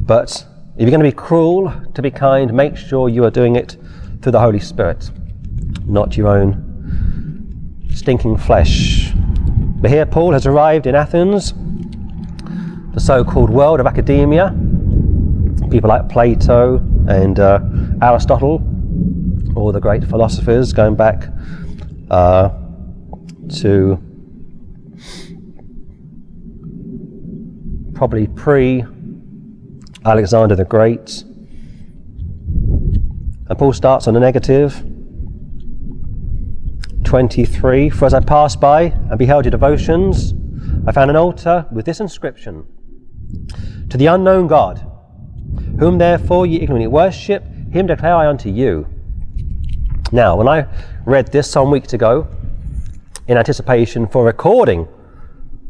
But 0.01 0.47
if 0.77 0.83
you're 0.83 0.91
going 0.91 1.01
to 1.01 1.11
be 1.11 1.13
cruel 1.13 1.73
to 1.95 2.03
be 2.03 2.11
kind, 2.11 2.53
make 2.53 2.77
sure 2.77 3.09
you 3.09 3.25
are 3.25 3.31
doing 3.31 3.57
it 3.57 3.77
through 4.21 4.33
the 4.33 4.41
Holy 4.41 4.61
Spirit, 4.61 5.11
not 5.87 6.17
your 6.17 6.29
own 6.29 6.73
stinking 7.95 8.37
flesh. 8.37 9.13
But 9.15 9.91
here 9.91 10.07
Paul 10.07 10.33
has 10.33 10.47
arrived 10.47 10.87
in 10.87 10.95
Athens, 10.95 11.55
the 12.95 13.01
so 13.01 13.25
called 13.25 13.51
world 13.51 13.81
of 13.81 13.87
academia. 13.87 14.55
People 15.71 15.89
like 15.89 16.09
Plato 16.09 16.77
and 17.09 17.39
uh, 17.41 17.61
Aristotle, 18.01 18.63
all 19.57 19.73
the 19.73 19.81
great 19.81 20.05
philosophers 20.05 20.73
going 20.73 20.95
back 20.95 21.29
uh, 22.11 22.51
to 23.61 23.99
probably 27.95 28.27
pre 28.29 28.85
Alexander 30.05 30.57
the 30.57 30.65
Great. 30.65 31.23
And 33.49 33.59
Paul 33.59 33.73
starts 33.73 34.09
on 34.09 34.15
the 34.15 34.21
negative 34.21 34.92
23 37.13 37.91
For 37.91 38.07
as 38.07 38.15
I 38.15 38.21
passed 38.21 38.59
by 38.59 38.85
and 38.85 39.19
beheld 39.19 39.45
your 39.45 39.51
devotions, 39.51 40.33
I 40.87 40.93
found 40.93 41.11
an 41.11 41.17
altar 41.17 41.67
with 41.71 41.85
this 41.85 42.01
inscription 42.01 42.65
To 43.91 43.99
the 43.99 44.07
unknown 44.07 44.47
God, 44.47 44.79
whom 45.79 45.99
therefore 45.99 46.47
ye 46.47 46.63
ignorantly 46.63 46.87
worship, 46.87 47.45
him 47.71 47.87
declare 47.87 48.15
I 48.15 48.27
unto 48.27 48.49
you. 48.49 48.87
Now, 50.11 50.37
when 50.37 50.49
I 50.49 50.67
read 51.05 51.31
this 51.31 51.51
some 51.51 51.71
weeks 51.71 51.93
ago, 51.93 52.29
in 53.29 53.37
anticipation 53.37 54.07
for 54.07 54.25
recording 54.25 54.89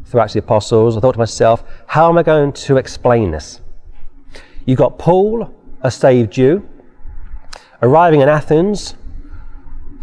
through 0.05 0.21
Acts 0.21 0.37
of 0.37 0.43
the 0.43 0.45
Apostles, 0.45 0.95
I 0.95 1.01
thought 1.01 1.15
to 1.15 1.19
myself, 1.19 1.65
how 1.87 2.07
am 2.07 2.17
I 2.17 2.23
going 2.23 2.53
to 2.53 2.77
explain 2.77 3.31
this? 3.31 3.59
You've 4.65 4.79
got 4.79 4.97
Paul, 4.97 5.53
a 5.81 5.91
saved 5.91 6.31
Jew, 6.31 6.65
arriving 7.81 8.21
in 8.21 8.29
Athens, 8.29 8.95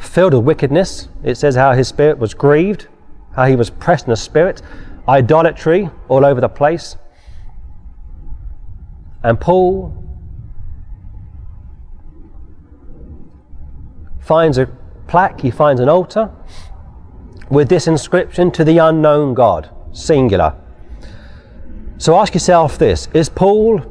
filled 0.01 0.35
with 0.35 0.45
wickedness. 0.45 1.09
It 1.23 1.37
says 1.37 1.55
how 1.55 1.73
his 1.73 1.89
spirit 1.89 2.19
was 2.19 2.35
grieved, 2.35 2.89
how 3.37 3.47
he 3.47 3.57
was 3.57 3.71
pressed 3.71 4.07
in 4.07 4.11
the 4.11 4.17
spirit, 4.17 4.63
idolatry 5.09 5.91
all 6.09 6.25
over 6.25 6.41
the 6.41 6.49
place. 6.49 6.97
And 9.23 9.39
Paul 9.39 9.95
finds 14.21 14.59
a 14.59 14.67
plaque, 15.07 15.41
he 15.41 15.51
finds 15.51 15.81
an 15.81 15.89
altar 15.89 16.31
with 17.51 17.69
this 17.69 17.87
inscription 17.87 18.51
to 18.53 18.65
the 18.65 18.79
unknown 18.79 19.35
God, 19.35 19.69
singular. 19.93 20.55
So 21.99 22.17
ask 22.17 22.33
yourself 22.33 22.79
this 22.79 23.09
Is 23.13 23.29
Paul 23.29 23.83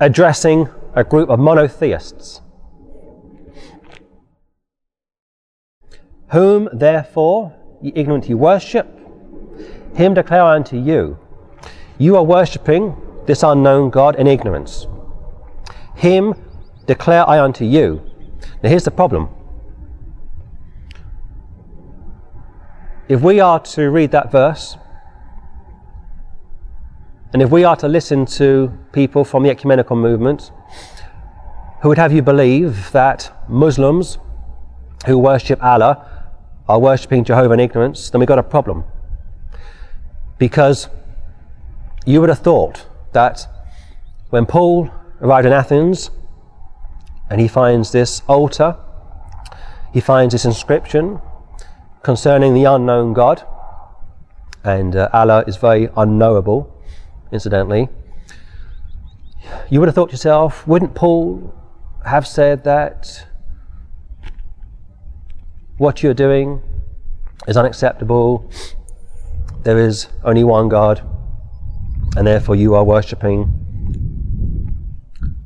addressing 0.00 0.68
a 0.94 1.04
group 1.04 1.28
of 1.28 1.38
monotheists? 1.38 2.40
Whom 6.30 6.68
therefore 6.72 7.54
ye 7.80 7.92
ignorantly 7.94 8.34
worship, 8.34 8.86
him 9.94 10.14
declare 10.14 10.42
I 10.42 10.56
unto 10.56 10.76
you. 10.76 11.18
You 11.98 12.16
are 12.16 12.22
worshipping 12.22 12.96
this 13.26 13.42
unknown 13.42 13.90
God 13.90 14.16
in 14.16 14.26
ignorance. 14.26 14.86
Him 15.96 16.34
declare 16.86 17.28
I 17.28 17.40
unto 17.40 17.64
you. 17.64 18.02
Now 18.62 18.68
here's 18.68 18.84
the 18.84 18.90
problem. 18.90 19.28
If 23.08 23.22
we 23.22 23.40
are 23.40 23.60
to 23.60 23.90
read 23.90 24.10
that 24.10 24.30
verse, 24.30 24.76
and 27.32 27.42
if 27.42 27.50
we 27.50 27.64
are 27.64 27.76
to 27.76 27.88
listen 27.88 28.26
to 28.26 28.72
people 28.92 29.24
from 29.24 29.42
the 29.42 29.50
ecumenical 29.50 29.96
movement 29.96 30.50
who 31.82 31.88
would 31.88 31.98
have 31.98 32.12
you 32.12 32.22
believe 32.22 32.90
that 32.92 33.32
Muslims 33.48 34.18
who 35.06 35.18
worship 35.18 35.62
Allah 35.62 36.17
are 36.68 36.78
worshipping 36.78 37.24
Jehovah 37.24 37.54
in 37.54 37.60
ignorance, 37.60 38.10
then 38.10 38.18
we've 38.18 38.28
got 38.28 38.38
a 38.38 38.42
problem. 38.42 38.84
Because 40.38 40.88
you 42.04 42.20
would 42.20 42.28
have 42.28 42.40
thought 42.40 42.86
that 43.12 43.46
when 44.30 44.46
Paul 44.46 44.90
arrived 45.20 45.46
in 45.46 45.52
Athens 45.52 46.10
and 47.30 47.40
he 47.40 47.48
finds 47.48 47.92
this 47.92 48.22
altar, 48.28 48.76
he 49.92 50.00
finds 50.00 50.32
this 50.32 50.44
inscription 50.44 51.20
concerning 52.02 52.54
the 52.54 52.64
unknown 52.64 53.12
God, 53.12 53.42
and 54.64 54.94
uh, 54.94 55.08
Allah 55.12 55.44
is 55.46 55.56
very 55.56 55.88
unknowable, 55.96 56.72
incidentally. 57.32 57.88
You 59.70 59.80
would 59.80 59.88
have 59.88 59.94
thought 59.94 60.10
to 60.10 60.14
yourself, 60.14 60.66
wouldn't 60.66 60.94
Paul 60.94 61.54
have 62.04 62.26
said 62.26 62.64
that 62.64 63.26
what 65.78 66.02
you're 66.02 66.14
doing 66.14 66.60
is 67.46 67.56
unacceptable. 67.56 68.50
There 69.62 69.78
is 69.78 70.08
only 70.24 70.44
one 70.44 70.68
God, 70.68 71.00
and 72.16 72.26
therefore 72.26 72.56
you 72.56 72.74
are 72.74 72.84
worshipping 72.84 73.54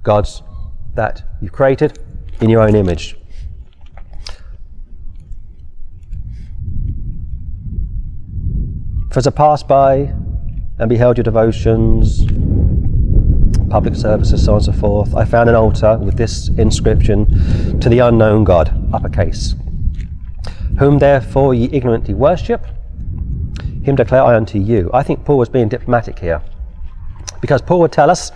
gods 0.02 0.42
that 0.94 1.22
you've 1.40 1.52
created 1.52 1.98
in 2.40 2.48
your 2.48 2.62
own 2.62 2.74
image. 2.74 3.16
For 9.10 9.18
as 9.18 9.26
I 9.26 9.30
passed 9.30 9.68
by 9.68 10.14
and 10.78 10.88
beheld 10.88 11.18
your 11.18 11.24
devotions, 11.24 12.24
public 13.68 13.94
services, 13.94 14.42
so 14.46 14.52
on 14.52 14.56
and 14.56 14.64
so 14.64 14.72
forth, 14.72 15.14
I 15.14 15.26
found 15.26 15.50
an 15.50 15.54
altar 15.54 15.98
with 15.98 16.16
this 16.16 16.48
inscription 16.48 17.78
to 17.80 17.90
the 17.90 17.98
unknown 17.98 18.44
God, 18.44 18.94
uppercase 18.94 19.54
whom 20.78 20.98
therefore 20.98 21.54
ye 21.54 21.68
ignorantly 21.72 22.14
worship, 22.14 22.64
him 23.82 23.96
declare 23.96 24.22
I 24.22 24.36
unto 24.36 24.58
you. 24.58 24.90
I 24.94 25.02
think 25.02 25.24
Paul 25.24 25.38
was 25.38 25.48
being 25.48 25.68
diplomatic 25.68 26.18
here. 26.18 26.42
Because 27.40 27.60
Paul 27.60 27.80
would 27.80 27.92
tell 27.92 28.10
us 28.10 28.30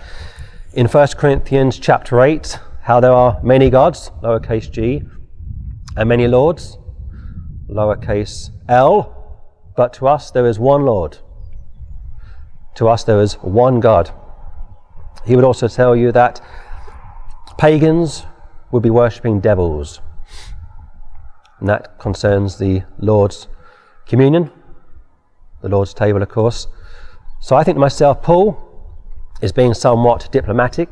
in 0.73 0.87
1 0.87 1.07
Corinthians 1.17 1.79
chapter 1.79 2.21
8 2.21 2.59
how 2.81 2.99
there 2.99 3.11
are 3.11 3.39
many 3.43 3.69
gods, 3.69 4.11
lowercase 4.21 4.69
g, 4.69 5.03
and 5.95 6.09
many 6.09 6.27
lords, 6.27 6.77
lowercase 7.69 8.49
l, 8.69 9.13
but 9.75 9.93
to 9.93 10.07
us 10.07 10.31
there 10.31 10.45
is 10.45 10.59
one 10.59 10.85
Lord. 10.85 11.17
To 12.75 12.87
us 12.87 13.03
there 13.03 13.21
is 13.21 13.33
one 13.35 13.79
God. 13.79 14.11
He 15.25 15.35
would 15.35 15.45
also 15.45 15.67
tell 15.67 15.95
you 15.95 16.11
that 16.11 16.41
pagans 17.57 18.25
would 18.71 18.83
be 18.83 18.89
worshipping 18.89 19.39
devils 19.39 20.01
and 21.59 21.69
that 21.69 21.99
concerns 21.99 22.57
the 22.57 22.83
Lord's 22.99 23.47
communion, 24.05 24.51
the 25.61 25.69
Lord's 25.69 25.93
table, 25.93 26.21
of 26.21 26.29
course. 26.29 26.67
So 27.41 27.55
I 27.55 27.63
think 27.63 27.75
to 27.75 27.79
myself, 27.79 28.21
Paul 28.21 28.63
is 29.41 29.51
being 29.51 29.73
somewhat 29.73 30.29
diplomatic. 30.31 30.89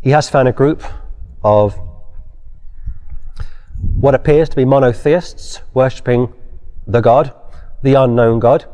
He 0.00 0.10
has 0.10 0.28
found 0.28 0.48
a 0.48 0.52
group 0.52 0.82
of 1.42 1.78
what 3.78 4.14
appears 4.14 4.48
to 4.48 4.56
be 4.56 4.64
monotheists 4.64 5.60
worshipping 5.72 6.32
the 6.86 7.00
God, 7.00 7.32
the 7.82 7.94
unknown 7.94 8.38
God. 8.38 8.66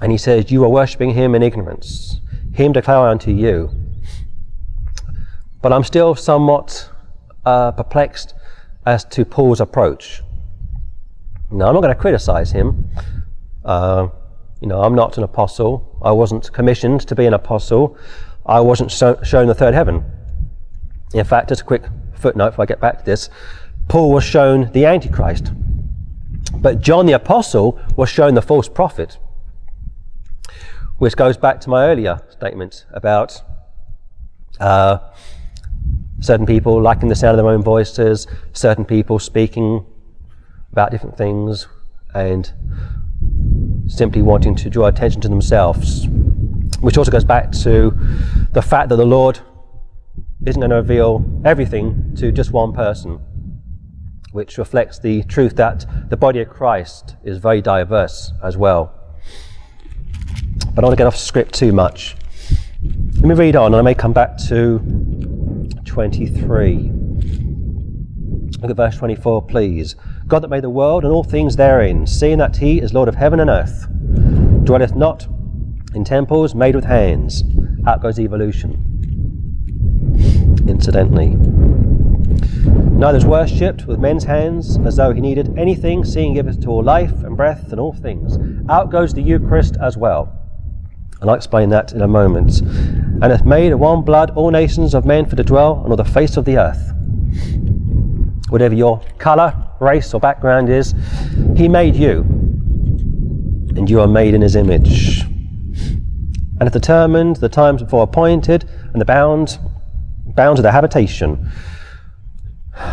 And 0.00 0.12
he 0.12 0.18
says, 0.18 0.50
You 0.50 0.64
are 0.64 0.68
worshipping 0.68 1.10
him 1.10 1.34
in 1.34 1.42
ignorance. 1.42 2.20
Him 2.52 2.72
declare 2.72 3.08
unto 3.08 3.30
you. 3.30 3.70
But 5.60 5.72
I'm 5.72 5.84
still 5.84 6.14
somewhat 6.14 6.90
uh, 7.44 7.72
perplexed 7.72 8.34
as 8.88 9.04
to 9.04 9.24
Paul's 9.24 9.60
approach. 9.60 10.22
Now, 11.50 11.68
I'm 11.68 11.74
not 11.74 11.82
going 11.82 11.94
to 11.94 12.00
criticize 12.00 12.50
him. 12.52 12.88
Uh, 13.62 14.08
you 14.62 14.66
know, 14.66 14.82
I'm 14.82 14.94
not 14.94 15.18
an 15.18 15.24
apostle. 15.24 15.98
I 16.02 16.12
wasn't 16.12 16.50
commissioned 16.52 17.02
to 17.08 17.14
be 17.14 17.26
an 17.26 17.34
apostle. 17.34 17.98
I 18.46 18.60
wasn't 18.60 18.90
shown 18.90 19.46
the 19.46 19.54
third 19.54 19.74
heaven. 19.74 20.04
In 21.12 21.24
fact, 21.24 21.50
just 21.50 21.60
a 21.60 21.64
quick 21.64 21.84
footnote 22.14 22.50
before 22.50 22.62
I 22.62 22.66
get 22.66 22.80
back 22.80 22.98
to 22.98 23.04
this 23.04 23.28
Paul 23.88 24.12
was 24.12 24.24
shown 24.24 24.70
the 24.72 24.84
Antichrist, 24.84 25.52
but 26.54 26.80
John 26.80 27.06
the 27.06 27.14
Apostle 27.14 27.80
was 27.96 28.10
shown 28.10 28.34
the 28.34 28.42
false 28.42 28.68
prophet, 28.68 29.18
which 30.98 31.16
goes 31.16 31.36
back 31.38 31.60
to 31.62 31.70
my 31.70 31.86
earlier 31.86 32.20
statement 32.28 32.84
about 32.92 33.42
uh, 34.60 34.98
certain 36.20 36.46
people 36.46 36.80
liking 36.80 37.08
the 37.08 37.14
sound 37.14 37.38
of 37.38 37.44
their 37.44 37.52
own 37.52 37.62
voices, 37.62 38.26
certain 38.52 38.84
people 38.84 39.18
speaking 39.18 39.84
about 40.72 40.90
different 40.90 41.16
things, 41.16 41.66
and 42.14 42.52
simply 43.86 44.22
wanting 44.22 44.54
to 44.54 44.70
draw 44.70 44.86
attention 44.86 45.20
to 45.20 45.28
themselves. 45.28 46.06
Which 46.80 46.96
also 46.96 47.10
goes 47.10 47.24
back 47.24 47.50
to 47.52 47.92
the 48.52 48.62
fact 48.62 48.88
that 48.90 48.96
the 48.96 49.06
Lord 49.06 49.40
isn't 50.46 50.60
going 50.60 50.70
to 50.70 50.76
reveal 50.76 51.24
everything 51.44 52.14
to 52.16 52.30
just 52.30 52.52
one 52.52 52.72
person, 52.72 53.18
which 54.32 54.58
reflects 54.58 54.98
the 54.98 55.22
truth 55.24 55.56
that 55.56 55.84
the 56.10 56.16
body 56.16 56.40
of 56.40 56.48
Christ 56.48 57.16
is 57.24 57.38
very 57.38 57.60
diverse 57.60 58.32
as 58.42 58.56
well. 58.56 58.94
But 60.74 60.78
I 60.78 60.80
don't 60.82 60.84
want 60.84 60.92
to 60.92 60.96
get 60.96 61.06
off 61.06 61.16
script 61.16 61.54
too 61.54 61.72
much. 61.72 62.16
Let 63.16 63.24
me 63.24 63.34
read 63.34 63.56
on, 63.56 63.74
and 63.74 63.76
I 63.76 63.82
may 63.82 63.94
come 63.94 64.12
back 64.12 64.38
to 64.48 64.78
23. 65.98 66.92
Look 68.60 68.70
at 68.70 68.76
verse 68.76 68.96
24, 68.98 69.46
please. 69.46 69.96
God 70.28 70.44
that 70.44 70.48
made 70.48 70.62
the 70.62 70.70
world 70.70 71.02
and 71.02 71.12
all 71.12 71.24
things 71.24 71.56
therein, 71.56 72.06
seeing 72.06 72.38
that 72.38 72.56
he 72.58 72.80
is 72.80 72.94
Lord 72.94 73.08
of 73.08 73.16
heaven 73.16 73.40
and 73.40 73.50
earth, 73.50 73.88
dwelleth 74.62 74.94
not 74.94 75.26
in 75.94 76.04
temples 76.04 76.54
made 76.54 76.76
with 76.76 76.84
hands. 76.84 77.42
Out 77.84 78.00
goes 78.00 78.20
evolution. 78.20 78.74
Incidentally. 80.68 81.30
Neither 82.94 83.18
is 83.18 83.26
worshipped 83.26 83.88
with 83.88 83.98
men's 83.98 84.22
hands 84.22 84.78
as 84.86 84.94
though 84.94 85.12
he 85.12 85.20
needed 85.20 85.58
anything, 85.58 86.04
seeing 86.04 86.34
giveth 86.34 86.60
to 86.60 86.68
all 86.68 86.84
life 86.84 87.24
and 87.24 87.36
breath 87.36 87.72
and 87.72 87.80
all 87.80 87.92
things. 87.92 88.38
Out 88.70 88.92
goes 88.92 89.12
the 89.14 89.22
Eucharist 89.22 89.76
as 89.82 89.96
well. 89.96 90.37
And 91.20 91.28
I'll 91.28 91.36
explain 91.36 91.68
that 91.70 91.92
in 91.92 92.02
a 92.02 92.08
moment. 92.08 92.60
And 92.60 93.24
hath 93.24 93.44
made 93.44 93.72
of 93.72 93.80
one 93.80 94.02
blood 94.02 94.30
all 94.30 94.50
nations 94.50 94.94
of 94.94 95.04
men 95.04 95.26
for 95.26 95.36
to 95.36 95.42
dwell 95.42 95.82
on 95.84 95.90
all 95.90 95.96
the 95.96 96.04
face 96.04 96.36
of 96.36 96.44
the 96.44 96.58
earth. 96.58 96.92
Whatever 98.50 98.74
your 98.74 99.00
colour, 99.18 99.54
race, 99.80 100.14
or 100.14 100.20
background 100.20 100.70
is, 100.70 100.94
He 101.56 101.68
made 101.68 101.96
you. 101.96 102.20
And 103.76 103.90
you 103.90 104.00
are 104.00 104.06
made 104.06 104.34
in 104.34 104.42
His 104.42 104.54
image. 104.56 105.22
And 105.22 106.62
hath 106.62 106.72
determined 106.72 107.36
the 107.36 107.48
times 107.48 107.82
before 107.82 108.04
appointed 108.04 108.68
and 108.92 109.00
the 109.00 109.04
bounds, 109.04 109.58
bounds 110.34 110.60
of 110.60 110.62
the 110.62 110.72
habitation. 110.72 111.50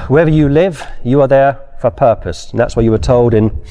Wherever 0.07 0.30
you 0.30 0.49
live, 0.49 0.86
you 1.03 1.21
are 1.21 1.28
there 1.28 1.59
for 1.80 1.88
a 1.88 1.91
purpose. 1.91 2.49
And 2.51 2.59
that's 2.59 2.76
what 2.76 2.86
you 2.86 2.91
were 2.91 2.97
told 2.97 3.34
in 3.34 3.63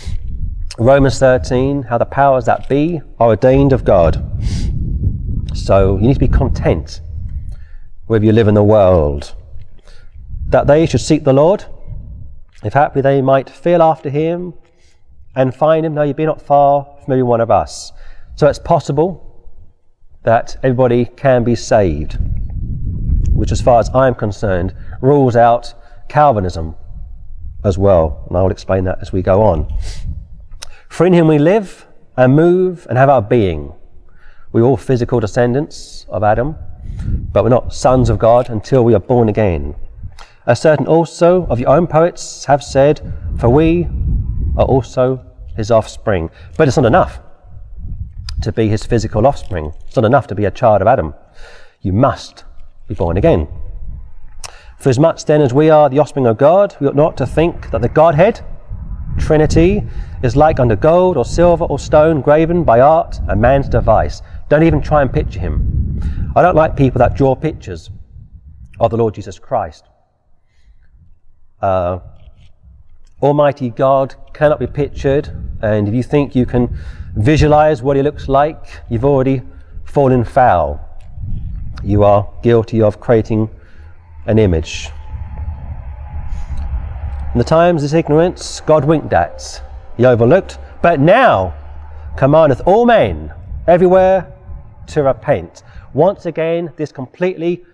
Romans 0.78 1.20
13, 1.20 1.84
how 1.84 1.98
the 1.98 2.04
powers 2.04 2.46
that 2.46 2.68
be 2.68 3.00
are 3.20 3.28
ordained 3.28 3.72
of 3.72 3.84
God. 3.84 4.20
So 5.54 5.96
you 5.98 6.08
need 6.08 6.14
to 6.14 6.20
be 6.20 6.26
content 6.26 7.00
wherever 8.06 8.24
you 8.24 8.32
live 8.32 8.48
in 8.48 8.54
the 8.54 8.64
world. 8.64 9.36
That 10.48 10.66
they 10.66 10.86
should 10.86 11.00
seek 11.00 11.22
the 11.22 11.32
Lord, 11.32 11.64
if 12.64 12.72
haply 12.72 13.02
they 13.02 13.22
might 13.22 13.48
feel 13.48 13.82
after 13.82 14.10
him 14.10 14.54
and 15.36 15.54
find 15.54 15.86
him, 15.86 15.94
though 15.94 16.02
you 16.02 16.12
be 16.12 16.26
not 16.26 16.42
far 16.42 16.84
from 17.04 17.12
every 17.12 17.22
one 17.22 17.40
of 17.40 17.52
us. 17.52 17.92
So 18.34 18.48
it's 18.48 18.58
possible 18.58 19.48
that 20.24 20.56
everybody 20.64 21.04
can 21.04 21.44
be 21.44 21.54
saved, 21.54 22.18
which, 23.32 23.52
as 23.52 23.60
far 23.60 23.78
as 23.78 23.90
I'm 23.94 24.16
concerned, 24.16 24.74
rules 25.00 25.36
out 25.36 25.72
Calvinism 26.08 26.74
as 27.62 27.78
well. 27.78 28.24
And 28.28 28.36
I 28.36 28.42
will 28.42 28.50
explain 28.50 28.82
that 28.84 28.98
as 29.00 29.12
we 29.12 29.22
go 29.22 29.40
on. 29.40 29.72
For 30.94 31.04
in 31.04 31.12
him 31.12 31.26
we 31.26 31.38
live 31.38 31.88
and 32.16 32.36
move 32.36 32.86
and 32.88 32.96
have 32.96 33.08
our 33.08 33.20
being. 33.20 33.72
We're 34.52 34.62
all 34.62 34.76
physical 34.76 35.18
descendants 35.18 36.06
of 36.08 36.22
Adam, 36.22 36.54
but 37.32 37.42
we're 37.42 37.50
not 37.50 37.74
sons 37.74 38.10
of 38.10 38.20
God 38.20 38.48
until 38.48 38.84
we 38.84 38.94
are 38.94 39.00
born 39.00 39.28
again. 39.28 39.74
As 40.46 40.60
certain 40.60 40.86
also 40.86 41.46
of 41.46 41.58
your 41.58 41.70
own 41.70 41.88
poets 41.88 42.44
have 42.44 42.62
said, 42.62 43.00
for 43.40 43.48
we 43.48 43.88
are 44.56 44.66
also 44.66 45.20
his 45.56 45.72
offspring. 45.72 46.30
But 46.56 46.68
it's 46.68 46.76
not 46.76 46.86
enough 46.86 47.18
to 48.42 48.52
be 48.52 48.68
his 48.68 48.86
physical 48.86 49.26
offspring. 49.26 49.72
It's 49.88 49.96
not 49.96 50.04
enough 50.04 50.28
to 50.28 50.36
be 50.36 50.44
a 50.44 50.50
child 50.52 50.80
of 50.80 50.86
Adam. 50.86 51.12
You 51.80 51.92
must 51.92 52.44
be 52.86 52.94
born 52.94 53.16
again. 53.16 53.48
For 54.78 54.90
as 54.90 55.00
much 55.00 55.24
then 55.24 55.42
as 55.42 55.52
we 55.52 55.70
are 55.70 55.90
the 55.90 55.98
offspring 55.98 56.28
of 56.28 56.38
God, 56.38 56.76
we 56.78 56.86
ought 56.86 56.94
not 56.94 57.16
to 57.16 57.26
think 57.26 57.72
that 57.72 57.82
the 57.82 57.88
Godhead, 57.88 58.42
Trinity, 59.18 59.82
is 60.22 60.36
like 60.36 60.58
unto 60.58 60.74
gold 60.74 61.16
or 61.16 61.24
silver 61.24 61.64
or 61.64 61.78
stone 61.78 62.20
graven 62.20 62.64
by 62.64 62.80
art 62.80 63.20
and 63.28 63.40
man's 63.40 63.68
device. 63.68 64.22
Don't 64.48 64.62
even 64.62 64.80
try 64.80 65.02
and 65.02 65.12
picture 65.12 65.38
him. 65.38 66.32
I 66.34 66.42
don't 66.42 66.56
like 66.56 66.76
people 66.76 66.98
that 67.00 67.14
draw 67.14 67.34
pictures 67.34 67.90
of 68.80 68.90
the 68.90 68.96
Lord 68.96 69.14
Jesus 69.14 69.38
Christ. 69.38 69.84
Uh, 71.60 72.00
Almighty 73.22 73.70
God 73.70 74.14
cannot 74.32 74.58
be 74.58 74.66
pictured, 74.66 75.28
and 75.62 75.88
if 75.88 75.94
you 75.94 76.02
think 76.02 76.34
you 76.34 76.46
can 76.46 76.76
visualize 77.16 77.82
what 77.82 77.96
he 77.96 78.02
looks 78.02 78.28
like, 78.28 78.82
you've 78.88 79.04
already 79.04 79.42
fallen 79.84 80.24
foul. 80.24 80.80
You 81.82 82.02
are 82.02 82.28
guilty 82.42 82.82
of 82.82 82.98
creating 82.98 83.48
an 84.26 84.38
image. 84.38 84.90
In 87.34 87.38
the 87.38 87.44
times 87.44 87.82
of 87.82 87.86
his 87.86 87.94
ignorance, 87.94 88.60
God 88.60 88.84
winked 88.84 89.12
at 89.12 89.60
he 89.96 90.06
overlooked, 90.06 90.60
but 90.82 91.00
now 91.00 91.52
commandeth 92.16 92.62
all 92.64 92.86
men 92.86 93.34
everywhere 93.66 94.32
to 94.86 95.02
repent. 95.02 95.64
Once 95.92 96.26
again, 96.26 96.72
this 96.76 96.92
completely 96.92 97.64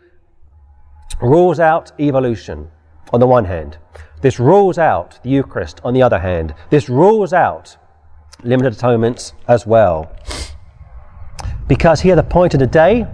rules 1.21 1.61
out 1.61 1.93
evolution 2.01 2.71
on 3.13 3.21
the 3.21 3.27
one 3.27 3.45
hand. 3.45 3.77
This 4.23 4.41
rules 4.41 4.79
out 4.79 5.23
the 5.23 5.29
Eucharist 5.29 5.83
on 5.85 5.93
the 5.93 6.03
other 6.03 6.21
hand. 6.21 6.55
This 6.71 6.89
rules 6.89 7.35
out 7.35 7.77
limited 8.43 8.73
atonements 8.73 9.35
as 9.47 9.67
well. 9.67 10.11
Because 11.69 12.01
he 12.01 12.09
had 12.09 12.19
appointed 12.19 12.63
a 12.63 12.67
day, 12.67 13.07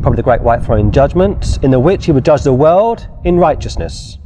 probably 0.00 0.16
the 0.16 0.22
great 0.22 0.40
white 0.40 0.62
throne 0.62 0.90
judgment, 0.90 1.62
in 1.62 1.70
the 1.70 1.78
which 1.78 2.06
he 2.06 2.12
would 2.12 2.24
judge 2.24 2.42
the 2.42 2.54
world 2.54 3.06
in 3.24 3.36
righteousness. 3.36 4.16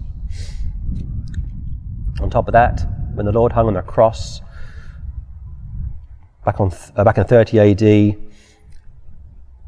On 2.21 2.31
top 2.31 2.49
of 2.49 2.53
that, 2.53 2.87
when 3.14 3.27
the 3.27 3.33
Lord 3.33 3.53
hung 3.53 3.67
on 3.67 3.75
the 3.75 3.83
cross 3.83 4.41
back, 6.45 6.61
on, 6.61 6.73
uh, 6.95 7.05
back 7.05 7.19
in 7.19 7.25
30 7.25 7.59
AD, 7.59 7.81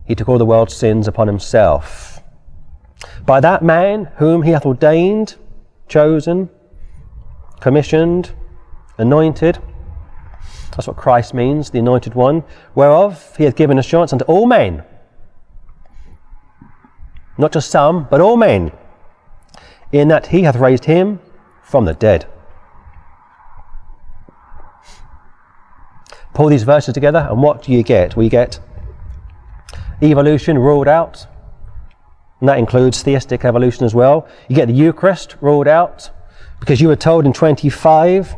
he 0.06 0.14
took 0.14 0.28
all 0.28 0.38
the 0.38 0.46
world's 0.46 0.74
sins 0.74 1.06
upon 1.06 1.26
himself. 1.26 2.22
By 3.26 3.40
that 3.40 3.62
man 3.62 4.10
whom 4.16 4.42
he 4.42 4.52
hath 4.52 4.64
ordained, 4.64 5.36
chosen, 5.88 6.48
commissioned, 7.60 8.32
anointed, 8.96 9.58
that's 10.70 10.86
what 10.86 10.96
Christ 10.96 11.34
means, 11.34 11.70
the 11.70 11.80
anointed 11.80 12.14
one, 12.14 12.44
whereof 12.74 13.34
he 13.36 13.44
hath 13.44 13.56
given 13.56 13.78
assurance 13.78 14.12
unto 14.12 14.24
all 14.24 14.46
men. 14.46 14.84
Not 17.36 17.52
just 17.52 17.70
some, 17.70 18.06
but 18.08 18.20
all 18.20 18.36
men, 18.36 18.72
in 19.92 20.08
that 20.08 20.28
he 20.28 20.42
hath 20.42 20.56
raised 20.56 20.86
him 20.86 21.20
from 21.62 21.84
the 21.84 21.94
dead. 21.94 22.26
Pull 26.38 26.50
these 26.50 26.62
verses 26.62 26.94
together, 26.94 27.26
and 27.28 27.42
what 27.42 27.64
do 27.64 27.72
you 27.72 27.82
get? 27.82 28.14
We 28.14 28.28
get 28.28 28.60
evolution 30.00 30.56
ruled 30.56 30.86
out, 30.86 31.26
and 32.38 32.48
that 32.48 32.58
includes 32.60 33.02
theistic 33.02 33.44
evolution 33.44 33.84
as 33.84 33.92
well. 33.92 34.28
You 34.48 34.54
get 34.54 34.68
the 34.68 34.72
Eucharist 34.72 35.34
ruled 35.40 35.66
out, 35.66 36.12
because 36.60 36.80
you 36.80 36.86
were 36.86 36.94
told 36.94 37.26
in 37.26 37.32
25, 37.32 38.36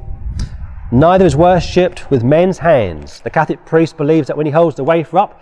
neither 0.91 1.27
is 1.27 1.37
worshipped 1.37 2.11
with 2.11 2.25
men's 2.25 2.57
hands. 2.57 3.21
The 3.21 3.29
Catholic 3.29 3.67
priest 3.67 3.99
believes 3.99 4.29
that 4.29 4.37
when 4.39 4.47
he 4.47 4.53
holds 4.53 4.77
the 4.77 4.85
wafer 4.85 5.19
up 5.19 5.39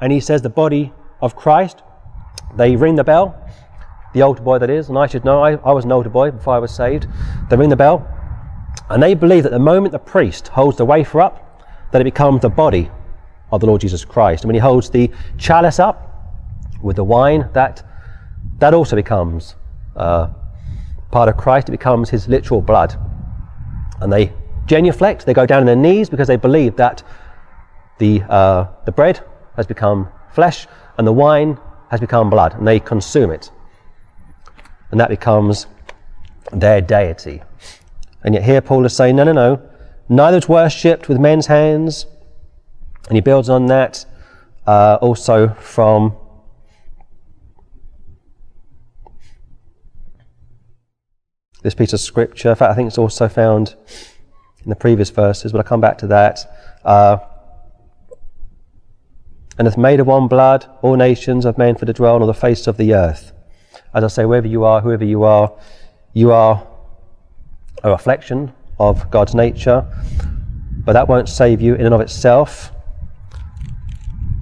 and 0.00 0.12
he 0.12 0.18
says 0.18 0.42
the 0.42 0.50
body 0.50 0.92
of 1.20 1.36
Christ, 1.36 1.82
they 2.56 2.74
ring 2.74 2.96
the 2.96 3.04
bell, 3.04 3.48
the 4.12 4.22
altar 4.22 4.42
boy 4.42 4.58
that 4.58 4.70
is, 4.70 4.88
and 4.88 4.98
I 4.98 5.06
should 5.06 5.24
know, 5.24 5.44
I, 5.44 5.52
I 5.52 5.72
was 5.72 5.84
an 5.84 5.92
altar 5.92 6.10
boy 6.10 6.32
before 6.32 6.56
I 6.56 6.58
was 6.58 6.74
saved. 6.74 7.06
They 7.48 7.56
ring 7.56 7.70
the 7.70 7.76
bell, 7.76 8.04
and 8.90 9.00
they 9.00 9.14
believe 9.14 9.44
that 9.44 9.52
the 9.52 9.60
moment 9.60 9.92
the 9.92 10.00
priest 10.00 10.48
holds 10.48 10.78
the 10.78 10.84
wafer 10.84 11.20
up, 11.20 11.48
that 11.92 12.00
it 12.00 12.04
becomes 12.04 12.42
the 12.42 12.48
body 12.48 12.90
of 13.50 13.60
the 13.60 13.66
Lord 13.66 13.80
Jesus 13.80 14.04
Christ. 14.04 14.44
And 14.44 14.48
when 14.48 14.54
he 14.54 14.60
holds 14.60 14.90
the 14.90 15.10
chalice 15.38 15.78
up 15.78 16.08
with 16.82 16.96
the 16.96 17.04
wine, 17.04 17.48
that, 17.52 17.82
that 18.58 18.74
also 18.74 18.96
becomes 18.96 19.54
uh, 19.94 20.28
part 21.10 21.28
of 21.28 21.36
Christ. 21.36 21.68
It 21.68 21.72
becomes 21.72 22.10
his 22.10 22.28
literal 22.28 22.60
blood. 22.60 22.96
And 24.00 24.12
they 24.12 24.32
genuflect, 24.66 25.26
they 25.26 25.34
go 25.34 25.46
down 25.46 25.60
on 25.60 25.66
their 25.66 25.76
knees 25.76 26.08
because 26.08 26.26
they 26.26 26.36
believe 26.36 26.76
that 26.76 27.02
the, 27.98 28.22
uh, 28.22 28.66
the 28.84 28.92
bread 28.92 29.20
has 29.56 29.66
become 29.66 30.08
flesh 30.32 30.66
and 30.98 31.06
the 31.06 31.12
wine 31.12 31.58
has 31.90 32.00
become 32.00 32.30
blood, 32.30 32.54
and 32.54 32.66
they 32.66 32.80
consume 32.80 33.30
it. 33.30 33.50
And 34.90 34.98
that 34.98 35.10
becomes 35.10 35.66
their 36.52 36.80
deity. 36.80 37.42
And 38.24 38.34
yet 38.34 38.44
here 38.44 38.60
Paul 38.60 38.84
is 38.86 38.96
saying, 38.96 39.16
no, 39.16 39.24
no, 39.24 39.32
no. 39.32 39.68
Neither 40.12 40.36
is 40.36 40.46
worshipped 40.46 41.08
with 41.08 41.18
men's 41.18 41.46
hands. 41.46 42.04
And 43.08 43.16
he 43.16 43.22
builds 43.22 43.48
on 43.48 43.66
that 43.66 44.04
uh, 44.66 44.98
also 45.00 45.48
from 45.54 46.14
this 51.62 51.74
piece 51.74 51.94
of 51.94 52.00
scripture. 52.00 52.50
In 52.50 52.56
fact, 52.56 52.72
I 52.72 52.74
think 52.74 52.88
it's 52.88 52.98
also 52.98 53.26
found 53.26 53.74
in 54.62 54.68
the 54.68 54.76
previous 54.76 55.08
verses, 55.08 55.50
but 55.50 55.58
I'll 55.58 55.64
come 55.64 55.80
back 55.80 55.96
to 55.98 56.06
that. 56.08 56.40
Uh, 56.84 57.16
and 59.56 59.66
hath 59.66 59.78
made 59.78 59.98
of 59.98 60.06
one 60.06 60.28
blood 60.28 60.66
all 60.82 60.96
nations 60.96 61.46
of 61.46 61.56
men 61.56 61.74
for 61.74 61.86
to 61.86 61.92
dwell 61.94 62.20
on 62.20 62.26
the 62.26 62.34
face 62.34 62.66
of 62.66 62.76
the 62.76 62.92
earth. 62.92 63.32
As 63.94 64.04
I 64.04 64.08
say, 64.08 64.24
wherever 64.26 64.46
you 64.46 64.64
are, 64.64 64.82
whoever 64.82 65.06
you 65.06 65.22
are, 65.22 65.58
you 66.12 66.32
are 66.32 66.66
a 67.82 67.90
reflection 67.90 68.52
of 68.90 69.10
God's 69.10 69.34
nature, 69.34 69.86
but 70.84 70.92
that 70.92 71.08
won't 71.08 71.28
save 71.28 71.60
you 71.60 71.74
in 71.74 71.86
and 71.86 71.94
of 71.94 72.00
itself. 72.00 72.72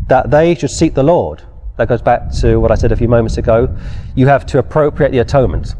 That 0.09 0.30
they 0.30 0.55
should 0.55 0.70
seek 0.70 0.95
the 0.95 1.03
Lord. 1.03 1.43
That 1.76 1.88
goes 1.88 2.03
back 2.03 2.32
to 2.41 2.59
what 2.59 2.70
I 2.70 2.74
said 2.74 2.93
a 2.93 2.97
few 2.97 3.09
moments 3.09 3.36
ago. 3.36 3.74
You 4.14 4.26
have 4.26 4.47
to 4.47 4.59
appropriate 4.59 5.12
the 5.12 5.18
atonement. 5.18 5.74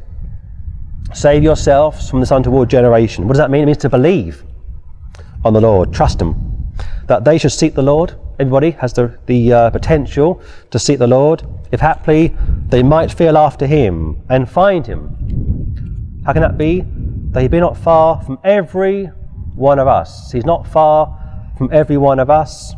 Save 1.13 1.43
yourselves 1.43 2.09
from 2.09 2.21
this 2.21 2.31
untoward 2.31 2.71
generation. 2.71 3.27
What 3.27 3.35
does 3.35 3.39
that 3.39 3.51
mean? 3.51 3.63
It 3.63 3.67
means 3.67 3.79
to 3.79 3.89
believe 3.89 4.45
on 5.45 5.53
the 5.53 5.61
Lord, 5.61 5.93
trust 5.93 6.21
Him. 6.21 6.35
That 7.07 7.25
they 7.25 7.39
should 7.39 7.53
seek 7.53 7.75
the 7.75 7.83
Lord. 7.83 8.15
Everybody 8.39 8.71
has 8.73 8.93
the, 8.93 9.19
the 9.27 9.53
uh, 9.53 9.71
potential 9.71 10.41
to 10.71 10.79
seek 10.79 10.99
the 10.99 11.07
Lord. 11.07 11.43
If 11.73 11.81
haply 11.81 12.37
they 12.69 12.83
might 12.83 13.11
feel 13.11 13.37
after 13.37 13.67
Him 13.67 14.23
and 14.29 14.49
find 14.49 14.87
Him. 14.87 16.23
How 16.25 16.33
can 16.33 16.43
that 16.43 16.57
be? 16.59 16.85
That 17.31 17.43
He 17.43 17.49
be 17.49 17.61
not 17.61 17.77
far 17.77 18.23
from 18.23 18.39
every 18.45 19.07
one 19.55 19.79
of 19.79 19.89
us. 19.89 20.33
He's 20.33 20.47
not 20.47 20.67
far 20.67 21.17
from 21.57 21.69
every 21.73 21.97
one 21.97 22.19
of 22.19 22.31
us. 22.31 22.75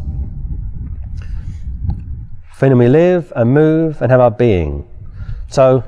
For 2.54 2.66
in 2.66 2.72
Him 2.72 2.78
we 2.78 2.88
live 2.88 3.32
and 3.34 3.52
move 3.52 4.00
and 4.02 4.10
have 4.10 4.20
our 4.20 4.30
being. 4.30 4.88
So 5.48 5.84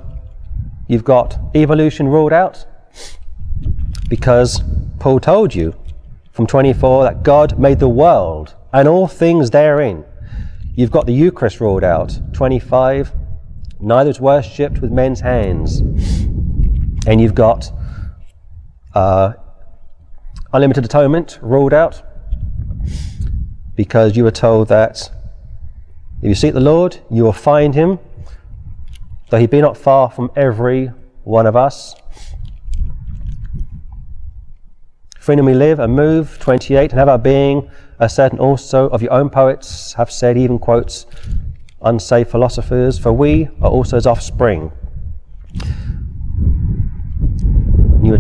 You've 0.87 1.05
got 1.05 1.39
evolution 1.55 2.09
ruled 2.09 2.33
out 2.33 2.67
because 4.09 4.62
Paul 4.99 5.19
told 5.19 5.55
you 5.55 5.75
from 6.31 6.47
24 6.47 7.05
that 7.05 7.23
God 7.23 7.59
made 7.59 7.79
the 7.79 7.89
world 7.89 8.55
and 8.73 8.87
all 8.87 9.09
things 9.09 9.51
therein. 9.51 10.05
You've 10.75 10.91
got 10.91 11.07
the 11.07 11.15
Eucharist 11.15 11.61
ruled 11.61 11.85
out. 11.85 12.21
25, 12.35 13.12
neither 13.81 14.11
is 14.11 14.21
worshipped 14.21 14.81
with 14.81 14.91
men's 14.91 15.21
hands. 15.21 15.81
And 17.07 17.21
you've 17.21 17.35
got 17.35 17.71
uh, 18.95 19.34
unlimited 20.53 20.84
atonement 20.84 21.38
ruled 21.42 21.74
out 21.74 22.03
because 23.76 24.16
you 24.16 24.24
were 24.24 24.30
told 24.30 24.68
that 24.68 25.11
if 26.22 26.28
you 26.28 26.34
seek 26.34 26.55
the 26.55 26.61
Lord, 26.61 26.99
you 27.11 27.24
will 27.24 27.32
find 27.32 27.74
him 27.74 27.99
though 29.30 29.40
he 29.40 29.47
be 29.47 29.61
not 29.61 29.76
far 29.76 30.11
from 30.11 30.30
every 30.36 30.92
one 31.24 31.47
of 31.47 31.57
us. 31.57 31.97
Freedom 35.18 35.47
we 35.47 35.55
live 35.55 35.80
and 35.80 35.97
move, 35.97 36.38
28, 36.38 36.92
and 36.92 36.99
have 37.01 37.09
our 37.09 37.18
being, 37.18 37.70
as 37.99 38.14
certain 38.14 38.38
also 38.38 38.88
of 38.90 39.01
your 39.03 39.12
own 39.12 39.30
poets 39.30 39.95
have 39.95 40.12
said, 40.12 40.36
even 40.36 40.59
quotes 40.59 41.07
unsaved 41.82 42.30
philosophers, 42.30 42.99
for 42.99 43.12
we 43.12 43.49
are 43.61 43.70
also 43.70 43.97
his 43.97 44.07
offspring. 44.07 44.70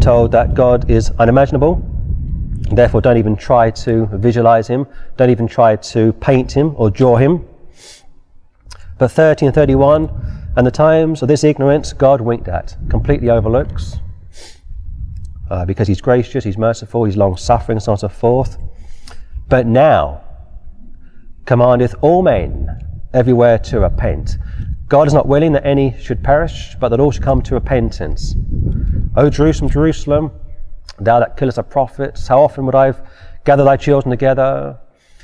Told 0.04 0.32
that 0.32 0.52
God 0.52 0.90
is 0.90 1.12
unimaginable, 1.18 1.82
therefore 2.70 3.00
don't 3.00 3.16
even 3.16 3.36
try 3.36 3.70
to 3.70 4.04
visualize 4.12 4.68
him, 4.68 4.86
don't 5.16 5.30
even 5.30 5.48
try 5.48 5.76
to 5.76 6.12
paint 6.12 6.52
him 6.52 6.74
or 6.76 6.90
draw 6.90 7.16
him. 7.16 7.48
But 8.98 9.12
30 9.12 9.46
and 9.46 9.54
31, 9.54 10.10
and 10.58 10.66
the 10.66 10.70
times 10.70 11.22
of 11.22 11.28
this 11.28 11.42
ignorance 11.42 11.94
God 11.94 12.20
winked 12.20 12.48
at, 12.48 12.76
completely 12.90 13.30
overlooks, 13.30 13.96
uh, 15.50 15.64
because 15.64 15.88
He's 15.88 16.02
gracious, 16.02 16.44
He's 16.44 16.58
merciful, 16.58 17.04
He's 17.04 17.16
long 17.16 17.38
suffering, 17.38 17.80
so 17.80 17.92
on 17.92 17.94
and 17.94 18.00
so 18.00 18.08
forth. 18.08 18.58
But 19.48 19.66
now 19.66 20.20
commandeth 21.46 21.94
all 22.02 22.20
men 22.20 22.68
everywhere 23.14 23.58
to 23.60 23.80
repent. 23.80 24.36
God 24.94 25.08
is 25.08 25.12
not 25.12 25.26
willing 25.26 25.50
that 25.54 25.66
any 25.66 25.98
should 25.98 26.22
perish, 26.22 26.76
but 26.78 26.90
that 26.90 27.00
all 27.00 27.10
should 27.10 27.24
come 27.24 27.42
to 27.42 27.54
repentance. 27.54 28.36
O 29.16 29.28
Jerusalem, 29.28 29.68
Jerusalem, 29.68 30.30
thou 31.00 31.18
that 31.18 31.36
killest 31.36 31.56
the 31.56 31.64
prophets, 31.64 32.28
how 32.28 32.40
often 32.40 32.64
would 32.64 32.76
I 32.76 32.86
have 32.86 33.04
gathered 33.44 33.64
thy 33.64 33.76
children 33.76 34.10
together? 34.10 34.78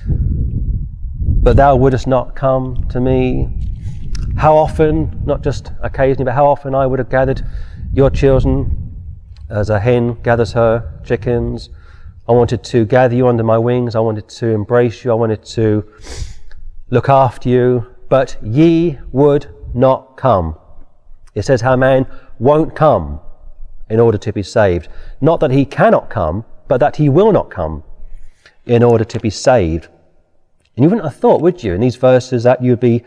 But 0.09 1.57
thou 1.57 1.77
wouldest 1.77 2.09
not 2.09 2.35
come 2.35 2.85
to 2.89 3.01
me 3.01 3.47
how 4.37 4.57
often, 4.57 5.23
not 5.25 5.45
just 5.45 5.71
occasionally, 5.83 6.25
but 6.25 6.35
how 6.35 6.49
often 6.49 6.75
I 6.75 6.85
would 6.85 6.99
have 6.99 7.09
gathered 7.09 7.47
your 7.93 8.11
children 8.11 8.93
as 9.51 9.71
a 9.71 9.79
hen 9.79 10.21
gathers 10.25 10.53
her 10.55 11.01
chickens. 11.05 11.71
I 12.29 12.33
wanted 12.33 12.65
to 12.65 12.87
gather 12.87 13.15
you 13.15 13.29
under 13.29 13.45
my 13.45 13.59
wings. 13.59 13.95
I 13.95 14.01
wanted 14.01 14.29
to 14.31 14.49
embrace 14.49 15.05
you. 15.05 15.13
I 15.13 15.15
wanted 15.15 15.45
to 15.45 15.89
look 16.89 17.09
after 17.09 17.49
you. 17.49 17.87
But 18.09 18.37
ye 18.43 18.99
would 19.13 19.47
not 19.75 20.17
come. 20.17 20.57
It 21.35 21.45
says 21.45 21.61
how 21.61 21.77
man 21.77 22.07
won't 22.39 22.75
come 22.75 23.21
in 23.89 24.01
order 24.01 24.19
to 24.19 24.33
be 24.33 24.43
saved. 24.43 24.89
Not 25.21 25.41
that 25.41 25.51
he 25.51 25.65
cannot 25.65 26.11
come, 26.11 26.45
but 26.69 26.79
that 26.79 26.97
he 26.97 27.09
will 27.09 27.33
not 27.33 27.51
come 27.51 27.83
in 28.67 28.83
order 28.83 29.05
to 29.05 29.21
be 29.21 29.31
saved. 29.31 29.89
And 30.77 30.85
you 30.85 30.89
wouldn't 30.89 31.05
have 31.05 31.17
thought, 31.17 31.41
would 31.41 31.63
you, 31.63 31.75
in 31.75 31.81
these 31.81 31.97
verses 31.97 32.45
that 32.45 32.63
you'd 32.63 32.81
be 32.81 33.05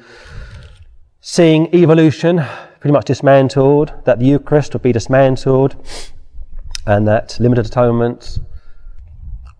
seeing 1.21 1.73
evolution 1.73 2.43
pretty 2.79 2.91
much 2.91 3.05
dismantled, 3.05 3.93
that 4.03 4.19
the 4.19 4.25
Eucharist 4.25 4.73
would 4.73 4.81
be 4.81 4.91
dismantled, 4.91 5.75
and 6.85 7.07
that 7.07 7.37
limited 7.39 7.65
atonement 7.65 8.39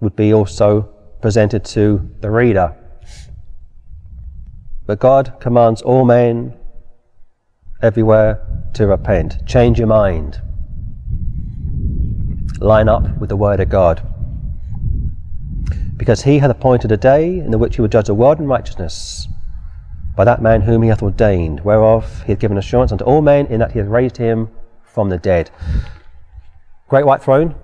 would 0.02 0.16
be 0.16 0.34
also 0.34 0.82
presented 1.22 1.64
to 1.64 2.10
the 2.20 2.30
reader. 2.30 2.76
But 4.86 5.00
God 5.00 5.36
commands 5.40 5.82
all 5.82 6.04
men 6.04 6.54
everywhere 7.84 8.42
to 8.74 8.88
repent. 8.88 9.46
Change 9.46 9.78
your 9.78 9.88
mind. 9.88 10.42
Line 12.60 12.90
up 12.90 13.18
with 13.20 13.30
the 13.30 13.38
Word 13.38 13.60
of 13.60 13.70
God. 13.70 14.02
Because 15.98 16.24
He 16.24 16.40
hath 16.40 16.50
appointed 16.50 16.92
a 16.92 16.98
day 16.98 17.38
in 17.38 17.52
the 17.52 17.60
which 17.60 17.76
He 17.76 17.82
will 17.82 17.90
judge 17.90 18.08
the 18.08 18.16
world 18.16 18.40
in 18.40 18.48
righteousness 18.48 19.28
by 20.16 20.24
that 20.24 20.42
man 20.42 20.62
whom 20.62 20.84
he 20.84 20.90
hath 20.90 21.02
ordained, 21.02 21.62
whereof 21.62 22.24
he 22.26 22.32
hath 22.32 22.40
given 22.40 22.58
assurance 22.58 22.92
unto 22.92 23.04
all 23.04 23.22
men, 23.22 23.48
in 23.48 23.60
that 23.60 23.72
he 23.72 23.80
hath 23.80 23.88
raised 23.88 24.18
him 24.18 24.50
from 24.84 25.10
the 25.10 25.18
dead. 25.18 25.50
Great 26.88 27.06
white 27.06 27.22
throne 27.22 27.56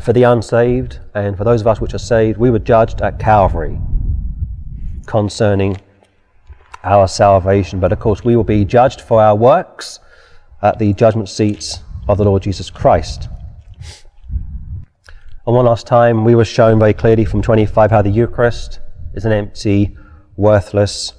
for 0.00 0.12
the 0.12 0.22
unsaved, 0.22 1.00
and 1.14 1.36
for 1.36 1.44
those 1.44 1.60
of 1.60 1.66
us 1.66 1.80
which 1.80 1.94
are 1.94 1.98
saved, 1.98 2.38
we 2.38 2.50
were 2.50 2.58
judged 2.58 3.00
at 3.00 3.18
Calvary 3.18 3.78
concerning 5.06 5.76
our 6.86 7.08
salvation. 7.08 7.80
But 7.80 7.92
of 7.92 8.00
course, 8.00 8.24
we 8.24 8.36
will 8.36 8.44
be 8.44 8.64
judged 8.64 9.02
for 9.02 9.20
our 9.20 9.36
works 9.36 9.98
at 10.62 10.78
the 10.78 10.94
judgment 10.94 11.28
seats 11.28 11.80
of 12.08 12.16
the 12.16 12.24
Lord 12.24 12.42
Jesus 12.42 12.70
Christ. 12.70 13.28
And 15.46 15.54
one 15.54 15.66
last 15.66 15.86
time, 15.86 16.24
we 16.24 16.34
were 16.34 16.44
shown 16.44 16.78
very 16.78 16.94
clearly 16.94 17.24
from 17.24 17.42
25 17.42 17.90
how 17.90 18.02
the 18.02 18.10
Eucharist 18.10 18.80
is 19.14 19.24
an 19.24 19.32
empty, 19.32 19.96
worthless 20.36 21.12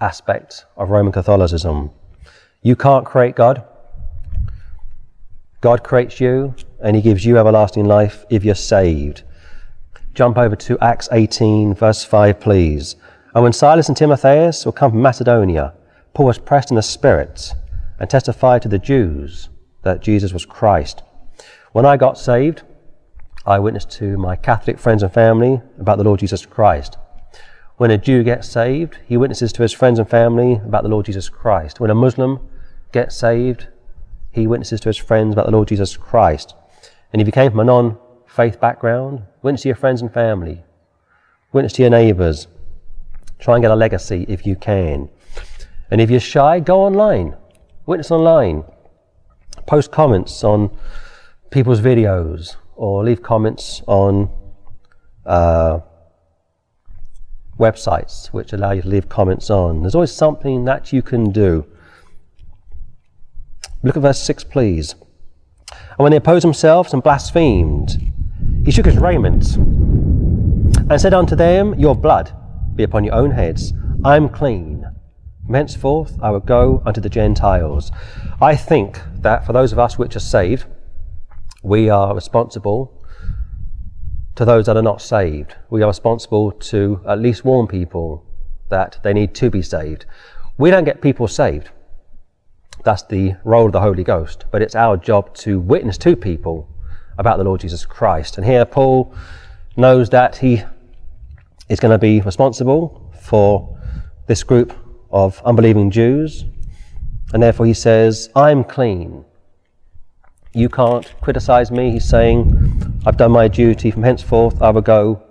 aspect 0.00 0.64
of 0.76 0.90
Roman 0.90 1.12
Catholicism. 1.12 1.90
You 2.62 2.76
can't 2.76 3.06
create 3.06 3.36
God. 3.36 3.64
God 5.60 5.82
creates 5.82 6.20
you 6.20 6.54
and 6.80 6.94
he 6.94 7.02
gives 7.02 7.24
you 7.24 7.38
everlasting 7.38 7.86
life 7.86 8.24
if 8.30 8.44
you're 8.44 8.54
saved. 8.54 9.22
Jump 10.14 10.38
over 10.38 10.56
to 10.56 10.78
Acts 10.80 11.08
18, 11.12 11.74
verse 11.74 12.04
5, 12.04 12.40
please. 12.40 12.96
And 13.36 13.42
when 13.42 13.52
Silas 13.52 13.88
and 13.88 13.94
Timotheus 13.94 14.64
were 14.64 14.72
come 14.72 14.92
from 14.92 15.02
Macedonia, 15.02 15.74
Paul 16.14 16.24
was 16.24 16.38
pressed 16.38 16.70
in 16.70 16.76
the 16.76 16.82
Spirit 16.82 17.52
and 17.98 18.08
testified 18.08 18.62
to 18.62 18.68
the 18.70 18.78
Jews 18.78 19.50
that 19.82 20.00
Jesus 20.00 20.32
was 20.32 20.46
Christ. 20.46 21.02
When 21.72 21.84
I 21.84 21.98
got 21.98 22.16
saved, 22.16 22.62
I 23.44 23.58
witnessed 23.58 23.90
to 23.98 24.16
my 24.16 24.36
Catholic 24.36 24.78
friends 24.78 25.02
and 25.02 25.12
family 25.12 25.60
about 25.78 25.98
the 25.98 26.04
Lord 26.04 26.20
Jesus 26.20 26.46
Christ. 26.46 26.96
When 27.76 27.90
a 27.90 27.98
Jew 27.98 28.24
gets 28.24 28.48
saved, 28.48 28.96
he 29.06 29.18
witnesses 29.18 29.52
to 29.52 29.62
his 29.62 29.74
friends 29.74 29.98
and 29.98 30.08
family 30.08 30.54
about 30.54 30.82
the 30.82 30.88
Lord 30.88 31.04
Jesus 31.04 31.28
Christ. 31.28 31.78
When 31.78 31.90
a 31.90 31.94
Muslim 31.94 32.40
gets 32.90 33.14
saved, 33.14 33.66
he 34.30 34.46
witnesses 34.46 34.80
to 34.80 34.88
his 34.88 34.96
friends 34.96 35.34
about 35.34 35.44
the 35.44 35.52
Lord 35.52 35.68
Jesus 35.68 35.94
Christ. 35.94 36.54
And 37.12 37.20
if 37.20 37.28
you 37.28 37.32
came 37.32 37.50
from 37.50 37.60
a 37.60 37.64
non 37.64 37.98
faith 38.26 38.58
background, 38.58 39.24
witness 39.42 39.60
to 39.60 39.68
your 39.68 39.76
friends 39.76 40.00
and 40.00 40.10
family, 40.10 40.64
witness 41.52 41.74
to 41.74 41.82
your 41.82 41.90
neighbours. 41.90 42.46
Try 43.38 43.54
and 43.56 43.62
get 43.62 43.70
a 43.70 43.76
legacy 43.76 44.24
if 44.28 44.46
you 44.46 44.56
can. 44.56 45.08
And 45.90 46.00
if 46.00 46.10
you're 46.10 46.20
shy, 46.20 46.60
go 46.60 46.82
online. 46.82 47.36
Witness 47.86 48.10
online. 48.10 48.64
Post 49.66 49.90
comments 49.90 50.42
on 50.42 50.76
people's 51.50 51.80
videos 51.80 52.56
or 52.74 53.04
leave 53.04 53.22
comments 53.22 53.82
on 53.86 54.30
uh, 55.24 55.80
websites 57.58 58.28
which 58.28 58.52
allow 58.52 58.72
you 58.72 58.82
to 58.82 58.88
leave 58.88 59.08
comments 59.08 59.50
on. 59.50 59.82
There's 59.82 59.94
always 59.94 60.12
something 60.12 60.64
that 60.64 60.92
you 60.92 61.02
can 61.02 61.30
do. 61.30 61.66
Look 63.82 63.96
at 63.96 64.02
verse 64.02 64.20
6, 64.22 64.44
please. 64.44 64.94
And 65.70 65.98
when 65.98 66.10
they 66.10 66.16
opposed 66.16 66.44
themselves 66.44 66.92
and 66.92 67.02
blasphemed, 67.02 68.12
he 68.64 68.70
shook 68.70 68.86
his 68.86 68.98
raiment 68.98 69.56
and 69.56 71.00
said 71.00 71.14
unto 71.14 71.36
them, 71.36 71.78
Your 71.78 71.94
blood 71.94 72.32
be 72.76 72.84
upon 72.84 73.04
your 73.04 73.14
own 73.14 73.30
heads. 73.30 73.72
I 74.04 74.16
am 74.16 74.28
clean. 74.28 74.84
Henceforth 75.50 76.18
I 76.22 76.30
will 76.30 76.40
go 76.40 76.82
unto 76.84 77.00
the 77.00 77.08
Gentiles. 77.08 77.90
I 78.40 78.56
think 78.56 79.00
that 79.14 79.46
for 79.46 79.52
those 79.52 79.72
of 79.72 79.78
us 79.78 79.98
which 79.98 80.16
are 80.16 80.20
saved, 80.20 80.66
we 81.62 81.88
are 81.88 82.14
responsible 82.14 82.92
to 84.34 84.44
those 84.44 84.66
that 84.66 84.76
are 84.76 84.82
not 84.82 85.00
saved. 85.00 85.56
We 85.70 85.82
are 85.82 85.88
responsible 85.88 86.52
to 86.52 87.00
at 87.08 87.18
least 87.18 87.44
warn 87.44 87.66
people 87.66 88.24
that 88.68 88.98
they 89.02 89.14
need 89.14 89.34
to 89.36 89.50
be 89.50 89.62
saved. 89.62 90.04
We 90.58 90.70
don't 90.70 90.84
get 90.84 91.00
people 91.00 91.28
saved. 91.28 91.70
That's 92.84 93.02
the 93.02 93.36
role 93.44 93.66
of 93.66 93.72
the 93.72 93.80
Holy 93.80 94.04
Ghost. 94.04 94.44
But 94.50 94.62
it's 94.62 94.74
our 94.74 94.96
job 94.96 95.34
to 95.36 95.58
witness 95.58 95.98
to 95.98 96.16
people 96.16 96.68
about 97.18 97.38
the 97.38 97.44
Lord 97.44 97.60
Jesus 97.60 97.86
Christ. 97.86 98.36
And 98.36 98.46
here 98.46 98.64
Paul 98.64 99.14
knows 99.76 100.10
that 100.10 100.36
he 100.36 100.64
is 101.68 101.80
going 101.80 101.92
to 101.92 101.98
be 101.98 102.20
responsible 102.20 103.12
for 103.20 103.78
this 104.26 104.42
group 104.42 104.72
of 105.10 105.42
unbelieving 105.44 105.90
Jews. 105.90 106.44
And 107.32 107.42
therefore 107.42 107.66
he 107.66 107.74
says, 107.74 108.30
I'm 108.36 108.64
clean. 108.64 109.24
You 110.52 110.68
can't 110.68 111.12
criticize 111.20 111.70
me. 111.70 111.90
He's 111.90 112.08
saying, 112.08 113.02
I've 113.04 113.16
done 113.16 113.32
my 113.32 113.48
duty. 113.48 113.90
From 113.90 114.04
henceforth, 114.04 114.62
I 114.62 114.70
will 114.70 114.82
go 114.82 115.22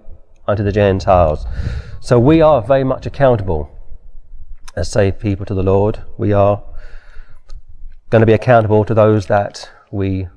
unto 0.48 0.64
the 0.64 0.72
Gentiles. 0.72 1.46
So 2.00 2.20
we 2.20 2.42
are 2.42 2.62
very 2.62 2.84
much 2.84 3.06
accountable 3.06 3.72
as 4.76 4.92
saved 4.92 5.20
people 5.20 5.46
to 5.46 5.54
the 5.54 5.64
Lord. 5.64 6.04
We 6.18 6.34
are 6.34 6.62
going 8.10 8.22
to 8.22 8.26
be 8.26 8.34
accountable 8.34 8.86
to 8.86 8.94
those 8.94 9.26
that 9.28 9.70
we 9.92 10.28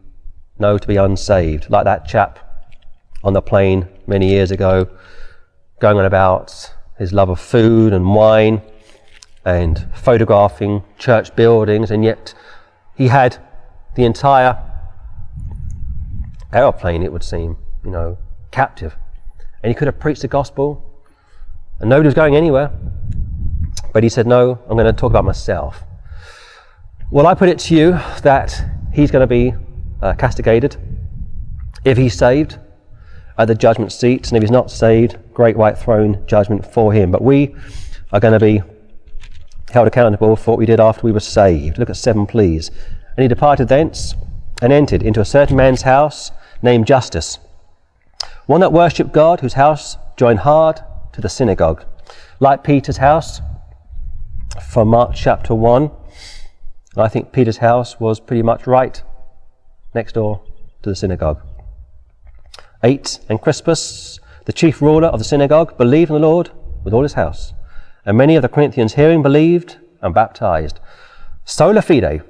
know 0.58 0.78
to 0.78 0.88
be 0.88 0.96
unsaved, 0.96 1.68
like 1.70 1.84
that 1.84 2.06
chap 2.06 2.38
on 3.22 3.32
the 3.32 3.42
plane 3.42 3.88
many 4.06 4.28
years 4.28 4.50
ago, 4.50 4.88
going 5.80 5.96
on 5.98 6.04
about 6.04 6.74
his 6.98 7.12
love 7.12 7.28
of 7.28 7.38
food 7.40 7.92
and 7.92 8.14
wine 8.14 8.62
and 9.44 9.86
photographing 9.94 10.82
church 10.98 11.34
buildings, 11.36 11.90
and 11.90 12.04
yet 12.04 12.34
he 12.96 13.08
had 13.08 13.38
the 13.94 14.04
entire 14.04 14.58
aeroplane, 16.52 17.02
it 17.02 17.12
would 17.12 17.22
seem, 17.22 17.56
you 17.84 17.90
know, 17.90 18.18
captive. 18.50 18.96
And 19.62 19.70
he 19.70 19.74
could 19.74 19.86
have 19.86 19.98
preached 19.98 20.22
the 20.22 20.28
gospel, 20.28 20.84
and 21.80 21.88
nobody 21.88 22.06
was 22.06 22.14
going 22.14 22.36
anywhere. 22.36 22.70
But 23.92 24.02
he 24.02 24.08
said, 24.08 24.26
No, 24.26 24.58
I'm 24.68 24.76
going 24.76 24.86
to 24.86 24.92
talk 24.92 25.10
about 25.10 25.24
myself. 25.24 25.84
Well, 27.10 27.26
I 27.26 27.34
put 27.34 27.48
it 27.48 27.58
to 27.60 27.74
you 27.74 27.92
that 28.22 28.62
he's 28.92 29.10
going 29.10 29.22
to 29.22 29.26
be 29.26 29.54
uh, 30.02 30.14
castigated 30.14 30.76
if 31.84 31.96
he's 31.96 32.14
saved 32.14 32.58
at 33.38 33.46
the 33.46 33.54
judgment 33.54 33.92
seat, 33.92 34.28
and 34.28 34.36
if 34.36 34.42
he's 34.42 34.50
not 34.50 34.70
saved, 34.70 35.16
great 35.38 35.56
white 35.56 35.78
throne 35.78 36.20
judgment 36.26 36.66
for 36.66 36.92
him. 36.92 37.12
But 37.12 37.22
we 37.22 37.54
are 38.10 38.18
going 38.18 38.32
to 38.32 38.44
be 38.44 38.60
held 39.70 39.86
accountable 39.86 40.34
for 40.34 40.50
what 40.50 40.58
we 40.58 40.66
did 40.66 40.80
after 40.80 41.02
we 41.02 41.12
were 41.12 41.20
saved. 41.20 41.78
Look 41.78 41.88
at 41.88 41.96
7, 41.96 42.26
please. 42.26 42.72
And 43.16 43.22
he 43.22 43.28
departed 43.28 43.68
thence 43.68 44.16
and 44.60 44.72
entered 44.72 45.00
into 45.00 45.20
a 45.20 45.24
certain 45.24 45.56
man's 45.56 45.82
house 45.82 46.32
named 46.60 46.88
Justus, 46.88 47.38
one 48.46 48.60
that 48.62 48.72
worshipped 48.72 49.12
God, 49.12 49.38
whose 49.38 49.52
house 49.52 49.96
joined 50.16 50.40
hard 50.40 50.80
to 51.12 51.20
the 51.20 51.28
synagogue. 51.28 51.84
Like 52.40 52.64
Peter's 52.64 52.96
house 52.96 53.40
from 54.72 54.88
Mark 54.88 55.12
chapter 55.14 55.54
1, 55.54 55.88
I 56.96 57.06
think 57.06 57.30
Peter's 57.30 57.58
house 57.58 58.00
was 58.00 58.18
pretty 58.18 58.42
much 58.42 58.66
right 58.66 59.00
next 59.94 60.14
door 60.14 60.42
to 60.82 60.88
the 60.88 60.96
synagogue. 60.96 61.40
8. 62.82 63.20
And 63.28 63.40
Crispus, 63.40 64.17
the 64.48 64.52
chief 64.54 64.80
ruler 64.80 65.08
of 65.08 65.18
the 65.18 65.26
synagogue, 65.26 65.76
believed 65.76 66.08
in 66.08 66.14
the 66.14 66.26
Lord 66.26 66.50
with 66.82 66.94
all 66.94 67.02
his 67.02 67.12
house. 67.12 67.52
And 68.06 68.16
many 68.16 68.34
of 68.34 68.40
the 68.40 68.48
Corinthians 68.48 68.94
hearing 68.94 69.22
believed 69.22 69.76
and 70.00 70.14
baptized. 70.14 70.80
Sola 71.44 71.82
fide 71.82 72.22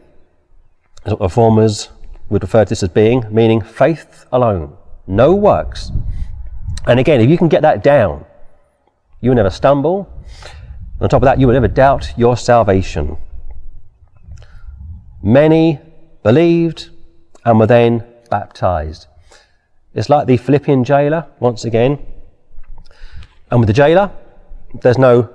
is 1.06 1.12
what 1.12 1.20
reformers 1.20 1.90
would 2.28 2.42
refer 2.42 2.64
to 2.64 2.70
this 2.70 2.82
as 2.82 2.88
being, 2.88 3.24
meaning 3.30 3.60
faith 3.60 4.26
alone, 4.32 4.76
no 5.06 5.32
works. 5.32 5.92
And 6.88 6.98
again, 6.98 7.20
if 7.20 7.30
you 7.30 7.38
can 7.38 7.46
get 7.46 7.62
that 7.62 7.84
down, 7.84 8.24
you 9.20 9.30
will 9.30 9.36
never 9.36 9.48
stumble. 9.48 10.12
On 11.00 11.08
top 11.08 11.22
of 11.22 11.26
that, 11.26 11.38
you 11.38 11.46
will 11.46 11.54
never 11.54 11.68
doubt 11.68 12.18
your 12.18 12.36
salvation. 12.36 13.16
Many 15.22 15.78
believed 16.24 16.90
and 17.44 17.60
were 17.60 17.68
then 17.68 18.04
baptized. 18.28 19.06
It's 19.94 20.08
like 20.08 20.26
the 20.26 20.36
Philippian 20.36 20.84
jailer, 20.84 21.26
once 21.40 21.64
again. 21.64 21.98
And 23.50 23.60
with 23.60 23.66
the 23.66 23.72
jailer, 23.72 24.10
there's 24.82 24.98
no 24.98 25.30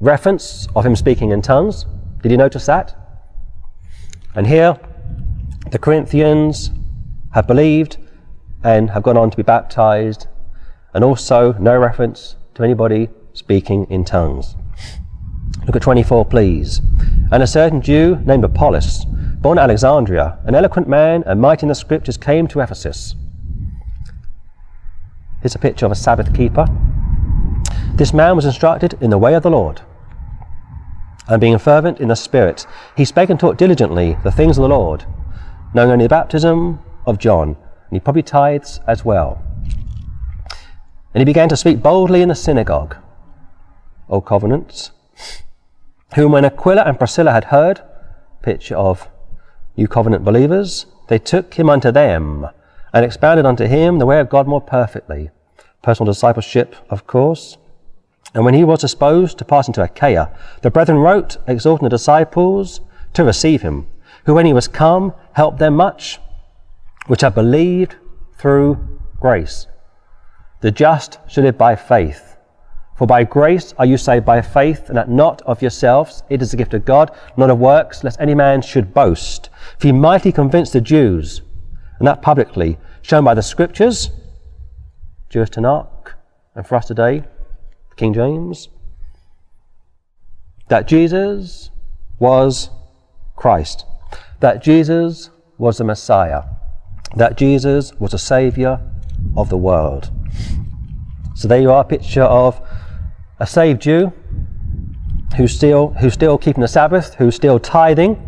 reference 0.00 0.66
of 0.74 0.86
him 0.86 0.96
speaking 0.96 1.30
in 1.30 1.42
tongues. 1.42 1.84
Did 2.22 2.32
you 2.32 2.38
notice 2.38 2.66
that? 2.66 2.96
And 4.34 4.46
here, 4.46 4.78
the 5.70 5.78
Corinthians 5.78 6.70
have 7.32 7.46
believed 7.46 7.98
and 8.64 8.90
have 8.90 9.02
gone 9.02 9.16
on 9.16 9.30
to 9.30 9.36
be 9.36 9.42
baptized, 9.42 10.26
and 10.94 11.04
also 11.04 11.52
no 11.54 11.78
reference 11.78 12.36
to 12.54 12.62
anybody 12.62 13.08
speaking 13.32 13.86
in 13.90 14.04
tongues. 14.04 14.56
Look 15.66 15.76
at 15.76 15.82
24, 15.82 16.24
please. 16.24 16.80
And 17.30 17.42
a 17.42 17.46
certain 17.46 17.80
Jew 17.80 18.18
named 18.24 18.44
Apollos, 18.44 19.04
born 19.40 19.58
Alexandria, 19.58 20.38
an 20.44 20.54
eloquent 20.54 20.88
man 20.88 21.22
and 21.26 21.40
mighty 21.40 21.64
in 21.64 21.68
the 21.68 21.74
scriptures, 21.74 22.16
came 22.16 22.46
to 22.48 22.60
Ephesus. 22.60 23.14
Here's 25.42 25.54
a 25.54 25.58
picture 25.58 25.86
of 25.86 25.92
a 25.92 25.96
Sabbath 25.96 26.34
keeper. 26.34 26.66
This 27.94 28.12
man 28.12 28.36
was 28.36 28.44
instructed 28.44 28.98
in 29.00 29.10
the 29.10 29.18
way 29.18 29.34
of 29.34 29.42
the 29.42 29.50
Lord, 29.50 29.82
and 31.28 31.40
being 31.40 31.58
fervent 31.58 32.00
in 32.00 32.08
the 32.08 32.16
Spirit, 32.16 32.66
he 32.96 33.04
spake 33.04 33.30
and 33.30 33.38
taught 33.38 33.56
diligently 33.56 34.18
the 34.24 34.32
things 34.32 34.58
of 34.58 34.62
the 34.62 34.68
Lord, 34.68 35.04
knowing 35.72 35.90
only 35.90 36.06
the 36.06 36.10
baptism 36.10 36.80
of 37.06 37.18
John, 37.18 37.50
and 37.50 37.92
he 37.92 38.00
probably 38.00 38.22
tithes 38.22 38.80
as 38.86 39.04
well. 39.04 39.42
And 41.14 41.20
he 41.20 41.24
began 41.24 41.48
to 41.48 41.56
speak 41.56 41.82
boldly 41.82 42.20
in 42.20 42.28
the 42.28 42.34
synagogue, 42.34 42.96
Old 44.08 44.26
Covenants, 44.26 44.90
whom 46.16 46.32
when 46.32 46.44
Aquila 46.44 46.82
and 46.82 46.98
Priscilla 46.98 47.32
had 47.32 47.44
heard, 47.44 47.80
picture 48.42 48.76
of 48.76 49.08
New 49.76 49.88
Covenant 49.88 50.24
believers, 50.24 50.86
they 51.08 51.18
took 51.18 51.54
him 51.54 51.70
unto 51.70 51.90
them 51.92 52.48
and 52.92 53.04
expounded 53.04 53.46
unto 53.46 53.66
him 53.66 53.98
the 53.98 54.06
way 54.06 54.20
of 54.20 54.28
God 54.28 54.46
more 54.46 54.60
perfectly. 54.60 55.30
Personal 55.82 56.12
discipleship, 56.12 56.76
of 56.88 57.06
course. 57.06 57.56
And 58.34 58.44
when 58.44 58.54
he 58.54 58.64
was 58.64 58.80
disposed 58.80 59.38
to 59.38 59.44
pass 59.44 59.66
into 59.66 59.82
Achaia, 59.82 60.30
the 60.62 60.70
brethren 60.70 60.98
wrote, 60.98 61.38
exhorting 61.46 61.84
the 61.84 61.90
disciples 61.90 62.80
to 63.14 63.24
receive 63.24 63.62
him, 63.62 63.88
who 64.24 64.34
when 64.34 64.46
he 64.46 64.52
was 64.52 64.68
come 64.68 65.14
helped 65.32 65.58
them 65.58 65.74
much, 65.74 66.20
which 67.06 67.22
have 67.22 67.34
believed 67.34 67.96
through 68.38 69.00
grace. 69.18 69.66
The 70.60 70.70
just 70.70 71.18
shall 71.26 71.44
live 71.44 71.58
by 71.58 71.74
faith. 71.74 72.36
For 72.96 73.06
by 73.06 73.24
grace 73.24 73.72
are 73.78 73.86
you 73.86 73.96
saved 73.96 74.26
by 74.26 74.42
faith, 74.42 74.88
and 74.88 74.96
that 74.98 75.08
not 75.08 75.40
of 75.42 75.62
yourselves. 75.62 76.22
It 76.28 76.42
is 76.42 76.50
the 76.50 76.58
gift 76.58 76.74
of 76.74 76.84
God, 76.84 77.10
not 77.36 77.48
of 77.48 77.58
works, 77.58 78.04
lest 78.04 78.20
any 78.20 78.34
man 78.34 78.60
should 78.60 78.92
boast. 78.92 79.48
For 79.78 79.88
he 79.88 79.92
mightily 79.92 80.32
convinced 80.32 80.74
the 80.74 80.82
Jews, 80.82 81.40
and 82.00 82.08
that 82.08 82.22
publicly, 82.22 82.78
shown 83.02 83.22
by 83.22 83.34
the 83.34 83.42
Scriptures, 83.42 84.10
Jewish 85.28 85.50
Tanakh, 85.50 86.14
and 86.56 86.66
for 86.66 86.74
us 86.74 86.86
today, 86.86 87.22
King 87.94 88.12
James, 88.14 88.68
that 90.68 90.88
Jesus 90.88 91.70
was 92.18 92.70
Christ, 93.36 93.84
that 94.40 94.62
Jesus 94.62 95.30
was 95.58 95.78
the 95.78 95.84
Messiah, 95.84 96.42
that 97.14 97.36
Jesus 97.36 97.92
was 98.00 98.12
the 98.12 98.18
Saviour 98.18 98.80
of 99.36 99.50
the 99.50 99.58
world. 99.58 100.10
So 101.34 101.48
there 101.48 101.60
you 101.60 101.70
are, 101.70 101.82
a 101.82 101.84
picture 101.84 102.22
of 102.22 102.66
a 103.38 103.46
saved 103.46 103.82
Jew 103.82 104.12
who's 105.36 105.54
still, 105.54 105.88
who's 106.00 106.14
still 106.14 106.38
keeping 106.38 106.62
the 106.62 106.68
Sabbath, 106.68 107.14
who's 107.14 107.34
still 107.34 107.58
tithing. 107.58 108.26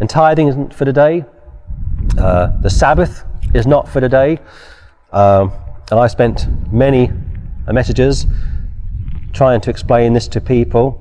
And 0.00 0.08
tithing 0.10 0.48
isn't 0.48 0.74
for 0.74 0.84
today. 0.84 1.24
Uh, 2.18 2.48
the 2.60 2.70
Sabbath 2.70 3.24
is 3.54 3.66
not 3.66 3.88
for 3.88 4.00
today. 4.00 4.38
Um, 5.12 5.52
and 5.90 5.98
I 5.98 6.06
spent 6.06 6.46
many 6.72 7.10
messages 7.70 8.26
trying 9.32 9.60
to 9.62 9.70
explain 9.70 10.12
this 10.12 10.28
to 10.28 10.40
people. 10.40 10.98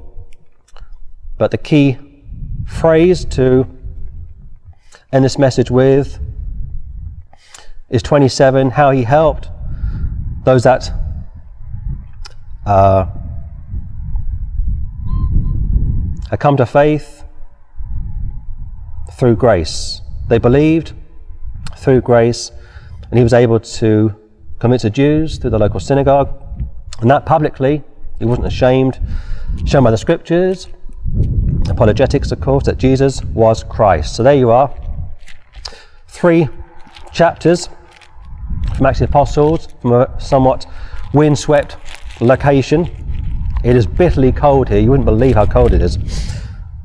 But 1.38 1.51
the 1.51 1.57
key 1.57 1.97
phrase 2.68 3.26
to 3.26 3.68
end 5.12 5.26
this 5.26 5.38
message 5.38 5.70
with 5.70 6.20
is 7.89 8.01
27 8.01 8.72
how 8.72 8.91
he 8.91 9.03
helped 9.03 9.49
those 10.45 10.64
that 10.64 10.91
uh, 12.66 13.05
had 16.30 16.39
come 16.39 16.55
to 16.57 16.66
faith 16.66 17.24
through 19.14 19.36
grace. 19.36 20.01
They 20.30 20.38
believed 20.38 20.93
through 21.82 22.02
grace, 22.02 22.52
and 23.10 23.18
he 23.18 23.24
was 23.24 23.34
able 23.34 23.60
to 23.60 24.16
convince 24.60 24.84
the 24.84 24.90
Jews 24.90 25.38
through 25.38 25.50
the 25.50 25.60
local 25.60 25.80
synagogue, 25.80 26.30
and 27.00 27.10
that 27.10 27.26
publicly. 27.26 27.84
He 28.20 28.26
wasn't 28.26 28.46
ashamed, 28.48 29.00
shown 29.66 29.84
by 29.84 29.90
the 29.90 29.98
scriptures, 29.98 30.68
apologetics, 31.68 32.32
of 32.32 32.40
course, 32.40 32.66
that 32.66 32.78
Jesus 32.78 33.24
was 33.34 33.64
Christ. 33.64 34.16
So 34.16 34.22
there 34.22 34.36
you 34.36 34.52
are. 34.52 34.72
Three 36.08 36.48
chapters 37.12 37.68
from 38.76 38.86
Acts 38.86 39.02
of 39.02 39.08
the 39.08 39.12
Apostles, 39.12 39.68
from 39.82 39.94
a 39.94 40.22
somewhat 40.22 40.68
windswept 41.14 41.78
location. 42.22 42.90
It 43.64 43.76
is 43.76 43.88
bitterly 43.88 44.32
cold 44.32 44.70
here. 44.70 44.80
You 44.80 44.92
wouldn't 44.92 45.06
believe 45.06 45.36
how 45.36 45.48
cold 45.48 45.74
it 45.74 45.82
is. 45.82 45.98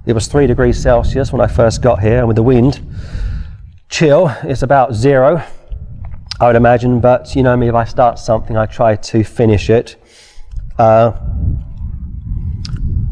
It 0.06 0.14
was 0.14 0.26
three 0.26 0.46
degrees 0.46 0.80
Celsius 0.80 1.32
when 1.32 1.42
I 1.42 1.46
first 1.46 1.82
got 1.82 2.00
here, 2.00 2.18
and 2.18 2.28
with 2.28 2.36
the 2.36 2.42
wind 2.42 2.80
chill, 3.88 4.34
it's 4.42 4.62
about 4.62 4.94
zero, 4.94 5.42
I 6.40 6.46
would 6.46 6.56
imagine. 6.56 7.00
But 7.00 7.34
you 7.34 7.42
know 7.42 7.56
me, 7.56 7.68
if 7.68 7.74
I 7.74 7.84
start 7.84 8.18
something, 8.18 8.56
I 8.56 8.66
try 8.66 8.96
to 8.96 9.24
finish 9.24 9.70
it. 9.70 9.96
Uh, 10.78 11.12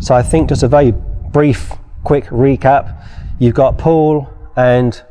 so 0.01 0.15
I 0.15 0.23
think 0.23 0.49
just 0.49 0.63
a 0.63 0.69
very 0.69 0.93
brief, 1.33 1.73
quick 2.03 2.25
recap. 2.27 3.03
You've 3.39 3.55
got 3.55 3.79
Paul 3.79 4.29
and 4.57 5.03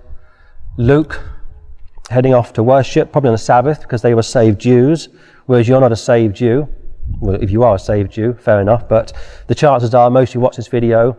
Luke 0.78 1.22
heading 2.10 2.34
off 2.34 2.54
to 2.54 2.64
worship, 2.64 3.12
probably 3.12 3.30
on 3.30 3.34
the 3.34 3.40
Sabbath, 3.40 3.82
because 3.82 4.02
they 4.02 4.14
were 4.14 4.24
saved 4.24 4.60
Jews, 4.60 5.10
whereas 5.46 5.68
you're 5.68 5.82
not 5.82 5.92
a 5.92 5.96
saved 5.96 6.36
Jew. 6.36 6.68
Well, 7.20 7.42
if 7.42 7.52
you 7.52 7.64
are 7.64 7.76
a 7.76 7.80
saved 7.80 8.12
Jew, 8.12 8.34
fair 8.34 8.62
enough, 8.62 8.88
but 8.88 9.14
the 9.48 9.56
chances 9.56 9.94
are 9.94 10.10
most 10.10 10.34
you 10.34 10.40
watch 10.40 10.58
this 10.58 10.68
video 10.68 11.18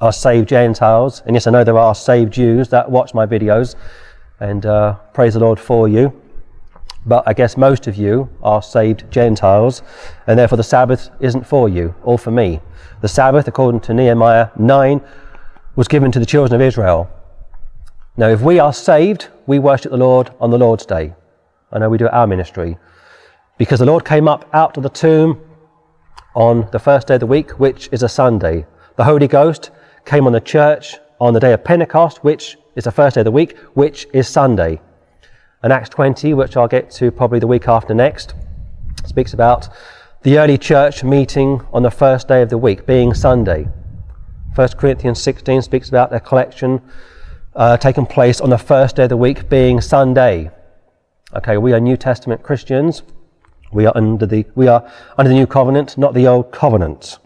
are 0.00 0.12
saved 0.12 0.48
Gentiles. 0.48 1.22
And 1.26 1.34
yes, 1.34 1.46
I 1.46 1.50
know 1.50 1.64
there 1.64 1.78
are 1.78 1.94
saved 1.94 2.32
Jews 2.32 2.68
that 2.68 2.90
watch 2.90 3.14
my 3.14 3.26
videos, 3.26 3.74
and 4.40 4.64
uh, 4.64 4.94
praise 5.12 5.34
the 5.34 5.40
Lord 5.40 5.58
for 5.58 5.88
you. 5.88 6.12
But 7.06 7.24
I 7.26 7.32
guess 7.32 7.56
most 7.56 7.86
of 7.86 7.96
you 7.96 8.28
are 8.42 8.62
saved 8.62 9.10
Gentiles, 9.10 9.82
and 10.26 10.38
therefore 10.38 10.56
the 10.56 10.62
Sabbath 10.62 11.10
isn't 11.20 11.46
for 11.46 11.68
you 11.68 11.94
or 12.02 12.18
for 12.18 12.30
me. 12.30 12.60
The 13.00 13.08
Sabbath, 13.08 13.48
according 13.48 13.80
to 13.82 13.94
Nehemiah 13.94 14.50
9, 14.56 15.00
was 15.76 15.88
given 15.88 16.12
to 16.12 16.18
the 16.18 16.26
children 16.26 16.60
of 16.60 16.66
Israel. 16.66 17.08
Now, 18.16 18.28
if 18.28 18.40
we 18.40 18.58
are 18.58 18.72
saved, 18.72 19.28
we 19.46 19.58
worship 19.58 19.92
the 19.92 19.96
Lord 19.96 20.30
on 20.40 20.50
the 20.50 20.58
Lord's 20.58 20.84
Day. 20.84 21.14
I 21.70 21.78
know 21.78 21.88
we 21.88 21.98
do 21.98 22.08
our 22.08 22.26
ministry. 22.26 22.76
Because 23.58 23.78
the 23.78 23.86
Lord 23.86 24.04
came 24.04 24.28
up 24.28 24.48
out 24.52 24.76
of 24.76 24.82
the 24.82 24.88
tomb 24.88 25.40
on 26.34 26.68
the 26.72 26.78
first 26.78 27.06
day 27.06 27.14
of 27.14 27.20
the 27.20 27.26
week, 27.26 27.52
which 27.60 27.88
is 27.92 28.02
a 28.02 28.08
Sunday. 28.08 28.66
The 28.96 29.04
Holy 29.04 29.28
Ghost 29.28 29.70
came 30.08 30.26
on 30.26 30.32
the 30.32 30.40
church 30.40 30.96
on 31.20 31.34
the 31.34 31.40
day 31.40 31.52
of 31.52 31.62
Pentecost, 31.62 32.24
which 32.24 32.56
is 32.76 32.84
the 32.84 32.90
first 32.90 33.14
day 33.14 33.20
of 33.20 33.26
the 33.26 33.30
week, 33.30 33.58
which 33.74 34.06
is 34.14 34.26
Sunday. 34.26 34.80
And 35.62 35.70
Acts 35.70 35.90
20, 35.90 36.32
which 36.32 36.56
I'll 36.56 36.66
get 36.66 36.90
to 36.92 37.10
probably 37.10 37.40
the 37.40 37.46
week 37.46 37.68
after 37.68 37.92
next, 37.92 38.32
speaks 39.04 39.34
about 39.34 39.68
the 40.22 40.38
early 40.38 40.56
church 40.56 41.04
meeting 41.04 41.60
on 41.74 41.82
the 41.82 41.90
first 41.90 42.26
day 42.26 42.40
of 42.40 42.48
the 42.48 42.56
week, 42.56 42.86
being 42.86 43.12
Sunday. 43.12 43.68
1 44.54 44.68
Corinthians 44.78 45.20
16 45.20 45.60
speaks 45.60 45.90
about 45.90 46.08
their 46.08 46.20
collection 46.20 46.80
uh, 47.54 47.76
taking 47.76 48.06
place 48.06 48.40
on 48.40 48.48
the 48.48 48.56
first 48.56 48.96
day 48.96 49.02
of 49.02 49.10
the 49.10 49.16
week, 49.16 49.50
being 49.50 49.78
Sunday. 49.78 50.50
Okay, 51.34 51.58
we 51.58 51.74
are 51.74 51.80
New 51.80 51.98
Testament 51.98 52.42
Christians. 52.42 53.02
We 53.72 53.84
are 53.84 53.92
under 53.94 54.24
the 54.24 54.46
we 54.54 54.68
are 54.68 54.90
under 55.18 55.28
the 55.28 55.34
new 55.34 55.46
covenant, 55.46 55.98
not 55.98 56.14
the 56.14 56.26
old 56.26 56.50
covenant. 56.50 57.18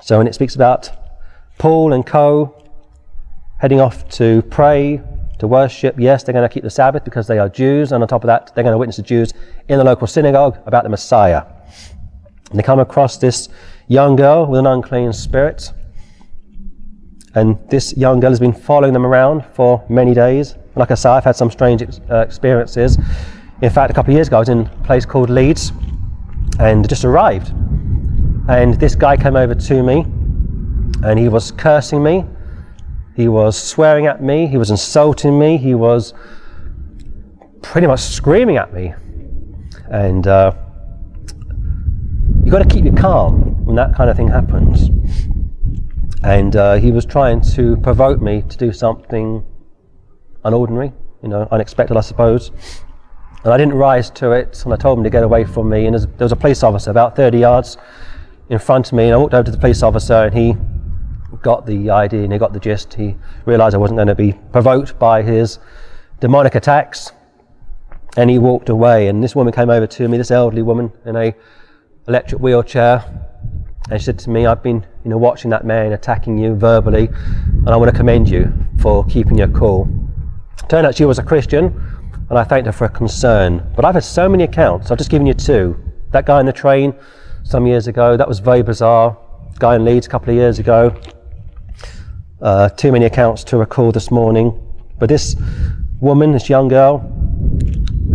So 0.00 0.16
when 0.16 0.26
it 0.26 0.34
speaks 0.34 0.54
about 0.54 1.05
Paul 1.58 1.92
and 1.92 2.06
co 2.06 2.54
heading 3.58 3.80
off 3.80 4.08
to 4.10 4.42
pray, 4.42 5.00
to 5.38 5.46
worship, 5.46 5.96
yes, 5.98 6.22
they're 6.22 6.32
going 6.32 6.48
to 6.48 6.52
keep 6.52 6.62
the 6.62 6.70
Sabbath 6.70 7.04
because 7.04 7.26
they 7.26 7.38
are 7.38 7.48
Jews, 7.48 7.92
and 7.92 8.02
on 8.02 8.08
top 8.08 8.22
of 8.24 8.28
that, 8.28 8.54
they're 8.54 8.64
going 8.64 8.74
to 8.74 8.78
witness 8.78 8.96
the 8.96 9.02
Jews 9.02 9.32
in 9.68 9.78
the 9.78 9.84
local 9.84 10.06
synagogue 10.06 10.58
about 10.66 10.82
the 10.82 10.90
Messiah. 10.90 11.44
And 12.50 12.58
they 12.58 12.62
come 12.62 12.78
across 12.78 13.16
this 13.16 13.48
young 13.88 14.16
girl 14.16 14.46
with 14.46 14.60
an 14.60 14.66
unclean 14.66 15.12
spirit 15.12 15.72
and 17.36 17.58
this 17.68 17.94
young 17.98 18.18
girl 18.18 18.30
has 18.30 18.40
been 18.40 18.54
following 18.54 18.94
them 18.94 19.04
around 19.04 19.44
for 19.52 19.84
many 19.90 20.14
days. 20.14 20.54
Like 20.74 20.90
I 20.90 20.94
say, 20.94 21.10
I've 21.10 21.24
had 21.24 21.36
some 21.36 21.50
strange 21.50 21.82
ex- 21.82 22.00
uh, 22.10 22.20
experiences. 22.20 22.96
In 23.60 23.68
fact, 23.68 23.90
a 23.90 23.94
couple 23.94 24.12
of 24.12 24.14
years 24.14 24.28
ago, 24.28 24.36
I 24.36 24.40
was 24.40 24.48
in 24.48 24.60
a 24.60 24.84
place 24.84 25.04
called 25.04 25.28
Leeds 25.28 25.70
and 26.58 26.88
just 26.88 27.04
arrived. 27.04 27.52
And 28.48 28.80
this 28.80 28.94
guy 28.94 29.18
came 29.18 29.36
over 29.36 29.54
to 29.54 29.82
me 29.82 30.06
and 31.02 31.18
he 31.18 31.28
was 31.28 31.50
cursing 31.52 32.02
me. 32.02 32.24
He 33.14 33.28
was 33.28 33.60
swearing 33.60 34.06
at 34.06 34.22
me. 34.22 34.46
He 34.46 34.58
was 34.58 34.70
insulting 34.70 35.38
me. 35.38 35.56
He 35.56 35.74
was 35.74 36.14
pretty 37.62 37.86
much 37.86 38.00
screaming 38.00 38.56
at 38.56 38.72
me. 38.72 38.94
And 39.90 40.26
uh, 40.26 40.52
you've 42.42 42.50
got 42.50 42.62
to 42.62 42.68
keep 42.68 42.84
your 42.84 42.94
calm 42.94 43.64
when 43.64 43.76
that 43.76 43.94
kind 43.94 44.10
of 44.10 44.16
thing 44.16 44.28
happens 44.28 44.90
and 46.26 46.56
uh, 46.56 46.74
he 46.74 46.90
was 46.90 47.04
trying 47.04 47.40
to 47.40 47.76
provoke 47.76 48.20
me 48.20 48.42
to 48.42 48.56
do 48.56 48.72
something 48.72 49.44
unordinary, 50.44 50.92
you 51.22 51.28
know, 51.28 51.46
unexpected, 51.52 51.96
I 51.96 52.00
suppose. 52.00 52.50
And 53.44 53.54
I 53.54 53.56
didn't 53.56 53.74
rise 53.74 54.10
to 54.10 54.32
it, 54.32 54.60
and 54.64 54.74
I 54.74 54.76
told 54.76 54.98
him 54.98 55.04
to 55.04 55.10
get 55.10 55.22
away 55.22 55.44
from 55.44 55.68
me. 55.68 55.86
And 55.86 55.94
there 55.94 56.24
was 56.24 56.32
a 56.32 56.36
police 56.36 56.64
officer 56.64 56.90
about 56.90 57.14
30 57.14 57.38
yards 57.38 57.76
in 58.48 58.58
front 58.58 58.88
of 58.88 58.94
me, 58.94 59.04
and 59.04 59.14
I 59.14 59.16
walked 59.18 59.34
over 59.34 59.44
to 59.44 59.52
the 59.52 59.58
police 59.58 59.84
officer, 59.84 60.14
and 60.14 60.34
he 60.34 60.56
got 61.42 61.66
the 61.66 61.90
idea 61.90 62.22
and 62.22 62.32
he 62.32 62.38
got 62.38 62.52
the 62.52 62.60
gist. 62.60 62.94
He 62.94 63.16
realised 63.44 63.74
I 63.74 63.78
wasn't 63.78 63.98
going 63.98 64.08
to 64.08 64.14
be 64.14 64.32
provoked 64.52 64.98
by 64.98 65.22
his 65.22 65.58
demonic 66.20 66.54
attacks, 66.54 67.12
and 68.16 68.30
he 68.30 68.38
walked 68.38 68.68
away. 68.68 69.08
And 69.08 69.22
this 69.22 69.34
woman 69.34 69.52
came 69.52 69.70
over 69.70 69.86
to 69.86 70.08
me, 70.08 70.16
this 70.18 70.30
elderly 70.30 70.62
woman 70.62 70.92
in 71.04 71.16
a 71.16 71.34
electric 72.08 72.40
wheelchair, 72.40 73.04
and 73.90 74.00
she 74.00 74.04
said 74.04 74.18
to 74.20 74.30
me, 74.30 74.46
I've 74.46 74.62
been 74.62 74.84
you 75.04 75.10
know, 75.10 75.18
watching 75.18 75.50
that 75.50 75.64
man 75.64 75.92
attacking 75.92 76.38
you 76.38 76.54
verbally, 76.54 77.08
and 77.08 77.68
I 77.68 77.76
want 77.76 77.90
to 77.90 77.96
commend 77.96 78.28
you 78.28 78.52
for 78.80 79.04
keeping 79.04 79.38
your 79.38 79.48
cool. 79.48 79.88
Turned 80.68 80.86
out 80.86 80.96
she 80.96 81.04
was 81.04 81.18
a 81.18 81.22
Christian, 81.22 81.66
and 82.28 82.38
I 82.38 82.44
thanked 82.44 82.66
her 82.66 82.72
for 82.72 82.88
her 82.88 82.94
concern. 82.94 83.64
But 83.76 83.84
I've 83.84 83.94
had 83.94 84.04
so 84.04 84.28
many 84.28 84.44
accounts, 84.44 84.90
I've 84.90 84.98
just 84.98 85.10
given 85.10 85.26
you 85.26 85.34
two. 85.34 85.78
That 86.10 86.26
guy 86.26 86.40
in 86.40 86.46
the 86.46 86.52
train 86.52 86.94
some 87.44 87.66
years 87.66 87.86
ago, 87.86 88.16
that 88.16 88.26
was 88.26 88.40
very 88.40 88.62
bizarre. 88.62 89.16
Guy 89.58 89.76
in 89.76 89.84
Leeds 89.84 90.06
a 90.06 90.10
couple 90.10 90.30
of 90.30 90.36
years 90.36 90.58
ago. 90.58 90.94
Uh, 92.42 92.68
too 92.68 92.92
many 92.92 93.06
accounts 93.06 93.42
to 93.44 93.56
recall 93.56 93.92
this 93.92 94.10
morning. 94.10 94.62
But 94.98 95.08
this 95.08 95.36
woman, 96.00 96.32
this 96.32 96.50
young 96.50 96.68
girl, 96.68 96.98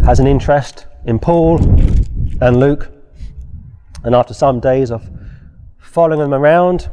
has 0.06 0.20
an 0.20 0.28
interest 0.28 0.86
in 1.06 1.18
Paul 1.18 1.58
and 2.40 2.60
Luke. 2.60 2.92
And 4.04 4.14
after 4.14 4.36
some 4.36 4.60
days 4.60 4.92
of 4.92 5.10
following 5.80 6.20
them 6.20 6.36
around, 6.36 6.92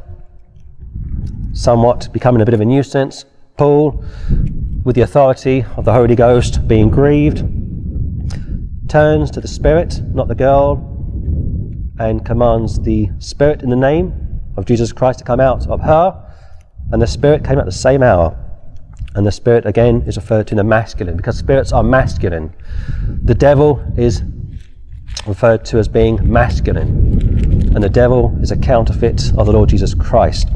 somewhat 1.53 2.11
becoming 2.11 2.41
a 2.41 2.45
bit 2.45 2.55
of 2.55 2.61
a 2.61 2.65
nuisance. 2.65 3.25
Paul, 3.57 4.03
with 4.83 4.95
the 4.95 5.01
authority 5.01 5.65
of 5.77 5.85
the 5.85 5.93
Holy 5.93 6.15
Ghost, 6.15 6.67
being 6.67 6.89
grieved, 6.89 7.43
turns 8.89 9.29
to 9.31 9.39
the 9.39 9.47
Spirit, 9.47 10.01
not 10.15 10.27
the 10.27 10.35
girl, 10.35 10.77
and 11.99 12.25
commands 12.25 12.79
the 12.79 13.11
Spirit 13.19 13.61
in 13.61 13.69
the 13.69 13.75
name 13.75 14.41
of 14.57 14.65
Jesus 14.65 14.91
Christ 14.91 15.19
to 15.19 15.25
come 15.25 15.39
out 15.39 15.67
of 15.67 15.79
her. 15.81 16.25
And 16.91 17.01
the 17.01 17.07
Spirit 17.07 17.43
came 17.43 17.59
at 17.59 17.65
the 17.65 17.71
same 17.71 18.03
hour. 18.03 18.37
And 19.15 19.25
the 19.25 19.31
Spirit 19.31 19.65
again 19.65 20.03
is 20.07 20.17
referred 20.17 20.47
to 20.47 20.53
in 20.53 20.57
the 20.57 20.63
masculine 20.63 21.17
because 21.17 21.37
spirits 21.37 21.71
are 21.71 21.83
masculine. 21.83 22.53
The 23.23 23.35
devil 23.35 23.83
is 23.97 24.21
referred 25.27 25.65
to 25.65 25.77
as 25.77 25.87
being 25.87 26.19
masculine, 26.31 26.87
and 27.75 27.83
the 27.83 27.89
devil 27.89 28.37
is 28.41 28.51
a 28.51 28.57
counterfeit 28.57 29.31
of 29.37 29.45
the 29.45 29.51
Lord 29.51 29.69
Jesus 29.69 29.93
Christ. 29.93 30.49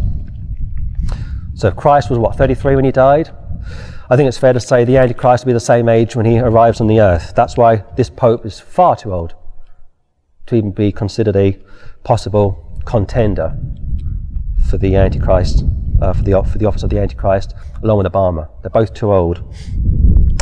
So 1.56 1.72
Christ 1.72 2.10
was 2.10 2.20
what, 2.20 2.36
33 2.36 2.76
when 2.76 2.86
he 2.86 2.92
died? 2.92 3.30
I 4.10 4.16
think 4.16 4.28
it's 4.28 4.38
fair 4.38 4.54
to 4.54 4.60
say 4.60 4.84
the 4.84 4.98
Antichrist 4.98 5.46
will 5.46 5.52
be 5.52 5.54
the 5.54 5.60
same 5.60 5.88
age 5.88 6.16
when 6.16 6.26
he 6.26 6.40
arrives 6.40 6.82
on 6.82 6.88
the 6.88 7.00
earth. 7.00 7.34
That's 7.36 7.58
why 7.58 7.84
this 7.96 8.10
Pope 8.10 8.46
is 8.46 8.60
far 8.60 8.96
too 8.96 9.14
old 9.14 9.34
to 10.48 10.56
even 10.56 10.72
be 10.72 10.92
considered 10.92 11.36
a 11.36 11.58
possible 12.04 12.82
contender 12.86 13.58
for 14.70 14.78
the 14.78 14.96
Antichrist, 14.96 15.64
uh, 16.04 16.14
for, 16.14 16.24
the, 16.24 16.44
for 16.44 16.58
the 16.58 16.66
office 16.66 16.84
of 16.84 16.90
the 16.90 17.00
Antichrist, 17.00 17.54
along 17.82 18.00
with 18.00 18.12
Obama. 18.12 18.50
They're 18.62 18.70
both 18.70 18.94
too 18.94 19.14
old. 19.14 19.42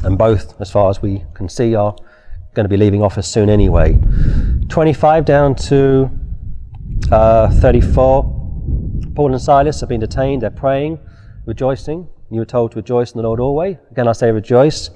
And 0.04 0.18
both, 0.18 0.60
as 0.60 0.72
far 0.72 0.90
as 0.90 1.02
we 1.02 1.24
can 1.36 1.48
see, 1.48 1.76
are 1.76 1.96
going 2.56 2.66
to 2.66 2.70
be 2.70 2.78
leaving 2.78 3.04
office 3.04 3.28
soon 3.28 3.50
anyway. 3.50 4.00
25 4.70 5.24
down 5.24 5.54
to 5.56 6.10
uh, 7.12 7.50
34. 7.50 8.24
Paul 9.16 9.32
and 9.32 9.42
Silas 9.42 9.80
have 9.82 9.90
been 9.90 10.00
detained, 10.00 10.42
they're 10.42 10.50
praying, 10.50 11.00
rejoicing. 11.46 12.10
You 12.32 12.40
were 12.40 12.46
told 12.46 12.72
to 12.72 12.78
rejoice 12.78 13.12
in 13.12 13.18
the 13.18 13.24
Lord 13.24 13.40
always. 13.40 13.78
Again, 13.92 14.08
I 14.08 14.14
say 14.14 14.32
rejoice. 14.32 14.90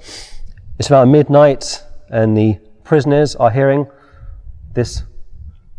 It's 0.80 0.88
about 0.88 1.08
midnight, 1.08 1.84
and 2.10 2.36
the 2.36 2.60
prisoners 2.84 3.36
are 3.36 3.52
hearing 3.52 3.88
this 4.74 5.04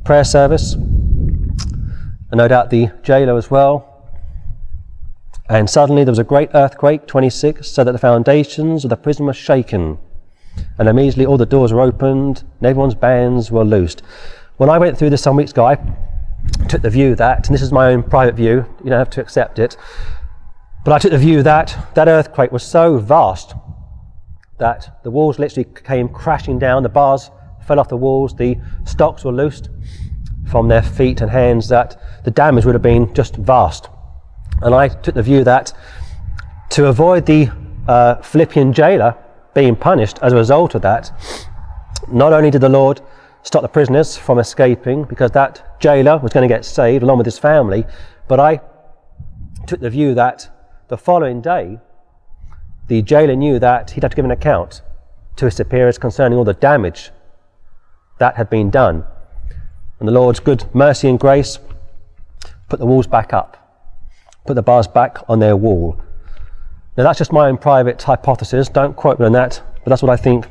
prayer 0.04 0.24
service, 0.24 0.74
and 0.74 2.34
no 2.34 2.46
doubt 2.46 2.70
the 2.70 2.90
jailer 3.02 3.36
as 3.36 3.50
well. 3.50 3.95
And 5.48 5.70
suddenly 5.70 6.02
there 6.02 6.12
was 6.12 6.18
a 6.18 6.24
great 6.24 6.50
earthquake, 6.54 7.06
26, 7.06 7.68
so 7.68 7.84
that 7.84 7.92
the 7.92 7.98
foundations 7.98 8.84
of 8.84 8.90
the 8.90 8.96
prison 8.96 9.26
were 9.26 9.32
shaken. 9.32 9.98
And 10.78 10.88
immediately 10.88 11.26
all 11.26 11.36
the 11.36 11.46
doors 11.46 11.72
were 11.72 11.80
opened, 11.80 12.42
and 12.58 12.66
everyone's 12.66 12.94
bands 12.94 13.50
were 13.50 13.64
loosed. 13.64 14.02
When 14.56 14.70
I 14.70 14.78
went 14.78 14.98
through 14.98 15.10
this 15.10 15.22
some 15.22 15.36
weeks 15.36 15.52
ago, 15.52 15.66
I 15.66 15.78
took 16.68 16.82
the 16.82 16.90
view 16.90 17.14
that, 17.14 17.46
and 17.46 17.54
this 17.54 17.62
is 17.62 17.72
my 17.72 17.92
own 17.92 18.02
private 18.02 18.34
view, 18.34 18.64
you 18.82 18.90
don't 18.90 18.98
have 18.98 19.10
to 19.10 19.20
accept 19.20 19.58
it, 19.58 19.76
but 20.84 20.92
I 20.92 20.98
took 20.98 21.10
the 21.10 21.18
view 21.18 21.42
that 21.42 21.76
that 21.94 22.08
earthquake 22.08 22.52
was 22.52 22.62
so 22.62 22.98
vast 22.98 23.54
that 24.58 25.00
the 25.04 25.10
walls 25.10 25.38
literally 25.38 25.68
came 25.84 26.08
crashing 26.08 26.58
down, 26.58 26.82
the 26.82 26.88
bars 26.88 27.30
fell 27.66 27.78
off 27.78 27.88
the 27.88 27.96
walls, 27.96 28.34
the 28.34 28.56
stocks 28.84 29.24
were 29.24 29.32
loosed 29.32 29.68
from 30.48 30.68
their 30.68 30.82
feet 30.82 31.20
and 31.20 31.30
hands, 31.30 31.68
that 31.68 32.00
the 32.24 32.30
damage 32.30 32.64
would 32.64 32.74
have 32.74 32.82
been 32.82 33.12
just 33.14 33.36
vast. 33.36 33.88
And 34.62 34.74
I 34.74 34.88
took 34.88 35.14
the 35.14 35.22
view 35.22 35.44
that 35.44 35.72
to 36.70 36.86
avoid 36.86 37.26
the 37.26 37.50
uh, 37.86 38.16
Philippian 38.16 38.72
jailer 38.72 39.16
being 39.54 39.76
punished 39.76 40.18
as 40.22 40.32
a 40.32 40.36
result 40.36 40.74
of 40.74 40.82
that, 40.82 41.10
not 42.08 42.32
only 42.32 42.50
did 42.50 42.60
the 42.60 42.68
Lord 42.68 43.00
stop 43.42 43.62
the 43.62 43.68
prisoners 43.68 44.16
from 44.16 44.38
escaping 44.38 45.04
because 45.04 45.30
that 45.32 45.80
jailer 45.80 46.18
was 46.18 46.32
going 46.32 46.48
to 46.48 46.52
get 46.52 46.64
saved 46.64 47.02
along 47.02 47.18
with 47.18 47.26
his 47.26 47.38
family, 47.38 47.84
but 48.28 48.40
I 48.40 48.60
took 49.66 49.80
the 49.80 49.90
view 49.90 50.14
that 50.14 50.50
the 50.88 50.96
following 50.96 51.40
day, 51.40 51.78
the 52.88 53.02
jailer 53.02 53.36
knew 53.36 53.58
that 53.58 53.90
he'd 53.90 54.02
have 54.02 54.10
to 54.10 54.16
give 54.16 54.24
an 54.24 54.30
account 54.30 54.82
to 55.36 55.44
his 55.44 55.54
superiors 55.54 55.98
concerning 55.98 56.38
all 56.38 56.44
the 56.44 56.54
damage 56.54 57.10
that 58.18 58.36
had 58.36 58.48
been 58.48 58.70
done. 58.70 59.04
And 59.98 60.08
the 60.08 60.12
Lord's 60.12 60.40
good 60.40 60.64
mercy 60.74 61.08
and 61.08 61.18
grace 61.18 61.58
put 62.68 62.78
the 62.78 62.86
walls 62.86 63.06
back 63.06 63.32
up 63.32 63.65
put 64.46 64.54
the 64.54 64.62
bars 64.62 64.86
back 64.86 65.18
on 65.28 65.38
their 65.38 65.56
wall. 65.56 66.00
Now, 66.96 67.04
that's 67.04 67.18
just 67.18 67.32
my 67.32 67.48
own 67.48 67.58
private 67.58 68.02
hypothesis. 68.02 68.68
Don't 68.68 68.96
quote 68.96 69.20
me 69.20 69.26
on 69.26 69.32
that, 69.32 69.60
but 69.84 69.90
that's 69.90 70.02
what 70.02 70.10
I 70.10 70.16
think 70.16 70.46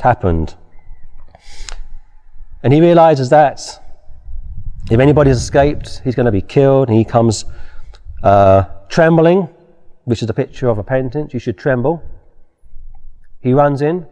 happened. 0.00 0.54
And 2.62 2.72
he 2.72 2.80
realizes 2.80 3.30
that 3.30 3.60
if 4.90 4.98
anybody's 4.98 5.36
escaped, 5.36 6.00
he's 6.02 6.14
going 6.14 6.26
to 6.26 6.32
be 6.32 6.40
killed. 6.40 6.88
And 6.88 6.98
he 6.98 7.04
comes 7.04 7.44
uh, 8.22 8.64
trembling, 8.88 9.48
which 10.04 10.22
is 10.22 10.30
a 10.30 10.34
picture 10.34 10.68
of 10.68 10.78
repentance. 10.78 11.32
You 11.32 11.40
should 11.40 11.58
tremble. 11.58 12.02
He 13.40 13.52
runs 13.52 13.82
in 13.82 14.06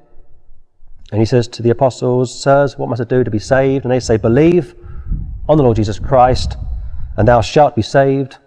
and 1.10 1.20
he 1.20 1.26
says 1.26 1.48
to 1.48 1.62
the 1.62 1.70
apostles, 1.70 2.40
Sirs, 2.40 2.78
what 2.78 2.88
must 2.88 3.00
I 3.00 3.04
do 3.04 3.24
to 3.24 3.30
be 3.30 3.38
saved? 3.38 3.84
And 3.84 3.92
they 3.92 4.00
say, 4.00 4.16
Believe 4.16 4.74
on 5.48 5.56
the 5.56 5.62
Lord 5.62 5.76
Jesus 5.76 5.98
Christ, 5.98 6.56
and 7.16 7.28
thou 7.28 7.40
shalt 7.40 7.76
be 7.76 7.82
saved 7.82 8.38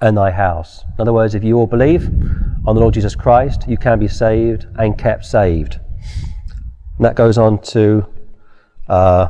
and 0.00 0.16
thy 0.16 0.30
house. 0.30 0.84
In 0.94 1.00
other 1.00 1.12
words, 1.12 1.34
if 1.34 1.42
you 1.42 1.56
all 1.56 1.66
believe 1.66 2.04
on 2.66 2.74
the 2.74 2.80
Lord 2.80 2.94
Jesus 2.94 3.14
Christ, 3.14 3.64
you 3.68 3.76
can 3.76 3.98
be 3.98 4.08
saved 4.08 4.66
and 4.76 4.96
kept 4.96 5.24
saved. 5.24 5.80
And 6.96 7.04
that 7.04 7.16
goes 7.16 7.38
on 7.38 7.60
to 7.62 8.06
uh, 8.88 9.28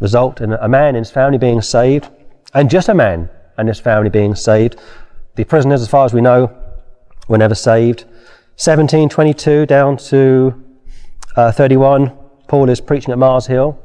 result 0.00 0.40
in 0.40 0.52
a 0.52 0.68
man 0.68 0.88
and 0.88 0.98
his 0.98 1.10
family 1.10 1.38
being 1.38 1.62
saved, 1.62 2.08
and 2.54 2.68
just 2.68 2.88
a 2.88 2.94
man 2.94 3.30
and 3.56 3.68
his 3.68 3.80
family 3.80 4.10
being 4.10 4.34
saved. 4.34 4.76
The 5.36 5.44
prisoners, 5.44 5.80
as 5.80 5.88
far 5.88 6.04
as 6.04 6.12
we 6.12 6.20
know, 6.20 6.54
were 7.28 7.38
never 7.38 7.54
saved. 7.54 8.02
1722 8.56 9.66
down 9.66 9.96
to 9.96 10.62
uh, 11.36 11.52
31, 11.52 12.16
Paul 12.48 12.68
is 12.68 12.80
preaching 12.80 13.12
at 13.12 13.18
Mars 13.18 13.46
Hill, 13.46 13.78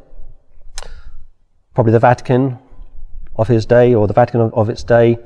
probably 1.73 1.93
the 1.93 1.99
Vatican 1.99 2.59
of 3.37 3.47
his 3.47 3.65
day 3.65 3.93
or 3.93 4.07
the 4.07 4.13
Vatican 4.13 4.41
of, 4.41 4.53
of 4.53 4.69
its 4.69 4.83
day 4.83 5.17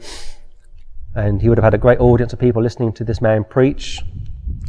and 1.16 1.42
he 1.42 1.50
would 1.50 1.58
have 1.58 1.66
had 1.66 1.74
a 1.74 1.78
great 1.78 2.00
audience 2.00 2.34
of 2.34 2.40
people 2.40 2.62
listening 2.62 2.94
to 2.94 3.04
this 3.04 3.22
man 3.22 3.44
preach. 3.44 4.02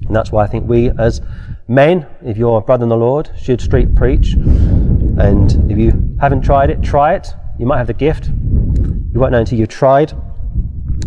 And 0.07 0.15
that's 0.15 0.33
why 0.33 0.45
I 0.45 0.47
think 0.49 0.69
we, 0.69 0.91
as 0.99 1.21
men, 1.69 2.07
if 2.25 2.37
you're 2.37 2.59
a 2.59 2.61
brother 2.61 2.83
in 2.83 2.89
the 2.89 2.97
Lord, 2.97 3.31
should 3.41 3.61
street 3.61 3.95
preach. 3.95 4.35
And 4.35 5.71
if 5.71 5.79
you 5.79 6.17
haven't 6.21 6.43
tried 6.43 6.71
it, 6.71 6.83
try 6.83 7.15
it. 7.15 7.29
You 7.59 7.67
might 7.67 7.79
have 7.79 7.87
the 7.87 7.95
gift. 7.95 8.29
You 8.29 9.21
won't 9.21 9.33
know 9.33 9.39
until 9.39 9.59
you've 9.59 9.69
tried. 9.69 10.13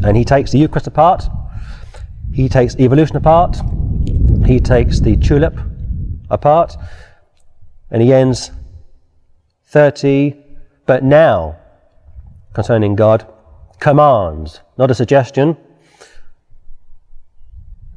And 0.04 0.16
he 0.16 0.24
takes 0.24 0.52
the 0.52 0.60
Eucharist 0.60 0.88
apart. 0.88 1.28
He 2.34 2.48
takes 2.48 2.76
evolution 2.78 3.18
apart. 3.18 3.58
He 4.46 4.60
takes 4.60 5.00
the 5.00 5.18
tulip 5.18 5.60
apart. 6.30 6.78
And 7.92 8.02
he 8.02 8.14
ends 8.14 8.52
30, 9.68 10.36
but 10.86 11.04
now 11.04 11.58
concerning 12.54 12.96
God 12.96 13.28
commands, 13.80 14.62
not 14.78 14.92
a 14.92 14.96
suggestion. 14.96 15.58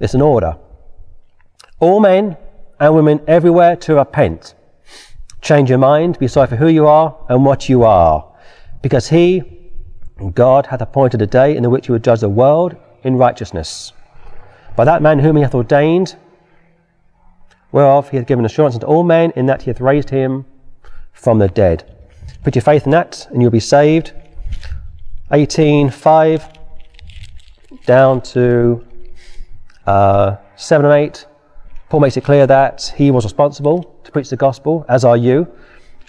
It's 0.00 0.14
an 0.14 0.22
order. 0.22 0.56
All 1.80 2.00
men 2.00 2.36
and 2.80 2.94
women 2.94 3.20
everywhere 3.26 3.76
to 3.76 3.96
repent. 3.96 4.54
Change 5.40 5.70
your 5.70 5.78
mind, 5.78 6.18
be 6.18 6.28
sorry 6.28 6.48
for 6.48 6.56
who 6.56 6.68
you 6.68 6.86
are 6.86 7.16
and 7.28 7.44
what 7.44 7.68
you 7.68 7.84
are, 7.84 8.24
because 8.82 9.08
He, 9.08 9.42
God, 10.34 10.66
hath 10.66 10.80
appointed 10.80 11.22
a 11.22 11.26
day 11.26 11.56
in 11.56 11.62
the 11.62 11.70
which 11.70 11.86
He 11.86 11.92
will 11.92 11.98
judge 11.98 12.20
the 12.20 12.28
world 12.28 12.76
in 13.04 13.16
righteousness. 13.16 13.92
By 14.76 14.84
that 14.84 15.02
man 15.02 15.20
whom 15.20 15.36
He 15.36 15.42
hath 15.42 15.54
ordained, 15.54 16.16
whereof 17.70 18.10
He 18.10 18.16
hath 18.16 18.26
given 18.26 18.44
assurance 18.44 18.74
unto 18.74 18.86
all 18.86 19.04
men, 19.04 19.32
in 19.36 19.46
that 19.46 19.62
He 19.62 19.70
hath 19.70 19.80
raised 19.80 20.10
Him 20.10 20.44
from 21.12 21.38
the 21.38 21.48
dead. 21.48 21.96
Put 22.42 22.54
your 22.54 22.62
faith 22.62 22.84
in 22.84 22.90
that, 22.92 23.26
and 23.30 23.40
you'll 23.40 23.50
be 23.50 23.60
saved. 23.60 24.12
18.5 25.30 26.56
down 27.84 28.22
to 28.22 28.84
uh, 29.86 30.36
7 30.56 30.86
and 30.86 30.94
8, 30.94 31.26
Paul 31.90 32.00
makes 32.00 32.16
it 32.16 32.24
clear 32.24 32.46
that 32.46 32.94
he 32.96 33.10
was 33.10 33.24
responsible 33.24 33.94
to 34.04 34.12
preach 34.12 34.30
the 34.30 34.36
gospel, 34.36 34.86
as 34.88 35.04
are 35.04 35.16
you, 35.16 35.46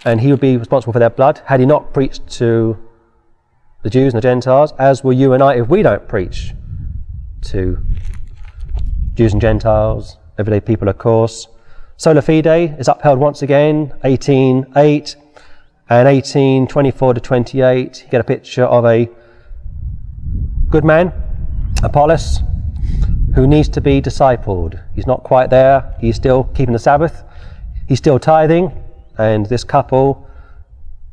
and 0.05 0.21
he 0.21 0.31
would 0.31 0.39
be 0.39 0.55
responsible 0.57 0.93
for 0.93 0.99
their 0.99 1.09
blood 1.09 1.41
had 1.45 1.59
he 1.59 1.65
not 1.65 1.93
preached 1.93 2.27
to 2.27 2.77
the 3.83 3.89
Jews 3.89 4.13
and 4.13 4.21
the 4.21 4.25
Gentiles, 4.25 4.73
as 4.79 5.03
will 5.03 5.13
you 5.13 5.33
and 5.33 5.43
I 5.43 5.55
if 5.55 5.67
we 5.67 5.81
don't 5.81 6.07
preach 6.07 6.53
to 7.41 7.77
Jews 9.15 9.33
and 9.33 9.41
Gentiles, 9.41 10.17
everyday 10.37 10.61
people, 10.61 10.87
of 10.87 10.97
course. 10.97 11.47
Sola 11.97 12.21
Fide 12.21 12.79
is 12.79 12.87
upheld 12.87 13.19
once 13.19 13.41
again, 13.41 13.93
18.8 14.05 15.15
and 15.89 16.07
18, 16.07 16.67
24 16.67 17.15
to 17.15 17.19
28, 17.19 18.03
you 18.03 18.09
get 18.11 18.21
a 18.21 18.23
picture 18.23 18.63
of 18.63 18.85
a 18.85 19.09
good 20.69 20.83
man, 20.83 21.11
Apollos, 21.81 22.41
who 23.33 23.47
needs 23.47 23.67
to 23.69 23.81
be 23.81 23.99
discipled. 23.99 24.79
He's 24.93 25.07
not 25.07 25.23
quite 25.23 25.49
there. 25.49 25.95
He's 25.99 26.15
still 26.15 26.43
keeping 26.43 26.73
the 26.73 26.79
Sabbath. 26.79 27.23
He's 27.87 27.97
still 27.97 28.19
tithing. 28.19 28.71
And 29.17 29.47
this 29.47 29.63
couple, 29.63 30.29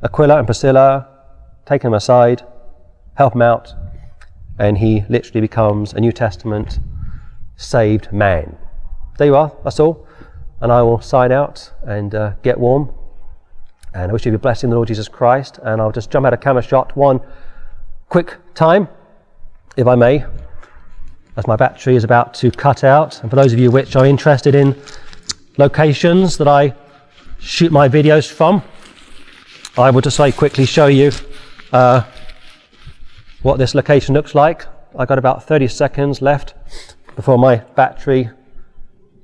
Aquila 0.02 0.38
and 0.38 0.46
Priscilla, 0.46 1.08
take 1.64 1.82
him 1.82 1.94
aside, 1.94 2.42
help 3.14 3.34
him 3.34 3.42
out, 3.42 3.72
and 4.58 4.76
he 4.78 5.04
literally 5.08 5.40
becomes 5.40 5.94
a 5.94 6.00
New 6.00 6.12
Testament 6.12 6.80
saved 7.56 8.12
man. 8.12 8.58
There 9.16 9.26
you 9.26 9.36
are. 9.36 9.56
That's 9.64 9.80
all. 9.80 10.06
And 10.60 10.70
I 10.70 10.82
will 10.82 11.00
sign 11.00 11.32
out 11.32 11.72
and 11.82 12.14
uh, 12.14 12.32
get 12.42 12.60
warm. 12.60 12.92
And 13.96 14.10
I 14.10 14.12
wish 14.12 14.26
you 14.26 14.34
a 14.34 14.38
blessing 14.38 14.66
in 14.66 14.72
the 14.72 14.76
Lord 14.76 14.88
Jesus 14.88 15.08
Christ. 15.08 15.58
And 15.62 15.80
I'll 15.80 15.90
just 15.90 16.10
jump 16.10 16.26
out 16.26 16.34
of 16.34 16.40
camera 16.42 16.62
shot 16.62 16.94
one 16.94 17.18
quick 18.10 18.36
time, 18.54 18.88
if 19.74 19.86
I 19.86 19.94
may, 19.94 20.22
as 21.36 21.46
my 21.46 21.56
battery 21.56 21.96
is 21.96 22.04
about 22.04 22.34
to 22.34 22.50
cut 22.50 22.84
out. 22.84 23.22
And 23.22 23.30
for 23.30 23.36
those 23.36 23.54
of 23.54 23.58
you 23.58 23.70
which 23.70 23.96
are 23.96 24.04
interested 24.04 24.54
in 24.54 24.78
locations 25.56 26.36
that 26.36 26.46
I 26.46 26.74
shoot 27.38 27.72
my 27.72 27.88
videos 27.88 28.30
from, 28.30 28.62
I 29.78 29.90
will 29.90 30.02
just 30.02 30.18
very 30.18 30.32
quickly 30.32 30.66
show 30.66 30.88
you 30.88 31.10
uh, 31.72 32.02
what 33.40 33.56
this 33.56 33.74
location 33.74 34.14
looks 34.14 34.34
like. 34.34 34.66
I've 34.98 35.08
got 35.08 35.16
about 35.16 35.44
30 35.44 35.68
seconds 35.68 36.20
left 36.20 36.52
before 37.14 37.38
my 37.38 37.56
battery 37.56 38.28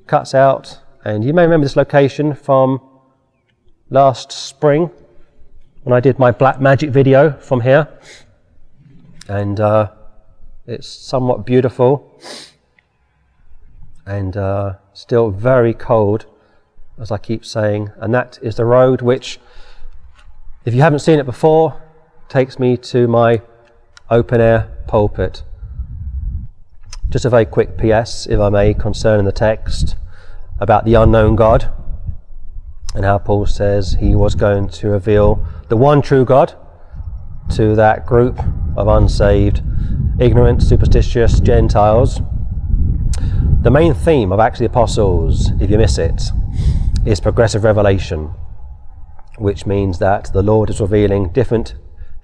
cuts 0.06 0.34
out. 0.34 0.80
And 1.04 1.22
you 1.22 1.34
may 1.34 1.42
remember 1.42 1.66
this 1.66 1.76
location 1.76 2.34
from 2.34 2.80
last 3.92 4.32
spring 4.32 4.90
when 5.82 5.92
I 5.92 6.00
did 6.00 6.18
my 6.18 6.30
Black 6.30 6.60
Magic 6.60 6.88
video 6.90 7.32
from 7.32 7.60
here. 7.60 7.88
And 9.28 9.60
uh, 9.60 9.90
it's 10.66 10.88
somewhat 10.88 11.44
beautiful 11.44 12.18
and 14.06 14.34
uh, 14.36 14.74
still 14.94 15.30
very 15.30 15.74
cold, 15.74 16.24
as 16.98 17.10
I 17.10 17.18
keep 17.18 17.44
saying. 17.44 17.90
And 17.96 18.14
that 18.14 18.38
is 18.40 18.56
the 18.56 18.64
road 18.64 19.02
which, 19.02 19.38
if 20.64 20.72
you 20.72 20.80
haven't 20.80 21.00
seen 21.00 21.18
it 21.18 21.26
before, 21.26 21.80
takes 22.30 22.58
me 22.58 22.78
to 22.78 23.06
my 23.06 23.42
open 24.08 24.40
air 24.40 24.70
pulpit. 24.88 25.42
Just 27.10 27.26
a 27.26 27.30
very 27.30 27.44
quick 27.44 27.76
PS, 27.76 28.26
if 28.26 28.40
I 28.40 28.48
may, 28.48 28.72
concerning 28.72 29.26
the 29.26 29.32
text 29.32 29.96
about 30.58 30.86
the 30.86 30.94
unknown 30.94 31.36
God 31.36 31.70
and 32.94 33.04
how 33.04 33.18
Paul 33.18 33.46
says 33.46 33.96
he 34.00 34.14
was 34.14 34.34
going 34.34 34.68
to 34.68 34.88
reveal 34.88 35.46
the 35.68 35.76
one 35.76 36.02
true 36.02 36.24
God 36.24 36.54
to 37.52 37.74
that 37.76 38.06
group 38.06 38.38
of 38.76 38.88
unsaved, 38.88 39.62
ignorant, 40.18 40.62
superstitious 40.62 41.40
Gentiles. 41.40 42.20
The 43.62 43.70
main 43.70 43.94
theme 43.94 44.32
of 44.32 44.40
Acts 44.40 44.58
of 44.60 44.64
the 44.64 44.70
Apostles, 44.70 45.50
if 45.60 45.70
you 45.70 45.78
miss 45.78 45.98
it, 45.98 46.30
is 47.04 47.20
progressive 47.20 47.64
revelation, 47.64 48.32
which 49.38 49.66
means 49.66 49.98
that 49.98 50.32
the 50.32 50.42
Lord 50.42 50.70
is 50.70 50.80
revealing 50.80 51.30
different 51.30 51.74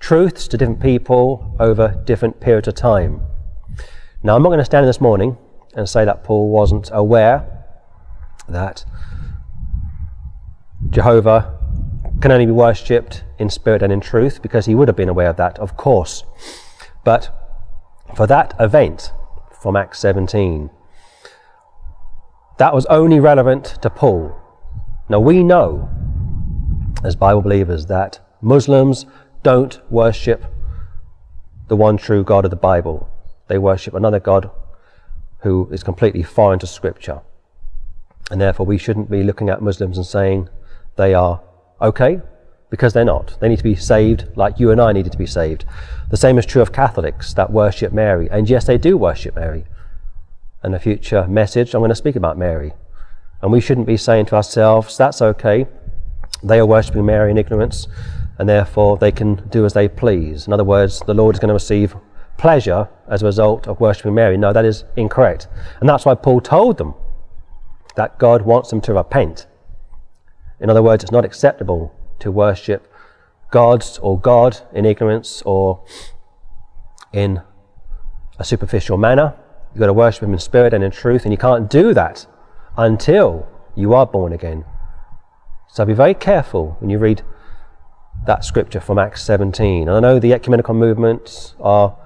truths 0.01 0.47
to 0.49 0.57
different 0.57 0.81
people 0.81 1.57
over 1.59 2.01
different 2.05 2.41
periods 2.41 2.69
of 2.69 2.75
time. 2.75 3.21
Now, 4.23 4.37
I'm 4.37 4.43
not 4.43 4.51
going 4.51 4.59
to 4.59 4.65
stand 4.65 4.87
this 4.87 5.01
morning 5.01 5.37
and 5.75 5.89
say 5.89 6.05
that 6.05 6.25
Paul 6.25 6.49
wasn't 6.49 6.91
aware 6.93 7.47
that 8.49 8.85
Jehovah 10.91 11.59
can 12.21 12.33
only 12.33 12.47
be 12.47 12.53
worshipped 12.53 13.25
in 13.39 13.51
spirit 13.51 13.83
and 13.83 13.93
in 13.93 14.01
truth, 14.01 14.43
because 14.43 14.67
he 14.67 14.75
would 14.75 14.89
have 14.89 14.97
been 14.97 15.09
aware 15.09 15.31
of 15.31 15.37
that, 15.37 15.59
of 15.59 15.77
course. 15.77 16.25
But 17.05 17.31
for 18.17 18.27
that 18.27 18.55
event 18.59 19.13
from 19.61 19.77
Acts 19.77 19.99
17, 20.01 20.71
that 22.59 22.75
was 22.75 22.87
only 22.87 23.21
relevant 23.21 23.79
to 23.83 23.91
Paul. 23.91 24.35
Now 25.09 25.21
we 25.21 25.45
know, 25.45 25.89
as 27.05 27.15
Bible 27.15 27.43
believers, 27.43 27.87
that 27.87 28.21
Muslims 28.41 29.07
don't 29.43 29.81
worship 29.91 30.45
the 31.69 31.77
one 31.77 31.97
true 31.97 32.25
God 32.25 32.45
of 32.45 32.51
the 32.51 32.57
Bible. 32.57 33.09
They 33.47 33.59
worship 33.59 33.95
another 33.95 34.21
God 34.21 34.51
who 35.41 35.69
is 35.71 35.83
completely 35.83 36.23
foreign 36.23 36.59
to 36.59 36.67
Scripture. 36.67 37.21
And 38.31 38.41
therefore, 38.41 38.67
we 38.67 38.79
shouldn't 38.79 39.11
be 39.11 39.23
looking 39.23 39.49
at 39.49 39.63
Muslims 39.63 39.97
and 39.97 40.07
saying 40.07 40.49
they 40.99 41.15
are 41.15 41.41
okay, 41.81 42.21
because 42.69 42.93
they're 42.93 43.05
not. 43.05 43.39
They 43.41 43.49
need 43.49 43.57
to 43.57 43.65
be 43.65 43.75
saved 43.75 44.27
like 44.37 44.61
you 44.61 44.71
and 44.71 44.81
I 44.81 44.93
needed 44.93 45.13
to 45.13 45.19
be 45.19 45.27
saved. 45.27 45.65
The 46.11 46.19
same 46.19 46.37
is 46.37 46.45
true 46.45 46.61
of 46.61 46.73
Catholics 46.73 47.33
that 47.35 47.51
worship 47.51 47.93
Mary. 47.93 48.29
And 48.31 48.51
yes, 48.51 48.67
they 48.67 48.77
do 48.77 48.99
worship 48.99 49.35
Mary. 49.37 49.65
In 50.63 50.75
a 50.75 50.79
future 50.79 51.27
message, 51.27 51.75
I'm 51.75 51.81
going 51.81 51.89
to 51.89 51.95
speak 51.95 52.17
about 52.17 52.37
Mary. 52.37 52.73
And 53.41 53.51
we 53.53 53.61
shouldn't 53.61 53.87
be 53.87 53.97
saying 53.97 54.27
to 54.27 54.37
ourselves, 54.37 54.99
that's 54.99 55.23
okay. 55.23 55.67
They 56.43 56.59
are 56.59 56.67
worshipping 56.67 57.07
Mary 57.07 57.31
in 57.31 57.39
ignorance, 57.39 57.89
and 58.39 58.49
therefore 58.49 58.99
they 58.99 59.13
can 59.13 59.49
do 59.49 59.65
as 59.65 59.73
they 59.73 59.89
please. 59.89 60.47
In 60.47 60.53
other 60.53 60.65
words, 60.65 61.01
the 61.07 61.15
Lord 61.15 61.37
is 61.37 61.41
going 61.41 61.49
to 61.49 61.55
receive 61.55 61.97
pleasure 62.37 62.89
as 63.09 63.23
a 63.23 63.27
result 63.27 63.67
of 63.67 63.81
worshipping 63.81 64.15
Mary. 64.15 64.37
No, 64.37 64.53
that 64.53 64.65
is 64.65 64.85
incorrect. 64.97 65.49
And 65.81 65.89
that's 65.89 66.05
why 66.05 66.15
Paul 66.15 66.41
told 66.41 66.79
them 66.79 66.95
that 67.97 68.19
God 68.19 68.43
wants 68.43 68.71
them 68.71 68.81
to 68.83 68.95
repent. 68.95 69.48
In 70.61 70.71
other 70.71 70.83
words, 70.83 71.05
it's 71.05 71.13
not 71.13 71.25
acceptable 71.25 71.95
to 72.19 72.31
worship 72.31 72.93
gods 73.51 73.99
or 73.99 74.19
God 74.19 74.61
in 74.73 74.85
ignorance 74.85 75.43
or 75.45 75.83
in 77.13 77.43
a 78.39 78.45
superficial 78.45 78.99
manner. 78.99 79.35
You've 79.73 79.81
got 79.81 79.87
to 79.87 79.93
worship 79.93 80.23
Him 80.23 80.33
in 80.33 80.39
spirit 80.39 80.75
and 80.75 80.83
in 80.83 80.91
truth, 80.91 81.25
and 81.25 81.33
you 81.33 81.39
can't 81.39 81.71
do 81.71 81.95
that 81.95 82.27
until 82.77 83.47
you 83.75 83.95
are 83.95 84.07
born 84.07 84.33
again. 84.33 84.65
So 85.69 85.85
be 85.85 85.93
very 85.93 86.15
careful 86.15 86.77
when 86.81 86.91
you 86.91 86.99
read 86.99 87.23
that 88.27 88.45
scripture 88.45 88.81
from 88.81 88.99
Acts 88.99 89.23
17. 89.23 89.89
And 89.89 89.97
I 89.97 90.01
know 90.01 90.19
the 90.19 90.33
ecumenical 90.33 90.75
movements 90.75 91.55
are 91.61 91.97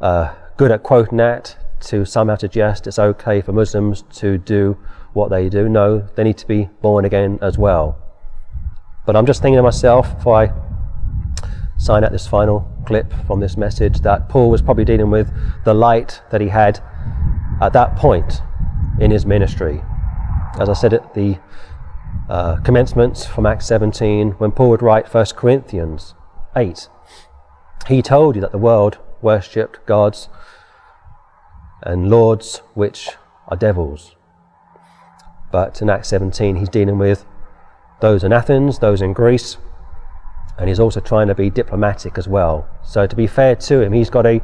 uh, 0.00 0.34
good 0.56 0.70
at 0.70 0.82
quoting 0.82 1.18
that 1.18 1.56
to 1.80 2.04
somehow 2.04 2.36
suggest 2.36 2.86
it's 2.86 2.98
okay 2.98 3.40
for 3.40 3.52
Muslims 3.52 4.02
to 4.14 4.38
do 4.38 4.76
what 5.16 5.30
they 5.30 5.48
do. 5.48 5.68
No, 5.68 6.06
they 6.14 6.22
need 6.22 6.36
to 6.38 6.46
be 6.46 6.68
born 6.82 7.06
again 7.06 7.38
as 7.40 7.56
well. 7.56 7.98
But 9.06 9.16
I'm 9.16 9.24
just 9.24 9.40
thinking 9.40 9.56
to 9.56 9.62
myself, 9.62 10.14
if 10.20 10.26
I 10.26 10.52
sign 11.78 12.04
out 12.04 12.12
this 12.12 12.26
final 12.26 12.70
clip 12.84 13.12
from 13.26 13.40
this 13.40 13.56
message, 13.56 14.00
that 14.00 14.28
Paul 14.28 14.50
was 14.50 14.60
probably 14.60 14.84
dealing 14.84 15.10
with 15.10 15.32
the 15.64 15.72
light 15.72 16.20
that 16.30 16.40
he 16.40 16.48
had 16.48 16.80
at 17.62 17.72
that 17.72 17.96
point 17.96 18.42
in 19.00 19.10
his 19.10 19.24
ministry. 19.24 19.82
As 20.60 20.68
I 20.68 20.74
said 20.74 20.92
at 20.92 21.14
the 21.14 21.38
uh, 22.28 22.56
commencement 22.56 23.28
from 23.34 23.46
Acts 23.46 23.66
17, 23.66 24.32
when 24.32 24.52
Paul 24.52 24.70
would 24.70 24.82
write 24.82 25.12
1 25.12 25.26
Corinthians 25.36 26.14
8, 26.54 26.88
he 27.88 28.02
told 28.02 28.34
you 28.34 28.42
that 28.42 28.52
the 28.52 28.58
world 28.58 28.98
worshipped 29.22 29.86
gods 29.86 30.28
and 31.82 32.10
lords 32.10 32.58
which 32.74 33.10
are 33.48 33.56
devils. 33.56 34.15
But 35.56 35.80
in 35.80 35.88
Acts 35.88 36.08
17, 36.08 36.56
he's 36.56 36.68
dealing 36.68 36.98
with 36.98 37.24
those 38.02 38.24
in 38.24 38.30
Athens, 38.30 38.80
those 38.80 39.00
in 39.00 39.14
Greece, 39.14 39.56
and 40.58 40.68
he's 40.68 40.78
also 40.78 41.00
trying 41.00 41.28
to 41.28 41.34
be 41.34 41.48
diplomatic 41.48 42.18
as 42.18 42.28
well. 42.28 42.68
So, 42.84 43.06
to 43.06 43.16
be 43.16 43.26
fair 43.26 43.56
to 43.56 43.80
him, 43.80 43.94
he's 43.94 44.10
got 44.10 44.26
a, 44.26 44.42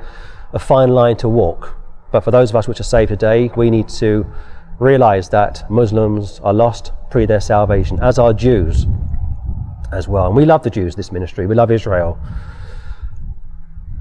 a 0.54 0.58
fine 0.58 0.88
line 0.88 1.18
to 1.18 1.28
walk. 1.28 1.76
But 2.12 2.20
for 2.20 2.30
those 2.30 2.48
of 2.48 2.56
us 2.56 2.66
which 2.66 2.80
are 2.80 2.90
saved 2.94 3.10
today, 3.10 3.50
we 3.54 3.68
need 3.68 3.90
to 4.00 4.24
realize 4.78 5.28
that 5.28 5.70
Muslims 5.70 6.40
are 6.40 6.54
lost 6.54 6.92
pre 7.10 7.26
their 7.26 7.42
salvation, 7.42 8.00
as 8.00 8.18
are 8.18 8.32
Jews 8.32 8.86
as 9.92 10.08
well. 10.08 10.28
And 10.28 10.34
we 10.34 10.46
love 10.46 10.62
the 10.62 10.70
Jews, 10.70 10.94
this 10.94 11.12
ministry, 11.12 11.46
we 11.46 11.54
love 11.54 11.70
Israel. 11.70 12.18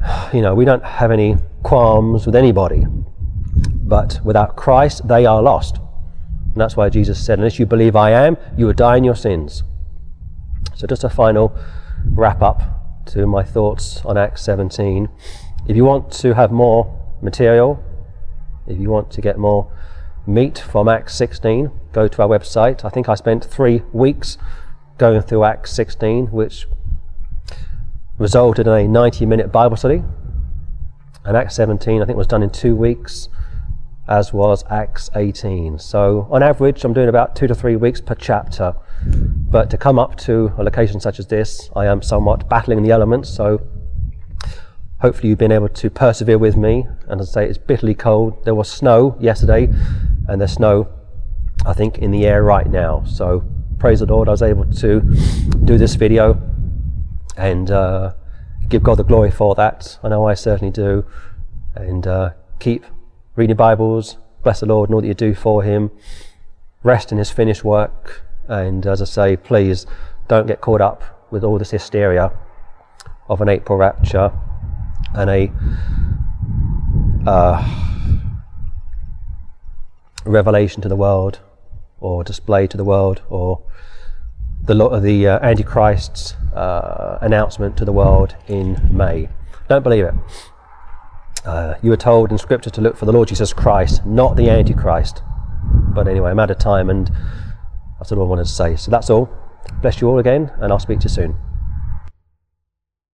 You 0.34 0.42
know, 0.42 0.56
we 0.56 0.64
don't 0.64 0.86
have 0.86 1.12
any 1.12 1.36
qualms 1.62 2.26
with 2.26 2.38
anybody, 2.38 2.86
but 3.84 4.22
without 4.24 4.56
Christ, 4.56 5.06
they 5.10 5.26
are 5.26 5.42
lost. 5.42 5.82
And 6.54 6.60
that's 6.60 6.76
why 6.76 6.90
Jesus 6.90 7.24
said, 7.24 7.40
Unless 7.40 7.60
you 7.60 7.66
believe 7.66 7.96
I 7.96 8.12
am, 8.12 8.38
you 8.58 8.66
will 8.66 8.74
die 8.74 8.98
in 8.98 9.04
your 9.04 9.16
sins. 9.16 9.64
So, 10.76 10.86
just 10.86 11.04
a 11.04 11.10
final 11.10 11.56
wrap 12.06 12.42
up 12.42 13.06
to 13.08 13.26
my 13.26 13.44
thoughts 13.44 14.04
on 14.06 14.18
Acts 14.18 14.42
17. 14.44 15.10
If 15.68 15.76
you 15.76 15.86
want 15.86 16.12
to 16.14 16.34
have 16.34 16.52
more 16.52 17.00
material, 17.22 17.84
if 18.68 18.80
you 18.80 18.90
want 18.90 19.12
to 19.12 19.22
get 19.22 19.38
more 19.38 19.72
meat 20.26 20.60
from 20.60 20.88
Acts 20.88 21.16
16, 21.16 21.72
go 21.94 22.08
to 22.08 22.22
our 22.22 22.28
website. 22.28 22.84
I 22.84 22.90
think 22.90 23.08
I 23.08 23.16
spent 23.16 23.46
three 23.46 23.84
weeks 23.94 24.38
going 24.98 25.22
through 25.22 25.44
Acts 25.44 25.72
16, 25.74 26.28
which 26.28 26.68
resulted 28.18 28.68
in 28.68 28.74
a 28.74 28.88
90 28.88 29.26
minute 29.26 29.52
Bible 29.52 29.78
study. 29.78 30.04
And 31.24 31.38
Acts 31.38 31.56
17, 31.56 32.02
I 32.02 32.06
think, 32.06 32.18
was 32.18 32.28
done 32.28 32.44
in 32.44 32.50
two 32.50 32.76
weeks 32.76 33.30
as 34.12 34.34
was 34.34 34.66
Acts 34.70 35.10
18. 35.16 35.80
So, 35.80 36.28
on 36.30 36.44
average, 36.44 36.84
I'm 36.84 36.92
doing 36.92 37.08
about 37.08 37.34
two 37.34 37.48
to 37.48 37.56
three 37.56 37.78
weeks 37.78 38.02
per 38.02 38.14
chapter. 38.14 38.76
But 39.06 39.70
to 39.70 39.78
come 39.78 39.98
up 39.98 40.18
to 40.28 40.52
a 40.58 40.64
location 40.64 41.00
such 41.00 41.18
as 41.18 41.28
this, 41.28 41.70
I 41.78 41.86
am 41.86 42.02
somewhat 42.02 42.50
battling 42.50 42.84
the 42.84 42.92
elements. 42.92 43.30
So, 43.30 43.66
hopefully, 45.00 45.30
you've 45.30 45.38
been 45.38 45.54
able 45.54 45.70
to 45.70 45.90
persevere 45.90 46.38
with 46.38 46.58
me. 46.58 46.86
And 47.08 47.22
as 47.22 47.30
I 47.30 47.34
say, 47.46 47.50
it's 47.50 47.58
bitterly 47.58 47.96
cold. 47.96 48.44
There 48.44 48.54
was 48.54 48.70
snow 48.70 49.16
yesterday, 49.18 49.70
and 50.28 50.42
there's 50.42 50.54
snow, 50.54 50.90
I 51.66 51.72
think, 51.72 51.98
in 52.00 52.12
the 52.12 52.26
air 52.26 52.44
right 52.44 52.70
now. 52.70 53.06
So, 53.06 53.46
praise 53.80 54.02
the 54.02 54.08
Lord, 54.08 54.28
I 54.28 54.32
was 54.32 54.42
able 54.42 54.66
to 54.66 55.00
do 55.64 55.78
this 55.78 55.96
video 55.96 56.38
and 57.38 57.72
uh, 57.72 58.14
give 58.68 58.84
God 58.84 58.96
the 58.96 59.06
glory 59.06 59.32
for 59.32 59.56
that. 59.56 59.98
I 60.04 60.10
know 60.10 60.28
I 60.28 60.34
certainly 60.34 60.72
do. 60.72 61.06
And 61.76 62.06
uh, 62.06 62.32
keep 62.60 62.84
read 63.36 63.50
your 63.50 63.56
Bibles, 63.56 64.18
bless 64.44 64.60
the 64.60 64.66
Lord 64.66 64.90
and 64.90 64.96
all 64.96 65.02
that 65.02 65.08
you 65.08 65.14
do 65.14 65.34
for 65.34 65.64
Him, 65.64 65.90
rest 66.84 67.12
in 67.12 67.18
His 67.18 67.32
finished 67.32 67.64
work, 67.64 68.24
and 68.48 68.86
as 68.86 69.02
I 69.02 69.06
say, 69.06 69.38
please 69.38 69.86
don't 70.28 70.48
get 70.48 70.60
caught 70.60 70.82
up 70.82 71.28
with 71.32 71.44
all 71.44 71.58
this 71.58 71.72
hysteria 71.72 72.32
of 73.30 73.40
an 73.40 73.48
April 73.48 73.78
rapture 73.78 74.34
and 75.14 75.30
a 75.30 75.52
uh, 77.26 77.66
revelation 80.26 80.82
to 80.82 80.90
the 80.90 80.96
world 80.98 81.40
or 82.02 82.26
display 82.26 82.68
to 82.68 82.76
the 82.76 82.84
world 82.84 83.22
or 83.30 83.64
the, 84.64 85.00
the 85.00 85.28
uh, 85.28 85.40
Antichrist's 85.40 86.34
uh, 86.54 87.18
announcement 87.22 87.78
to 87.78 87.86
the 87.86 87.94
world 87.94 88.36
in 88.48 88.78
May. 88.92 89.30
Don't 89.70 89.84
believe 89.84 90.04
it. 90.04 90.14
Uh, 91.46 91.76
you 91.82 91.90
were 91.90 91.98
told 91.98 92.32
in 92.32 92.38
Scripture 92.38 92.70
to 92.70 92.82
look 92.82 92.96
for 92.96 93.06
the 93.06 93.12
Lord 93.12 93.28
Jesus 93.28 93.52
Christ, 93.54 94.06
not 94.06 94.36
the 94.36 94.50
Antichrist. 94.50 95.24
But 95.94 96.08
anyway, 96.08 96.30
I'm 96.32 96.40
out 96.40 96.52
of 96.52 96.60
time, 96.60 96.90
and 96.90 97.12
that's 97.98 98.12
all 98.12 98.22
I 98.22 98.26
wanted 98.26 98.46
to 98.46 98.52
say. 98.52 98.76
So 98.76 98.92
that's 98.92 99.10
all. 99.10 99.30
Bless 99.82 100.02
you 100.02 100.10
all 100.10 100.20
again, 100.20 100.52
and 100.60 100.72
I'll 100.72 100.80
speak 100.80 101.00
to 101.00 101.06
you 101.06 101.10
soon. 101.10 101.51